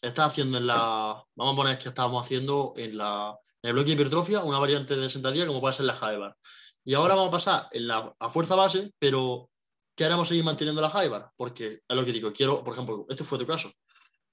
estás 0.00 0.32
haciendo 0.32 0.56
en 0.56 0.66
la. 0.66 1.22
Vamos 1.34 1.52
a 1.52 1.56
poner 1.56 1.78
que 1.78 1.88
estábamos 1.90 2.24
haciendo 2.24 2.72
en, 2.78 2.96
la, 2.96 3.36
en 3.62 3.68
el 3.68 3.74
bloque 3.74 3.88
de 3.88 3.92
hipertrofia 3.96 4.42
una 4.42 4.58
variante 4.58 4.96
de 4.96 5.10
sentadilla 5.10 5.46
como 5.46 5.60
puede 5.60 5.74
ser 5.74 5.84
la 5.84 5.94
high 5.94 6.16
bar. 6.16 6.34
Y 6.84 6.94
ahora 6.94 7.14
vamos 7.14 7.28
a 7.28 7.32
pasar 7.32 7.68
a 8.18 8.30
fuerza 8.30 8.54
base, 8.56 8.92
pero 8.98 9.50
queremos 9.94 10.28
seguir 10.28 10.44
manteniendo 10.44 10.80
la 10.80 10.90
high 10.90 11.08
bar, 11.08 11.30
porque 11.36 11.80
es 11.86 11.96
lo 11.96 12.04
que 12.04 12.12
digo, 12.12 12.32
quiero, 12.32 12.64
por 12.64 12.72
ejemplo, 12.72 13.06
este 13.08 13.24
fue 13.24 13.38
tu 13.38 13.46
caso, 13.46 13.70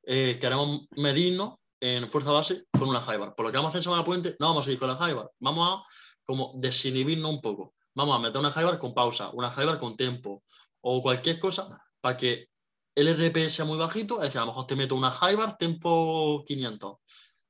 eh, 0.03 0.37
queremos 0.39 0.87
medirnos 0.95 1.55
en 1.79 2.09
fuerza 2.09 2.31
base 2.31 2.63
con 2.71 2.89
una 2.89 3.01
high 3.01 3.17
bar. 3.17 3.35
Por 3.35 3.45
lo 3.45 3.51
que 3.51 3.57
vamos 3.57 3.69
a 3.69 3.71
hacer 3.71 3.79
en 3.79 3.83
semana 3.83 4.05
puente, 4.05 4.35
no 4.39 4.47
vamos 4.47 4.61
a 4.61 4.65
seguir 4.65 4.79
con 4.79 4.89
la 4.89 4.95
high 4.95 5.13
bar, 5.13 5.29
vamos 5.39 5.69
a 5.69 5.83
como 6.23 6.53
desinhibirnos 6.55 7.31
un 7.31 7.41
poco. 7.41 7.73
Vamos 7.93 8.15
a 8.15 8.19
meter 8.19 8.39
una 8.39 8.51
high 8.51 8.65
bar 8.65 8.79
con 8.79 8.93
pausa, 8.93 9.29
una 9.33 9.49
high 9.49 9.65
bar 9.65 9.79
con 9.79 9.95
tempo 9.95 10.43
o 10.81 11.01
cualquier 11.01 11.39
cosa 11.39 11.81
para 11.99 12.17
que 12.17 12.49
el 12.95 13.07
RP 13.07 13.49
sea 13.49 13.65
muy 13.65 13.77
bajito, 13.77 14.17
es 14.17 14.23
decir, 14.23 14.39
a 14.39 14.41
lo 14.41 14.47
mejor 14.47 14.67
te 14.67 14.75
meto 14.75 14.95
una 14.95 15.11
high 15.11 15.35
bar 15.35 15.57
tempo 15.57 16.43
500 16.45 16.95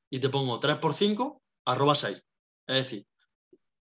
y 0.10 0.20
te 0.20 0.30
pongo 0.30 0.60
3x5 0.60 1.42
arroba 1.66 1.96
6. 1.96 2.22
Es 2.68 2.76
decir, 2.76 3.08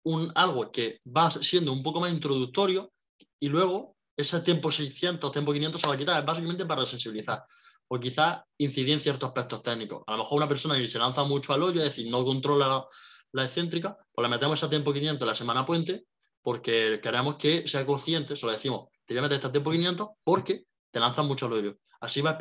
un, 0.08 0.32
algo 0.36 0.72
que 0.72 1.02
va 1.06 1.30
siendo 1.32 1.74
un 1.74 1.84
poco 1.84 2.00
más 2.00 2.12
introductorio 2.12 2.92
y 3.40 3.50
luego 3.50 3.96
ese 4.16 4.40
tiempo 4.40 4.72
600, 4.72 5.32
tiempo 5.32 5.54
500 5.54 5.82
se 5.82 5.88
va 5.88 5.94
a 5.94 5.98
quitar, 5.98 6.20
es 6.20 6.26
básicamente 6.26 6.66
para 6.66 6.86
sensibilizar. 6.86 7.44
O 7.90 8.00
quizás 8.00 8.42
incidir 8.58 8.94
en 8.94 9.00
ciertos 9.00 9.28
aspectos 9.28 9.62
técnicos. 9.62 10.04
A 10.08 10.14
lo 10.14 10.20
mejor 10.20 10.38
una 10.38 10.48
persona 10.48 10.76
que 10.76 10.88
se 10.88 10.98
lanza 10.98 11.24
mucho 11.24 11.54
al 11.54 11.62
hoyo, 11.62 11.80
es 11.80 11.86
decir, 11.86 12.10
no 12.10 12.24
controla 12.24 12.86
la, 13.32 13.44
excéntrica, 13.44 13.98
pues 14.12 14.24
le 14.24 14.30
metemos 14.30 14.60
ese 14.60 14.70
tiempo 14.70 14.92
500 14.94 15.28
la 15.28 15.36
semana 15.36 15.66
puente 15.66 16.06
porque 16.42 17.00
queremos 17.04 17.36
que 17.36 17.68
sea 17.68 17.86
consciente, 17.86 18.36
se 18.36 18.46
lo 18.46 18.54
decimos, 18.54 18.88
te 19.06 19.14
voy 19.14 19.20
a 19.20 19.22
meter 19.24 19.36
este 19.36 19.50
tiempo 19.50 19.72
500 19.72 20.08
porque 20.24 20.66
te 20.90 21.00
lanzas 21.00 21.26
mucho 21.26 21.46
al 21.46 21.54
hoyo. 21.54 21.78
Así 22.00 22.22
va 22.22 22.32
a, 22.32 22.38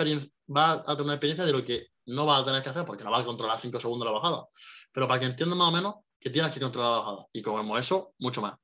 va 0.57 0.73
a 0.73 0.83
tener 0.85 1.03
una 1.03 1.15
experiencia 1.15 1.45
de 1.45 1.53
lo 1.53 1.65
que 1.65 1.89
no 2.07 2.27
vas 2.27 2.43
a 2.43 2.45
tener 2.45 2.63
que 2.63 2.71
hacer 2.71 2.85
porque 2.85 3.05
no 3.05 3.11
vas 3.11 3.23
a 3.23 3.27
controlar 3.27 3.59
5 3.59 3.81
segundos 3.81 4.07
la 4.07 4.13
bajada. 4.13 4.47
Pero 4.93 5.09
para 5.09 5.21
que 5.21 5.27
entiendas 5.27 5.59
más 5.59 5.69
o 5.69 5.73
menos 5.73 5.95
que 6.27 6.31
tienes 6.31 6.51
que 6.51 6.59
controlar 6.59 6.91
la 6.91 6.99
bajada. 6.99 7.27
Y 7.33 7.41
como 7.41 7.79
eso, 7.79 8.13
mucho 8.19 8.43
más. 8.43 8.55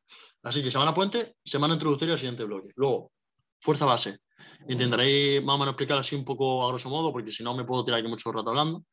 Así 0.42 0.64
que 0.64 0.70
semana 0.72 0.92
puente, 0.92 1.36
semana 1.44 1.74
introductoria 1.74 2.18
siguiente 2.18 2.42
bloque. 2.42 2.70
Luego, 2.74 3.12
fuerza 3.60 3.86
base. 3.86 4.18
Intentaré 4.66 5.40
más 5.40 5.54
o 5.54 5.58
menos 5.58 5.74
explicar 5.74 5.96
así 5.96 6.16
un 6.16 6.24
poco 6.24 6.64
a 6.64 6.68
grosso 6.70 6.90
modo, 6.90 7.12
porque 7.12 7.30
si 7.30 7.44
no 7.44 7.54
me 7.54 7.62
puedo 7.62 7.84
tirar 7.84 8.00
aquí 8.00 8.08
mucho 8.08 8.32
rato 8.32 8.50
hablando. 8.50 8.84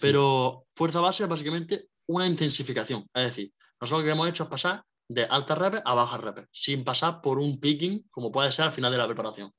Pero 0.00 0.64
fuerza 0.74 0.98
base 0.98 1.22
es 1.22 1.28
básicamente 1.28 1.90
una 2.08 2.26
intensificación. 2.26 3.08
Es 3.14 3.22
decir, 3.22 3.52
nosotros 3.80 4.02
lo 4.02 4.06
que 4.06 4.12
hemos 4.14 4.28
hecho 4.28 4.42
es 4.42 4.48
pasar 4.48 4.82
de 5.06 5.24
altas 5.24 5.56
reps 5.56 5.82
a 5.84 5.94
bajas 5.94 6.20
reps, 6.20 6.48
sin 6.50 6.82
pasar 6.82 7.20
por 7.20 7.38
un 7.38 7.60
picking, 7.60 8.08
como 8.10 8.32
puede 8.32 8.50
ser 8.50 8.64
al 8.64 8.72
final 8.72 8.90
de 8.90 8.98
la 8.98 9.06
preparación. 9.06 9.52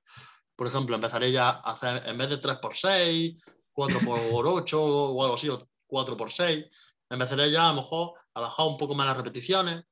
Por 0.53 0.67
ejemplo, 0.67 0.95
empezaré 0.97 1.31
ya 1.31 1.47
a 1.47 1.71
hacer, 1.71 2.05
en 2.05 2.17
vez 2.17 2.29
de 2.29 2.41
3x6, 2.41 3.41
4x8 3.73 4.73
o 4.73 5.23
algo 5.23 5.35
así, 5.35 5.47
o 5.47 5.65
4x6, 5.87 6.67
empezaré 7.09 7.51
ya 7.51 7.65
a 7.65 7.69
lo 7.69 7.81
mejor 7.81 8.13
a 8.33 8.41
bajar 8.41 8.67
un 8.67 8.77
poco 8.77 8.95
más 8.95 9.07
las 9.07 9.17
repeticiones, 9.17 9.83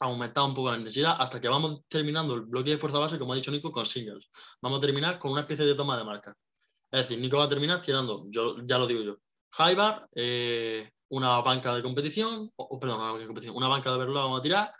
a 0.00 0.06
aumentar 0.06 0.44
un 0.44 0.54
poco 0.54 0.70
la 0.70 0.76
intensidad, 0.76 1.16
hasta 1.18 1.40
que 1.40 1.48
vamos 1.48 1.82
terminando 1.88 2.34
el 2.34 2.42
bloque 2.42 2.70
de 2.70 2.78
fuerza 2.78 2.98
base, 2.98 3.18
como 3.18 3.32
ha 3.32 3.36
dicho 3.36 3.50
Nico, 3.50 3.72
con 3.72 3.84
singles. 3.84 4.28
Vamos 4.62 4.78
a 4.78 4.80
terminar 4.80 5.18
con 5.18 5.32
una 5.32 5.42
especie 5.42 5.64
de 5.64 5.74
toma 5.74 5.96
de 5.96 6.04
marca. 6.04 6.34
Es 6.90 7.00
decir, 7.00 7.18
Nico 7.18 7.36
va 7.36 7.44
a 7.44 7.48
terminar 7.48 7.80
tirando, 7.80 8.26
yo 8.30 8.56
ya 8.64 8.78
lo 8.78 8.86
digo 8.86 9.02
yo, 9.02 9.16
high 9.52 9.74
bar, 9.74 10.08
eh, 10.14 10.90
una 11.10 11.40
banca 11.40 11.74
de 11.74 11.82
competición, 11.82 12.50
o, 12.56 12.78
perdón, 12.78 13.00
una 13.00 13.12
banca 13.12 13.20
de 13.20 13.26
competición, 13.26 13.56
una 13.56 13.68
banca 13.68 13.90
de 13.90 13.98
verlo 13.98 14.14
vamos 14.14 14.40
a 14.40 14.42
tirar 14.42 14.72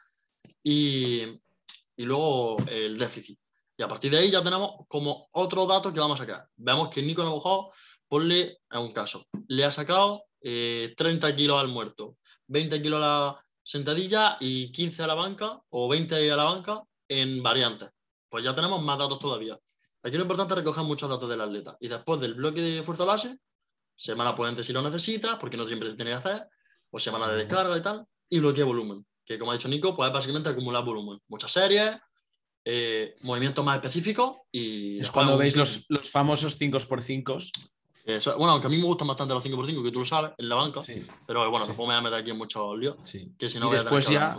y, 0.62 1.22
y 1.22 2.04
luego 2.04 2.57
el 2.68 2.96
déficit. 2.96 3.38
Y 3.76 3.83
a 3.83 3.88
partir 3.88 4.11
de 4.11 4.18
ahí 4.18 4.31
ya 4.31 4.42
tenemos 4.42 4.87
como 4.88 5.28
otro 5.33 5.66
dato 5.66 5.92
que 5.92 6.00
vamos 6.00 6.18
a 6.20 6.24
sacar. 6.24 6.48
Vemos 6.57 6.88
que 6.88 7.02
Nico 7.02 7.22
a 7.22 7.26
lo 7.26 7.35
mejor, 7.35 7.66
ponle 8.09 8.59
a 8.70 8.81
un 8.81 8.92
caso, 8.92 9.26
le 9.48 9.64
ha 9.64 9.70
sacado 9.70 10.24
eh, 10.40 10.94
30 10.96 11.35
kilos 11.35 11.61
al 11.61 11.68
muerto, 11.68 12.16
20 12.46 12.81
kilos 12.83 12.98
a 12.98 13.01
la 13.01 13.40
sentadilla 13.62 14.37
y 14.40 14.72
15 14.72 15.03
a 15.03 15.07
la 15.07 15.14
banca 15.14 15.61
o 15.70 15.88
20 15.88 16.31
a 16.31 16.37
la 16.37 16.44
banca 16.44 16.83
en 17.09 17.42
variantes. 17.42 17.90
Pues 18.29 18.44
ya 18.44 18.55
tenemos 18.55 18.83
más 18.83 18.98
datos 18.98 19.18
todavía. 19.18 19.59
Aquí 20.03 20.16
lo 20.16 20.22
importante 20.22 20.55
es 20.55 20.59
recoger 20.59 20.85
muchos 20.85 21.11
datos 21.11 21.29
del 21.29 21.40
atleta. 21.40 21.77
Y 21.81 21.88
después 21.88 22.20
del 22.20 22.35
bloque 22.35 22.61
de 22.61 22.83
fuerza 22.83 23.05
base, 23.05 23.38
semana 23.96 24.35
puente 24.35 24.62
si 24.62 24.72
lo 24.72 24.81
necesitas, 24.81 25.37
porque 25.38 25.57
no 25.57 25.66
siempre 25.66 25.90
se 25.90 25.96
tiene 25.96 26.12
que 26.12 26.16
hacer, 26.16 26.48
o 26.90 26.98
semana 26.98 27.29
de 27.29 27.37
descarga 27.37 27.77
y 27.77 27.83
tal, 27.83 28.07
y 28.31 28.38
bloque 28.38 28.59
de 28.59 28.64
volumen, 28.64 29.07
que 29.24 29.38
como 29.38 29.51
ha 29.51 29.55
dicho 29.55 29.68
Nico, 29.68 29.94
pues 29.94 30.09
es 30.09 30.14
básicamente 30.14 30.48
acumular 30.48 30.85
volumen. 30.85 31.18
Muchas 31.29 31.53
series, 31.53 31.96
eh, 32.64 33.14
movimientos 33.22 33.64
más 33.64 33.77
específicos 33.77 34.38
y... 34.53 35.01
Es 35.01 35.11
cuando 35.11 35.37
veis 35.37 35.57
los, 35.57 35.85
los 35.88 36.11
famosos 36.11 36.59
5x5. 36.61 37.51
Eso, 38.16 38.37
bueno, 38.38 38.53
aunque 38.53 38.68
a 38.68 38.71
mí 38.71 38.79
me 38.79 38.85
gustan 38.85 39.07
bastante 39.07 39.35
los 39.35 39.44
5x5, 39.44 39.83
que 39.83 39.90
tú 39.92 39.99
lo 39.99 40.05
sabes, 40.07 40.33
en 40.38 40.49
la 40.49 40.55
banca, 40.55 40.81
Sí, 40.81 41.07
pero 41.27 41.40
bueno, 41.51 41.61
Sí. 41.66 41.68
tampoco 41.68 41.88
me 41.88 41.94
voy 41.94 41.99
a 41.99 42.03
meter 42.03 42.18
aquí 42.21 42.31
en 42.31 42.38
muchos 42.38 42.79
líos, 42.79 42.97
sí. 43.03 43.31
que 43.38 43.49
si 43.51 43.59
no 43.59 43.66
y 43.66 43.68
voy 43.68 43.77
después 43.77 44.09
ya, 44.09 44.35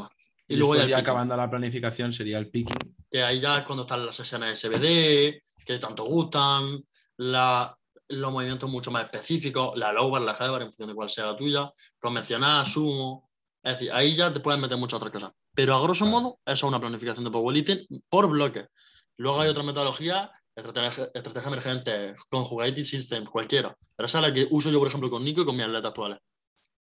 y 0.47 0.53
Y 0.55 0.57
luego 0.57 0.73
después 0.73 0.89
ya 0.89 0.97
acabando 0.97 1.37
la 1.37 1.47
planificación 1.49 2.11
sería 2.11 2.39
el 2.39 2.49
picking. 2.49 2.95
que 3.11 3.21
ahí 3.23 3.39
ya 3.39 3.59
es 3.59 3.63
cuando 3.65 3.83
están 3.83 4.03
las 4.05 4.15
sesiones 4.15 4.57
SBD, 4.63 5.41
que 5.65 5.77
tanto 5.79 6.03
gustan, 6.03 6.83
la- 7.17 7.75
los 8.07 8.31
movimientos 8.31 8.67
mucho 8.69 8.89
más 8.89 9.03
específicos, 9.03 9.77
la 9.77 9.93
low 9.93 10.09
bar, 10.09 10.23
la 10.23 10.33
high 10.33 10.49
bar, 10.49 10.61
en 10.63 10.69
función 10.69 10.89
de 10.89 10.95
cuál 10.95 11.09
sea 11.11 11.27
la 11.27 11.37
tuya, 11.37 11.71
convencional, 11.99 12.65
sumo. 12.65 13.29
Es 13.61 13.73
decir, 13.73 13.91
ahí 13.91 14.15
ya 14.15 14.33
te 14.33 14.39
puedes 14.39 14.59
meter 14.59 14.77
muchas 14.79 14.97
otras 14.97 15.11
cosas. 15.13 15.31
Pero 15.53 15.75
a 15.75 15.81
grosso 15.81 16.07
modo, 16.07 16.39
eso 16.43 16.53
es 16.65 16.69
una 16.69 16.79
planificación 16.79 17.23
de 17.25 17.29
powerlifting 17.29 17.85
por 18.09 18.27
bloque. 18.27 18.67
Luego 19.17 19.41
hay 19.41 19.49
otra 19.49 19.61
metodología, 19.63 20.31
estrategia, 20.59 21.47
emergente, 21.47 22.15
conjugated 22.29 22.83
system, 22.83 23.25
cualquiera. 23.25 23.75
Pero 23.95 24.07
esa 24.07 24.19
es 24.19 24.27
la 24.27 24.33
que 24.33 24.47
uso 24.49 24.69
yo, 24.69 24.79
por 24.79 24.87
ejemplo, 24.87 25.09
con 25.09 25.23
Nico 25.23 25.41
y 25.41 25.45
con 25.45 25.55
mis 25.55 25.65
atletas 25.65 25.89
actuales. 25.89 26.19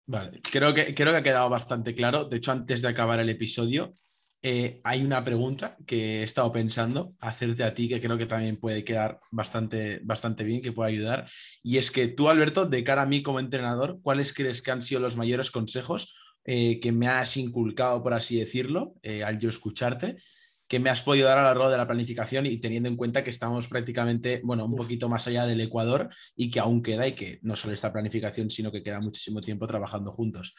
Vale, 0.05 0.41
creo 0.41 0.73
que, 0.73 0.93
creo 0.93 1.11
que 1.11 1.17
ha 1.17 1.23
quedado 1.23 1.49
bastante 1.49 1.93
claro. 1.93 2.25
De 2.25 2.37
hecho, 2.37 2.51
antes 2.51 2.81
de 2.81 2.87
acabar 2.87 3.19
el 3.19 3.29
episodio, 3.29 3.95
eh, 4.41 4.79
hay 4.83 5.03
una 5.03 5.23
pregunta 5.23 5.77
que 5.85 6.19
he 6.19 6.23
estado 6.23 6.51
pensando 6.51 7.15
hacerte 7.19 7.63
a 7.63 7.73
ti, 7.73 7.89
que 7.89 7.99
creo 7.99 8.17
que 8.17 8.27
también 8.27 8.57
puede 8.57 8.83
quedar 8.83 9.19
bastante, 9.31 9.99
bastante 10.03 10.43
bien, 10.43 10.61
que 10.61 10.71
puede 10.71 10.91
ayudar. 10.91 11.29
Y 11.63 11.77
es 11.77 11.91
que 11.91 12.07
tú, 12.07 12.29
Alberto, 12.29 12.65
de 12.65 12.83
cara 12.83 13.01
a 13.01 13.07
mí 13.07 13.23
como 13.23 13.39
entrenador, 13.39 13.99
¿cuáles 14.01 14.33
crees 14.33 14.61
que 14.61 14.71
han 14.71 14.81
sido 14.81 15.01
los 15.01 15.17
mayores 15.17 15.51
consejos 15.51 16.15
eh, 16.45 16.79
que 16.79 16.91
me 16.91 17.07
has 17.07 17.35
inculcado, 17.35 18.01
por 18.03 18.13
así 18.13 18.39
decirlo, 18.39 18.93
eh, 19.01 19.23
al 19.23 19.39
yo 19.39 19.49
escucharte? 19.49 20.17
Que 20.67 20.79
me 20.79 20.89
has 20.89 21.01
podido 21.01 21.27
dar 21.27 21.37
a 21.37 21.41
lo 21.41 21.47
largo 21.47 21.69
de 21.69 21.77
la 21.77 21.87
planificación 21.87 22.45
y 22.45 22.57
teniendo 22.57 22.89
en 22.89 22.97
cuenta 22.97 23.23
que 23.23 23.29
estamos 23.29 23.67
prácticamente, 23.67 24.41
bueno, 24.43 24.65
un 24.65 24.75
poquito 24.75 25.07
más 25.07 25.27
allá 25.27 25.45
del 25.45 25.61
Ecuador 25.61 26.09
y 26.35 26.51
que 26.51 26.59
aún 26.59 26.83
queda 26.83 27.07
y 27.07 27.13
que 27.13 27.39
no 27.41 27.55
solo 27.55 27.73
esta 27.73 27.93
planificación, 27.93 28.49
sino 28.49 28.71
que 28.71 28.83
queda 28.83 28.99
muchísimo 28.99 29.41
tiempo 29.41 29.65
trabajando 29.65 30.11
juntos. 30.11 30.53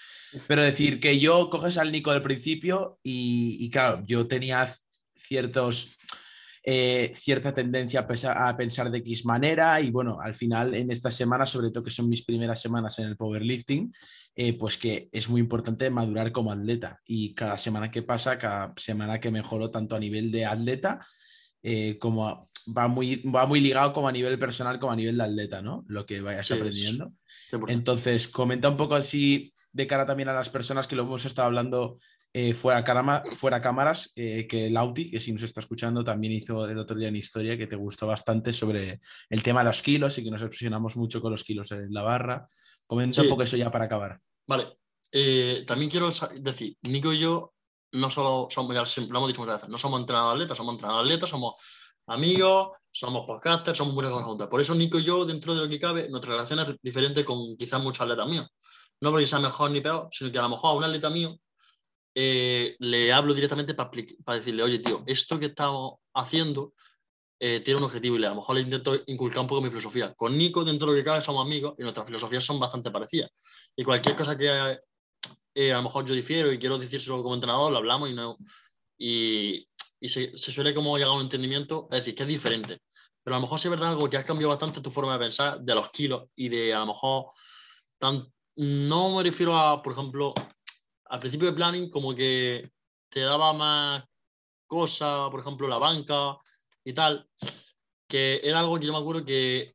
Pero 0.47 0.63
decir 0.63 1.01
que 1.01 1.19
yo 1.19 1.51
coges 1.51 1.77
al 1.77 1.93
Nico 1.93 2.13
del 2.13 2.23
principio 2.23 2.99
y, 3.03 3.59
y 3.61 3.71
claro, 3.71 4.03
yo 4.07 4.27
tenía 4.27 4.67
ciertos 5.15 5.99
eh, 6.63 7.13
cierta 7.15 7.55
tendencia 7.55 8.07
a, 8.07 8.57
pensar 8.57 8.91
de 8.91 8.99
X 8.99 9.25
manera 9.25 9.81
y 9.81 9.91
bueno, 9.91 10.19
al 10.21 10.35
final 10.35 10.75
en 10.75 10.91
esta 10.91 11.11
semana, 11.11 11.47
sobre 11.47 11.71
todo 11.71 11.85
que 11.85 11.91
son 11.91 12.09
mis 12.09 12.25
primeras 12.25 12.61
semanas 12.61 12.99
en 12.99 13.07
el 13.07 13.17
powerlifting, 13.17 13.93
eh, 14.35 14.57
pues 14.59 14.77
que 14.79 15.09
es 15.13 15.29
muy 15.29 15.41
importante 15.41 15.91
madurar 15.91 16.33
como 16.33 16.53
atleta 16.53 17.01
y 17.07 17.35
cada 17.35 17.57
semana 17.57 17.91
que 17.91 18.03
pasa, 18.03 18.39
cada 18.39 18.73
semana 18.77 19.21
que 19.21 19.31
mejoro 19.31 19.71
tanto 19.71 19.97
a 19.97 20.01
nivel 20.01 20.31
de 20.31 20.47
atleta 20.47 21.07
eh, 21.63 21.99
como 21.99 22.51
va 22.77 22.87
muy, 22.87 23.17
va 23.23 23.47
muy 23.47 23.61
ligado 23.61 23.93
como 23.93 24.09
a 24.09 24.13
nivel 24.13 24.39
personal 24.39 24.79
como 24.79 24.93
a 24.93 24.97
nivel 24.97 25.17
de 25.17 25.25
atleta, 25.25 25.61
¿no? 25.61 25.85
Lo 25.89 26.07
que 26.07 26.21
vayas 26.21 26.51
aprendiendo. 26.51 27.13
Entonces, 27.67 28.29
comenta 28.29 28.69
un 28.69 28.77
poco 28.77 28.95
así 28.95 29.53
de 29.73 29.87
cara 29.87 30.07
también 30.07 30.29
a 30.29 30.33
las 30.33 30.51
personas 30.51 30.87
que 30.87 30.97
lo 30.97 31.03
hemos 31.03 31.25
estado 31.25 31.47
hablando 31.47 31.99
eh, 32.33 32.53
fuera, 32.55 33.25
fuera 33.25 33.61
cámaras, 33.61 34.13
eh, 34.15 34.47
que 34.47 34.69
Lauti, 34.71 35.11
que 35.11 35.19
si 35.19 35.33
nos 35.33 35.43
está 35.43 35.61
escuchando, 35.61 36.05
también 36.05 36.35
hizo 36.35 36.69
el 36.69 36.79
otro 36.79 36.97
día 36.97 37.09
en 37.09 37.17
historia, 37.17 37.57
que 37.57 37.67
te 37.67 37.77
gustó 37.77 38.07
bastante 38.07 38.53
sobre 38.53 39.01
el 39.31 39.43
tema 39.43 39.61
de 39.61 39.67
los 39.67 39.83
kilos 39.83 40.19
y 40.19 40.25
que 40.25 40.31
nos 40.31 40.43
obsesionamos 40.43 40.97
mucho 40.97 41.21
con 41.21 41.31
los 41.31 41.43
kilos 41.43 41.73
en 41.73 41.93
la 41.93 42.03
barra. 42.03 42.47
Comenta 42.87 43.23
un 43.23 43.29
poco 43.29 43.43
eso 43.43 43.57
ya 43.57 43.71
para 43.71 43.87
acabar. 43.87 44.21
Vale. 44.47 44.79
Eh, 45.11 45.65
también 45.67 45.91
quiero 45.91 46.11
decir, 46.41 46.77
Nico 46.83 47.13
y 47.13 47.19
yo 47.19 47.55
no 47.93 48.11
solo 48.11 48.49
somos, 48.51 48.75
ya 48.75 48.83
lo 49.03 49.19
hemos 49.19 49.29
dicho 49.29 49.41
muchas 49.41 49.57
veces, 49.57 49.71
no 49.71 49.79
somos 49.79 50.01
entrenadores 50.01 50.37
atletas, 50.37 50.59
somos 50.59 50.75
entrenadores 50.75 51.07
atletas, 51.07 51.31
somos 51.31 51.55
amigos, 52.07 52.69
somos 52.91 53.27
podcasters, 53.27 53.79
somos 53.79 53.95
muchas 53.95 54.11
cosas 54.11 54.27
juntas. 54.27 54.49
Por 54.49 54.61
eso 54.61 54.75
Nico 54.75 54.99
y 54.99 55.05
yo, 55.05 55.25
dentro 55.25 55.55
de 55.55 55.63
lo 55.63 55.69
que 55.69 55.79
cabe, 55.79 56.09
nuestra 56.11 56.33
relación 56.33 56.61
es 56.61 56.77
diferente 56.83 57.25
con 57.25 57.57
quizás 57.57 57.83
muchos 57.83 58.03
atletas 58.03 58.29
míos. 58.29 58.49
No 59.01 59.11
porque 59.11 59.27
sea 59.27 59.39
mejor 59.39 59.71
ni 59.71 59.81
peor, 59.81 60.09
sino 60.13 60.31
que 60.31 60.39
a 60.39 60.43
lo 60.43 60.51
mejor 60.51 60.71
a 60.71 60.75
un 60.75 60.85
atleta 60.85 61.09
mío 61.09 61.39
eh, 62.21 62.75
le 62.81 63.13
hablo 63.13 63.33
directamente 63.33 63.75
para, 63.75 63.93
decirle, 64.35 64.65
oye, 64.65 64.81
tío, 64.81 65.05
esto 65.07 65.39
que 65.39 65.47
estamos 65.47 66.01
haciendo 66.15 66.75
eh, 67.39 67.61
tiene 67.61 67.79
un 67.79 67.85
objetivo 67.85 68.19
y 68.19 68.25
a 68.25 68.31
lo 68.31 68.35
mejor 68.35 68.57
le 68.57 68.63
intento 68.63 68.97
inculcar 69.07 69.43
un 69.43 69.47
poco 69.47 69.61
mi 69.61 69.69
filosofía. 69.69 70.13
Con 70.15 70.37
Nico, 70.37 70.65
dentro 70.65 70.89
de 70.89 70.95
lo 70.95 70.99
que 70.99 71.05
cabe, 71.05 71.23
somos 71.23 71.47
amigos 71.47 71.77
y 71.79 71.83
nuestras 71.83 72.05
filosofías 72.09 72.45
son 72.45 72.59
bastante 72.59 72.91
parecidas. 72.91 73.31
Y 73.77 73.85
cualquier 73.85 74.17
cosa 74.17 74.37
que 74.37 74.81
eh, 75.55 75.73
a 75.73 75.77
lo 75.77 75.85
mejor 75.85 76.07
yo 76.07 76.15
difiero 76.17 76.53
y 76.53 76.59
quiero 76.59 76.77
decírselo 76.77 77.23
como 77.23 77.37
entrenador, 77.37 77.71
lo 77.71 77.79
hablamos 77.79 78.11
y 78.11 78.15
no. 78.15 78.37
Y, 78.99 79.69
se, 80.03 80.37
suele 80.37 80.75
como 80.75 80.97
llegar 80.97 81.13
a 81.13 81.17
un 81.17 81.23
entendimiento, 81.23 81.87
es 81.93 81.99
decir, 81.99 82.17
que 82.17 82.25
es 82.25 82.29
diferente. 82.29 82.81
Pero 83.23 83.37
a 83.37 83.39
lo 83.39 83.43
mejor 83.43 83.61
sí 83.61 83.69
es 83.69 83.71
verdad 83.71 83.91
algo 83.91 84.11
que 84.11 84.17
has 84.17 84.25
cambiado 84.25 84.49
bastante 84.49 84.81
tu 84.81 84.91
forma 84.91 85.13
de 85.13 85.21
pensar 85.21 85.61
de 85.61 85.75
los 85.77 85.89
kilos 85.91 86.25
y 86.35 86.49
de 86.49 86.75
a 86.75 86.81
lo 86.81 86.87
mejor 86.87 87.27
tan, 87.97 88.27
no 88.57 89.15
me 89.15 89.23
refiero 89.23 89.57
a, 89.57 89.81
por 89.81 89.93
ejemplo, 89.93 90.35
al 91.09 91.21
principio 91.21 91.49
de 91.49 91.55
planning 91.55 91.91
como 91.91 92.15
que 92.15 92.71
te 93.09 93.21
daba 93.21 93.53
más 93.53 94.05
cosa, 94.67 95.29
por 95.31 95.41
ejemplo, 95.41 95.67
la 95.67 95.79
banca 95.79 96.37
y 96.85 96.93
tal, 96.93 97.29
que 98.07 98.41
era 98.43 98.61
algo 98.61 98.79
que 98.79 98.87
yo 98.87 98.93
me 98.93 98.99
acuerdo 98.99 99.25
que 99.25 99.75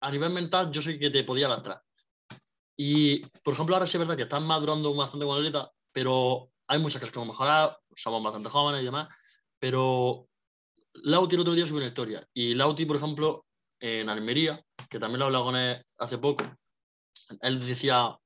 a 0.00 0.10
nivel 0.10 0.30
mental 0.30 0.70
yo 0.70 0.80
sé 0.80 0.98
que 0.98 1.10
te 1.10 1.24
podía 1.24 1.48
lastrar. 1.48 1.82
Y, 2.76 3.20
por 3.42 3.54
ejemplo, 3.54 3.74
ahora 3.74 3.86
sí 3.86 3.96
es 3.96 4.00
verdad 4.00 4.16
que 4.16 4.24
estás 4.24 4.42
madurando 4.42 4.94
bastante 4.94 5.26
con 5.26 5.34
la 5.34 5.40
atleta, 5.40 5.72
pero 5.92 6.50
hay 6.68 6.78
muchas 6.78 7.00
cosas 7.00 7.12
que 7.12 7.18
hemos 7.18 7.28
mejorado, 7.28 7.78
somos 7.94 8.22
bastante 8.22 8.50
jóvenes 8.50 8.82
y 8.82 8.84
demás, 8.84 9.08
pero 9.58 10.28
Lauti 10.94 11.34
el 11.34 11.40
otro 11.40 11.54
día 11.54 11.66
subió 11.66 11.78
una 11.78 11.88
historia. 11.88 12.28
Y 12.34 12.54
Lauti, 12.54 12.84
por 12.84 12.96
ejemplo, 12.96 13.46
en 13.80 14.08
Almería, 14.08 14.62
que 14.88 14.98
también 14.98 15.20
lo 15.20 15.24
he 15.24 15.28
hablado 15.28 15.44
con 15.46 15.56
él 15.56 15.84
hace 15.98 16.18
poco, 16.18 16.44
él 17.40 17.66
decía, 17.66 18.16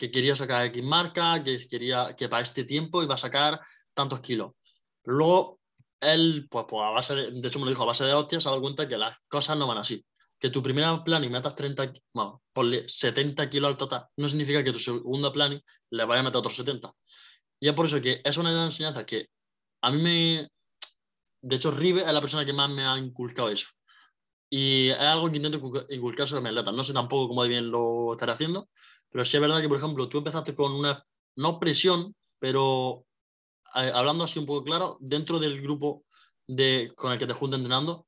que 0.00 0.10
quería 0.10 0.34
sacar 0.34 0.64
X 0.64 0.82
marca, 0.82 1.44
que 1.44 1.68
quería 1.68 2.16
que 2.16 2.26
para 2.26 2.42
este 2.42 2.64
tiempo 2.64 3.02
iba 3.02 3.16
a 3.16 3.18
sacar 3.18 3.60
tantos 3.92 4.20
kilos. 4.20 4.52
Pero 5.02 5.16
luego 5.18 5.60
él, 6.00 6.48
pues, 6.50 6.64
pues 6.66 6.82
a 6.82 6.88
base 6.88 7.14
de, 7.14 7.30
de 7.32 7.48
hecho 7.48 7.58
me 7.58 7.66
lo 7.66 7.70
dijo, 7.70 7.82
a 7.82 7.86
base 7.92 8.04
de 8.04 8.14
hostias, 8.14 8.42
se 8.42 8.48
ha 8.48 8.52
dado 8.52 8.62
cuenta 8.62 8.88
que 8.88 8.96
las 8.96 9.18
cosas 9.28 9.58
no 9.58 9.66
van 9.66 9.76
así. 9.76 10.02
Que 10.38 10.48
tu 10.48 10.62
primera 10.62 11.04
plan 11.04 11.22
y 11.22 11.28
metas 11.28 11.54
30, 11.54 11.92
bueno, 12.14 12.42
ponle 12.54 12.88
70 12.88 13.50
kilos 13.50 13.72
al 13.72 13.76
total, 13.76 14.06
no 14.16 14.26
significa 14.26 14.64
que 14.64 14.72
tu 14.72 14.78
segunda 14.78 15.30
plan 15.30 15.60
le 15.90 16.04
vaya 16.06 16.20
a 16.20 16.22
meter 16.24 16.38
otros 16.38 16.56
70. 16.56 16.90
Y 17.60 17.68
es 17.68 17.74
por 17.74 17.84
eso 17.84 18.00
que 18.00 18.22
es 18.24 18.36
una 18.38 18.64
enseñanza 18.64 19.04
que 19.04 19.28
a 19.82 19.90
mí 19.90 20.00
me... 20.00 20.48
De 21.42 21.56
hecho, 21.56 21.70
Rive 21.70 22.00
es 22.00 22.12
la 22.12 22.22
persona 22.22 22.46
que 22.46 22.54
más 22.54 22.70
me 22.70 22.86
ha 22.86 22.96
inculcado 22.96 23.50
eso. 23.50 23.68
Y 24.48 24.88
es 24.88 24.98
algo 24.98 25.30
que 25.30 25.36
intento 25.36 25.86
inculcar 25.90 26.26
sobre 26.26 26.42
mi 26.42 26.48
atleta. 26.48 26.72
No 26.72 26.84
sé 26.84 26.94
tampoco 26.94 27.28
cómo 27.28 27.42
bien 27.44 27.70
lo 27.70 28.12
estaré 28.12 28.32
haciendo, 28.32 28.68
pero 29.10 29.24
sí 29.24 29.36
es 29.36 29.40
verdad 29.40 29.60
que, 29.60 29.68
por 29.68 29.78
ejemplo, 29.78 30.08
tú 30.08 30.18
empezaste 30.18 30.54
con 30.54 30.72
una, 30.72 31.04
no 31.36 31.58
presión, 31.58 32.14
pero 32.38 33.06
eh, 33.74 33.90
hablando 33.92 34.24
así 34.24 34.38
un 34.38 34.46
poco 34.46 34.64
claro, 34.64 34.96
dentro 35.00 35.38
del 35.38 35.60
grupo 35.60 36.04
de, 36.46 36.92
con 36.96 37.12
el 37.12 37.18
que 37.18 37.26
te 37.26 37.32
juntas 37.32 37.58
entrenando, 37.58 38.06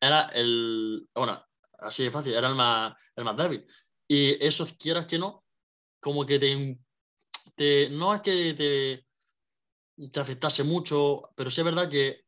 era 0.00 0.22
el, 0.34 1.08
bueno, 1.14 1.44
así 1.78 2.04
de 2.04 2.10
fácil, 2.10 2.34
era 2.34 2.48
el 2.48 2.54
más, 2.54 2.94
el 3.16 3.24
más 3.24 3.36
débil. 3.36 3.66
Y 4.06 4.44
eso, 4.44 4.66
quieras 4.78 5.06
que 5.06 5.18
no, 5.18 5.44
como 6.00 6.26
que 6.26 6.38
te, 6.38 6.78
te 7.56 7.88
no 7.90 8.14
es 8.14 8.20
que 8.20 8.54
te, 8.54 10.08
te 10.08 10.20
afectase 10.20 10.64
mucho, 10.64 11.30
pero 11.34 11.50
sí 11.50 11.60
es 11.60 11.64
verdad 11.64 11.88
que 11.88 12.24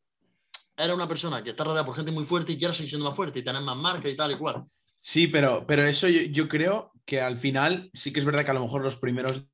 era 0.76 0.94
una 0.94 1.08
persona 1.08 1.42
que 1.42 1.50
está 1.50 1.64
rodeada 1.64 1.86
por 1.86 1.96
gente 1.96 2.12
muy 2.12 2.24
fuerte 2.24 2.52
y 2.52 2.58
quiere 2.58 2.74
seguir 2.74 2.90
siendo 2.90 3.08
más 3.08 3.16
fuerte 3.16 3.38
y 3.38 3.44
tener 3.44 3.62
más 3.62 3.76
marca 3.76 4.08
y 4.08 4.16
tal 4.16 4.32
y 4.32 4.38
cual. 4.38 4.64
Sí, 5.06 5.28
pero, 5.28 5.64
pero 5.68 5.84
eso 5.84 6.08
yo, 6.08 6.48
creo 6.48 6.90
que 7.04 7.20
al 7.20 7.36
final 7.36 7.92
sí 7.94 8.12
que 8.12 8.18
es 8.18 8.26
verdad 8.26 8.44
que 8.44 8.50
a 8.50 8.54
lo 8.54 8.62
mejor 8.62 8.82
los 8.82 8.96
primeros 8.96 9.48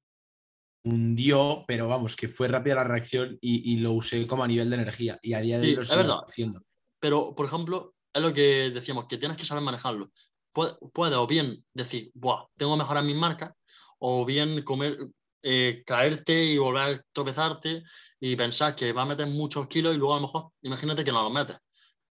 hundió, 0.82 1.66
pero 1.68 1.88
vamos, 1.88 2.16
que 2.16 2.26
fue 2.26 2.48
rápida 2.48 2.76
la 2.76 2.84
reacción 2.84 3.36
y, 3.42 3.76
lo 3.80 3.92
usé 3.92 4.26
como 4.26 4.44
a 4.44 4.48
nivel 4.48 4.70
de 4.70 4.76
energía. 4.76 5.18
Y 5.20 5.34
a 5.34 5.42
día 5.42 5.58
de 5.58 5.66
hoy 5.66 5.74
lo 5.74 5.82
estoy 5.82 6.06
haciendo. 6.26 6.62
Pero, 6.98 7.34
por 7.34 7.44
ejemplo, 7.44 7.94
es 8.14 8.22
lo 8.22 8.32
que 8.32 8.70
decíamos, 8.70 9.04
que 9.04 9.18
tienes 9.18 9.36
que 9.36 9.44
saber 9.44 9.62
manejarlo. 9.62 10.10
Puede, 10.54 11.16
o 11.16 11.26
bien 11.26 11.62
decir, 11.74 12.10
Buah, 12.14 12.46
tengo 12.56 12.72
que 12.72 12.78
mejorar 12.78 13.04
mis 13.04 13.16
marcas, 13.16 13.52
o 13.98 14.24
bien 14.24 14.62
comer, 14.62 14.96
eh, 15.42 15.82
caerte 15.84 16.44
y 16.46 16.56
volver 16.56 16.82
a 16.82 17.02
tropezarte 17.12 17.82
y 18.18 18.36
pensar 18.36 18.74
que 18.74 18.94
va 18.94 19.02
a 19.02 19.06
meter 19.06 19.26
muchos 19.26 19.68
kilos 19.68 19.94
y 19.94 19.98
luego 19.98 20.14
a 20.14 20.16
lo 20.16 20.22
mejor, 20.22 20.48
imagínate 20.62 21.04
que 21.04 21.12
no 21.12 21.22
los 21.22 21.32
metes 21.32 21.58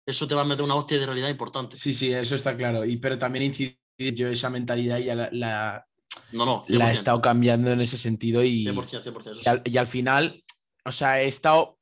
eso 0.07 0.27
te 0.27 0.35
va 0.35 0.43
a 0.43 0.45
meter 0.45 0.65
una 0.65 0.75
hostia 0.75 0.99
de 0.99 1.07
realidad 1.07 1.29
importante. 1.29 1.77
Sí, 1.77 1.95
sí, 1.95 2.13
eso 2.13 2.35
está 2.35 2.57
claro. 2.57 2.85
Y, 2.85 2.97
pero 2.97 3.19
también 3.19 3.45
incidir 3.45 3.79
yo 3.99 4.29
esa 4.29 4.51
mentalidad 4.51 4.99
ya 4.99 5.15
la, 5.15 5.87
no, 6.33 6.47
no, 6.47 6.65
la 6.69 6.91
he 6.91 6.95
estado 6.95 7.21
cambiando 7.21 7.71
en 7.71 7.81
ese 7.81 7.99
sentido 7.99 8.43
y, 8.43 8.67
100%, 8.67 9.03
100%, 9.03 9.41
y, 9.45 9.49
al, 9.49 9.63
y, 9.65 9.77
al, 9.77 9.87
final, 9.87 10.43
o 10.85 10.93
sea, 10.93 11.21
he 11.23 11.27
estado, 11.27 11.79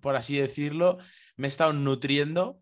por 0.00 0.14
así 0.16 0.36
decirlo, 0.36 0.98
me 1.36 1.46
he 1.46 1.48
estado 1.48 1.72
nutriendo 1.72 2.60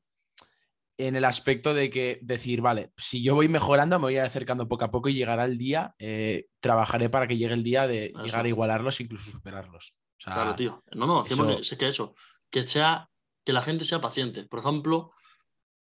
en 0.98 1.16
el 1.16 1.24
aspecto 1.24 1.74
de 1.74 1.90
que 1.90 2.18
decir, 2.22 2.62
vale, 2.62 2.92
si 2.96 3.22
yo 3.22 3.34
voy 3.34 3.48
mejorando, 3.48 3.98
me 3.98 4.04
voy 4.04 4.16
acercando 4.16 4.68
poco 4.68 4.84
a 4.84 4.90
poco 4.90 5.08
y 5.08 5.14
llegará 5.14 5.44
el 5.44 5.58
día, 5.58 5.94
eh, 5.98 6.46
trabajaré 6.60 7.10
para 7.10 7.26
que 7.26 7.36
llegue 7.36 7.54
el 7.54 7.62
día 7.62 7.86
de 7.86 8.12
llegar 8.24 8.46
a 8.46 8.48
igualarlos, 8.48 9.00
incluso 9.00 9.30
superarlos. 9.30 9.94
claro, 10.24 10.54
tío. 10.54 10.82
No, 10.92 11.06
no, 11.06 11.22
es 11.24 11.76
que 11.76 11.88
eso, 11.88 12.14
que 12.50 12.66
sea 12.66 13.10
que 13.46 13.52
la 13.52 13.62
gente 13.62 13.84
sea 13.84 14.00
paciente. 14.00 14.44
Por 14.44 14.58
ejemplo, 14.58 15.12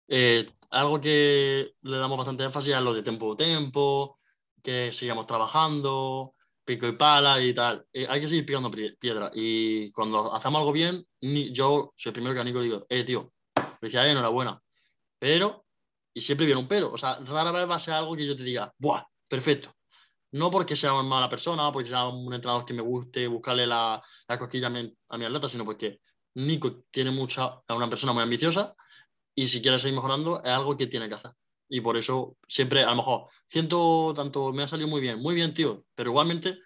eh, 0.08 0.48
algo 0.70 1.02
que 1.02 1.74
le 1.82 1.98
damos 1.98 2.16
bastante 2.18 2.44
énfasis 2.44 2.76
es 2.76 2.82
lo 2.82 2.94
de 2.94 3.02
tiempo 3.02 3.36
tiempo, 3.36 4.16
que 4.62 4.94
sigamos 4.94 5.26
trabajando, 5.26 6.36
pico 6.64 6.88
y 6.88 6.92
pala 6.92 7.42
y 7.42 7.56
tal. 7.56 7.84
Eh, 7.92 8.06
hay 8.08 8.22
que 8.22 8.28
seguir 8.28 8.46
picando 8.46 8.70
piedra. 8.70 9.32
Y 9.34 9.92
cuando 9.94 10.32
hacemos 10.34 10.60
algo 10.60 10.72
bien, 10.72 11.04
yo 11.20 11.92
soy 11.96 12.12
el 12.12 12.14
primero 12.14 12.36
que 12.36 12.42
a 12.42 12.44
Nico 12.44 12.60
le 12.60 12.66
digo, 12.66 12.86
eh, 12.88 13.04
tío, 13.04 13.34
felicidades, 13.80 14.12
enhorabuena. 14.12 14.62
Pero, 15.18 15.66
y 16.14 16.22
siempre 16.22 16.46
viene 16.46 16.62
un 16.62 16.68
pero. 16.68 16.92
O 16.94 16.98
sea, 17.00 17.20
rara 17.22 17.52
vez 17.52 17.68
va 17.68 17.76
a 17.76 17.80
ser 17.80 17.96
algo 17.96 18.16
que 18.16 18.28
yo 18.28 18.36
te 18.36 18.44
diga, 18.44 18.72
¡buah! 18.78 19.04
Perfecto. 19.28 19.74
No 20.34 20.52
porque 20.52 20.76
sea 20.76 20.94
una 20.94 21.04
mala 21.04 21.30
persona, 21.30 21.72
porque 21.72 21.90
sea 21.90 22.08
un 22.08 22.32
entrenador 22.32 22.64
que 22.64 22.74
me 22.76 22.84
guste 22.84 23.28
buscarle 23.28 23.66
la, 23.66 24.00
la 24.28 24.38
cosquilla 24.38 24.68
a 24.68 24.70
mi, 24.70 24.96
a 25.10 25.18
mi 25.18 25.26
atleta, 25.26 25.50
sino 25.50 25.66
porque 25.66 26.00
Nico 26.36 26.84
tiene 26.92 27.12
mucha, 27.12 27.62
es 27.68 27.76
una 27.76 27.90
persona 27.90 28.14
muy 28.14 28.24
ambiciosa 28.24 28.76
y 29.34 29.48
si 29.48 29.62
quiere 29.62 29.80
seguir 29.80 29.96
mejorando 29.96 30.42
es 30.44 30.50
algo 30.50 30.78
que 30.78 30.88
tiene 30.88 31.08
que 31.08 31.16
hacer. 31.16 31.32
Y 31.68 31.82
por 31.82 31.98
eso 31.98 32.38
siempre, 32.48 32.84
a 32.84 32.90
lo 32.90 32.96
mejor, 32.98 33.26
siento 33.48 34.14
tanto, 34.16 34.54
me 34.54 34.64
ha 34.64 34.68
salido 34.68 34.88
muy 34.88 35.02
bien, 35.02 35.20
muy 35.20 35.34
bien, 35.34 35.54
tío, 35.54 35.86
pero 35.96 36.12
igualmente 36.12 36.60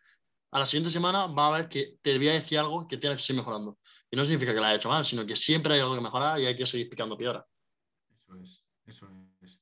a 0.52 0.60
la 0.60 0.66
siguiente 0.66 0.90
semana 0.90 1.28
va 1.28 1.48
a 1.48 1.60
ver 1.60 1.70
que 1.70 1.98
te 2.02 2.12
debía 2.12 2.34
decir 2.34 2.60
algo 2.60 2.88
que 2.88 2.98
tienes 2.98 3.18
que 3.18 3.24
seguir 3.24 3.42
mejorando. 3.42 3.78
Y 4.12 4.18
no 4.18 4.24
significa 4.24 4.54
que 4.54 4.60
la 4.60 4.70
haya 4.70 4.78
hecho 4.78 4.90
mal, 4.90 5.06
sino 5.06 5.26
que 5.26 5.36
siempre 5.36 5.76
hay 5.76 5.80
algo 5.80 5.96
que 5.96 6.02
mejorar 6.02 6.40
y 6.40 6.48
hay 6.48 6.56
que 6.56 6.66
seguir 6.66 6.90
picando 6.90 7.18
piedra. 7.18 7.46
Eso 8.10 8.36
es, 8.42 8.66
eso 8.86 9.08
es. 9.42 9.60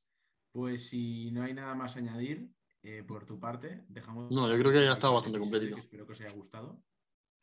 Pues 0.51 0.87
si 0.89 1.29
no 1.31 1.43
hay 1.43 1.53
nada 1.53 1.75
más 1.75 1.95
a 1.95 1.99
añadir 1.99 2.49
eh, 2.81 3.03
por 3.03 3.25
tu 3.25 3.39
parte, 3.39 3.85
dejamos. 3.89 4.31
No, 4.31 4.49
yo 4.49 4.57
creo 4.57 4.71
que 4.71 4.83
ya 4.83 4.91
ha 4.91 4.93
estado 4.93 5.13
bastante 5.13 5.39
completito. 5.39 5.77
Espero 5.77 6.05
que 6.05 6.13
os 6.13 6.21
haya 6.21 6.31
gustado. 6.31 6.81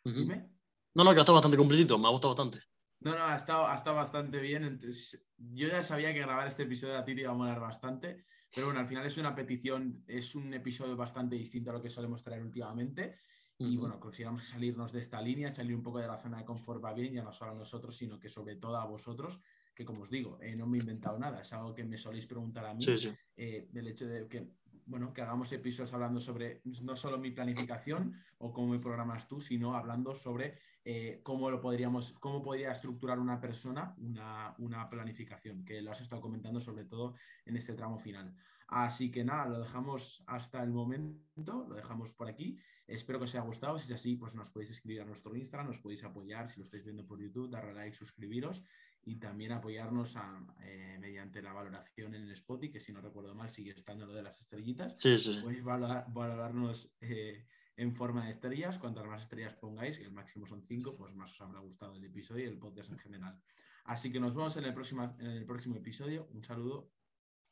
Dime. 0.04 0.50
No, 0.94 1.04
no, 1.04 1.12
que 1.12 1.18
ha 1.18 1.20
estado 1.22 1.34
bastante 1.34 1.56
completito, 1.56 1.98
me 1.98 2.06
ha 2.06 2.10
gustado 2.10 2.34
bastante. 2.34 2.64
No, 3.00 3.14
no, 3.16 3.24
ha 3.24 3.36
estado, 3.36 3.66
ha 3.66 3.74
estado 3.74 3.96
bastante 3.96 4.38
bien. 4.38 4.64
Entonces, 4.64 5.26
yo 5.36 5.68
ya 5.68 5.82
sabía 5.84 6.12
que 6.12 6.20
grabar 6.20 6.46
este 6.46 6.62
episodio 6.62 6.96
a 6.96 7.04
ti 7.04 7.14
te 7.14 7.22
iba 7.22 7.32
a 7.32 7.34
molar 7.34 7.60
bastante, 7.60 8.24
pero 8.54 8.68
bueno, 8.68 8.80
al 8.80 8.86
final 8.86 9.04
es 9.04 9.18
una 9.18 9.34
petición, 9.34 10.04
es 10.06 10.34
un 10.34 10.54
episodio 10.54 10.96
bastante 10.96 11.36
distinto 11.36 11.70
a 11.70 11.74
lo 11.74 11.82
que 11.82 11.90
solemos 11.90 12.22
traer 12.22 12.42
últimamente. 12.42 13.18
Y 13.56 13.76
bueno, 13.76 14.00
consideramos 14.00 14.40
que 14.40 14.48
salirnos 14.48 14.92
de 14.92 14.98
esta 14.98 15.22
línea, 15.22 15.54
salir 15.54 15.76
un 15.76 15.82
poco 15.82 16.00
de 16.00 16.08
la 16.08 16.16
zona 16.16 16.38
de 16.38 16.44
confort 16.44 16.84
va 16.84 16.92
bien, 16.92 17.14
ya 17.14 17.22
no 17.22 17.32
solo 17.32 17.52
a 17.52 17.54
nosotros, 17.54 17.96
sino 17.96 18.18
que 18.18 18.28
sobre 18.28 18.56
todo 18.56 18.76
a 18.76 18.84
vosotros, 18.84 19.38
que 19.74 19.84
como 19.84 20.02
os 20.02 20.10
digo, 20.10 20.38
eh, 20.42 20.56
no 20.56 20.66
me 20.66 20.76
he 20.78 20.80
inventado 20.80 21.18
nada, 21.20 21.40
es 21.40 21.52
algo 21.52 21.72
que 21.72 21.84
me 21.84 21.96
soléis 21.96 22.26
preguntar 22.26 22.66
a 22.66 22.74
mí, 22.74 22.82
Sí, 22.84 22.98
sí. 22.98 23.14
eh, 23.36 23.68
del 23.70 23.86
hecho 23.88 24.06
de 24.06 24.26
que, 24.28 24.50
bueno, 24.86 25.12
que 25.12 25.22
hagamos 25.22 25.52
episodios 25.52 25.92
hablando 25.92 26.20
sobre 26.20 26.60
no 26.64 26.96
solo 26.96 27.18
mi 27.18 27.30
planificación 27.30 28.20
o 28.38 28.52
cómo 28.52 28.68
me 28.72 28.78
programas 28.78 29.28
tú, 29.28 29.40
sino 29.40 29.74
hablando 29.74 30.14
sobre 30.14 30.58
eh, 30.84 31.20
cómo 31.22 31.50
lo 31.50 31.60
podríamos, 31.60 32.12
cómo 32.20 32.42
podría 32.42 32.72
estructurar 32.72 33.18
una 33.18 33.40
persona 33.40 33.94
una, 33.98 34.54
una 34.58 34.88
planificación, 34.88 35.64
que 35.64 35.80
lo 35.80 35.90
has 35.90 36.00
estado 36.00 36.20
comentando 36.20 36.60
sobre 36.60 36.84
todo 36.84 37.14
en 37.46 37.56
este 37.56 37.74
tramo 37.74 37.98
final. 37.98 38.34
Así 38.68 39.10
que 39.10 39.24
nada, 39.24 39.46
lo 39.46 39.60
dejamos 39.60 40.22
hasta 40.26 40.62
el 40.62 40.70
momento, 40.70 41.66
lo 41.68 41.74
dejamos 41.74 42.14
por 42.14 42.28
aquí. 42.28 42.58
Espero 42.86 43.18
que 43.18 43.24
os 43.24 43.34
haya 43.34 43.44
gustado. 43.44 43.78
Si 43.78 43.92
es 43.92 44.00
así, 44.00 44.16
pues 44.16 44.34
nos 44.34 44.50
podéis 44.50 44.70
escribir 44.70 45.02
a 45.02 45.04
nuestro 45.04 45.34
Instagram, 45.36 45.68
nos 45.68 45.78
podéis 45.78 46.02
apoyar 46.04 46.48
si 46.48 46.58
lo 46.58 46.64
estáis 46.64 46.84
viendo 46.84 47.06
por 47.06 47.20
YouTube, 47.20 47.50
darle 47.50 47.74
like, 47.74 47.94
suscribiros 47.94 48.64
y 49.06 49.16
también 49.16 49.52
apoyarnos 49.52 50.16
a, 50.16 50.44
eh, 50.62 50.96
mediante 51.00 51.42
la 51.42 51.52
valoración 51.52 52.14
en 52.14 52.22
el 52.22 52.30
Spotify, 52.32 52.72
que 52.72 52.80
si 52.80 52.92
no 52.92 53.00
recuerdo 53.00 53.34
mal 53.34 53.50
sigue 53.50 53.72
estando 53.72 54.06
lo 54.06 54.14
de 54.14 54.22
las 54.22 54.40
estrellitas. 54.40 54.96
Sí, 54.98 55.18
sí. 55.18 55.38
Podéis 55.42 55.62
valorar- 55.64 56.06
valorarnos 56.08 56.94
eh, 57.00 57.46
en 57.76 57.94
forma 57.94 58.24
de 58.24 58.30
estrellas. 58.30 58.78
Cuantas 58.78 59.06
más 59.06 59.22
estrellas 59.22 59.54
pongáis, 59.54 59.98
que 59.98 60.04
el 60.04 60.12
máximo 60.12 60.46
son 60.46 60.62
cinco, 60.66 60.96
pues 60.96 61.14
más 61.14 61.30
os 61.32 61.40
habrá 61.40 61.60
gustado 61.60 61.96
el 61.96 62.04
episodio 62.04 62.44
y 62.44 62.48
el 62.48 62.58
podcast 62.58 62.90
en 62.92 62.98
general. 62.98 63.40
Así 63.84 64.10
que 64.10 64.20
nos 64.20 64.34
vemos 64.34 64.56
en 64.56 64.64
el 64.64 64.72
próximo, 64.74 65.14
en 65.18 65.26
el 65.30 65.44
próximo 65.44 65.76
episodio. 65.76 66.26
Un 66.32 66.42
saludo. 66.42 66.90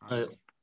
Adiós. 0.00 0.28
Adiós. 0.28 0.61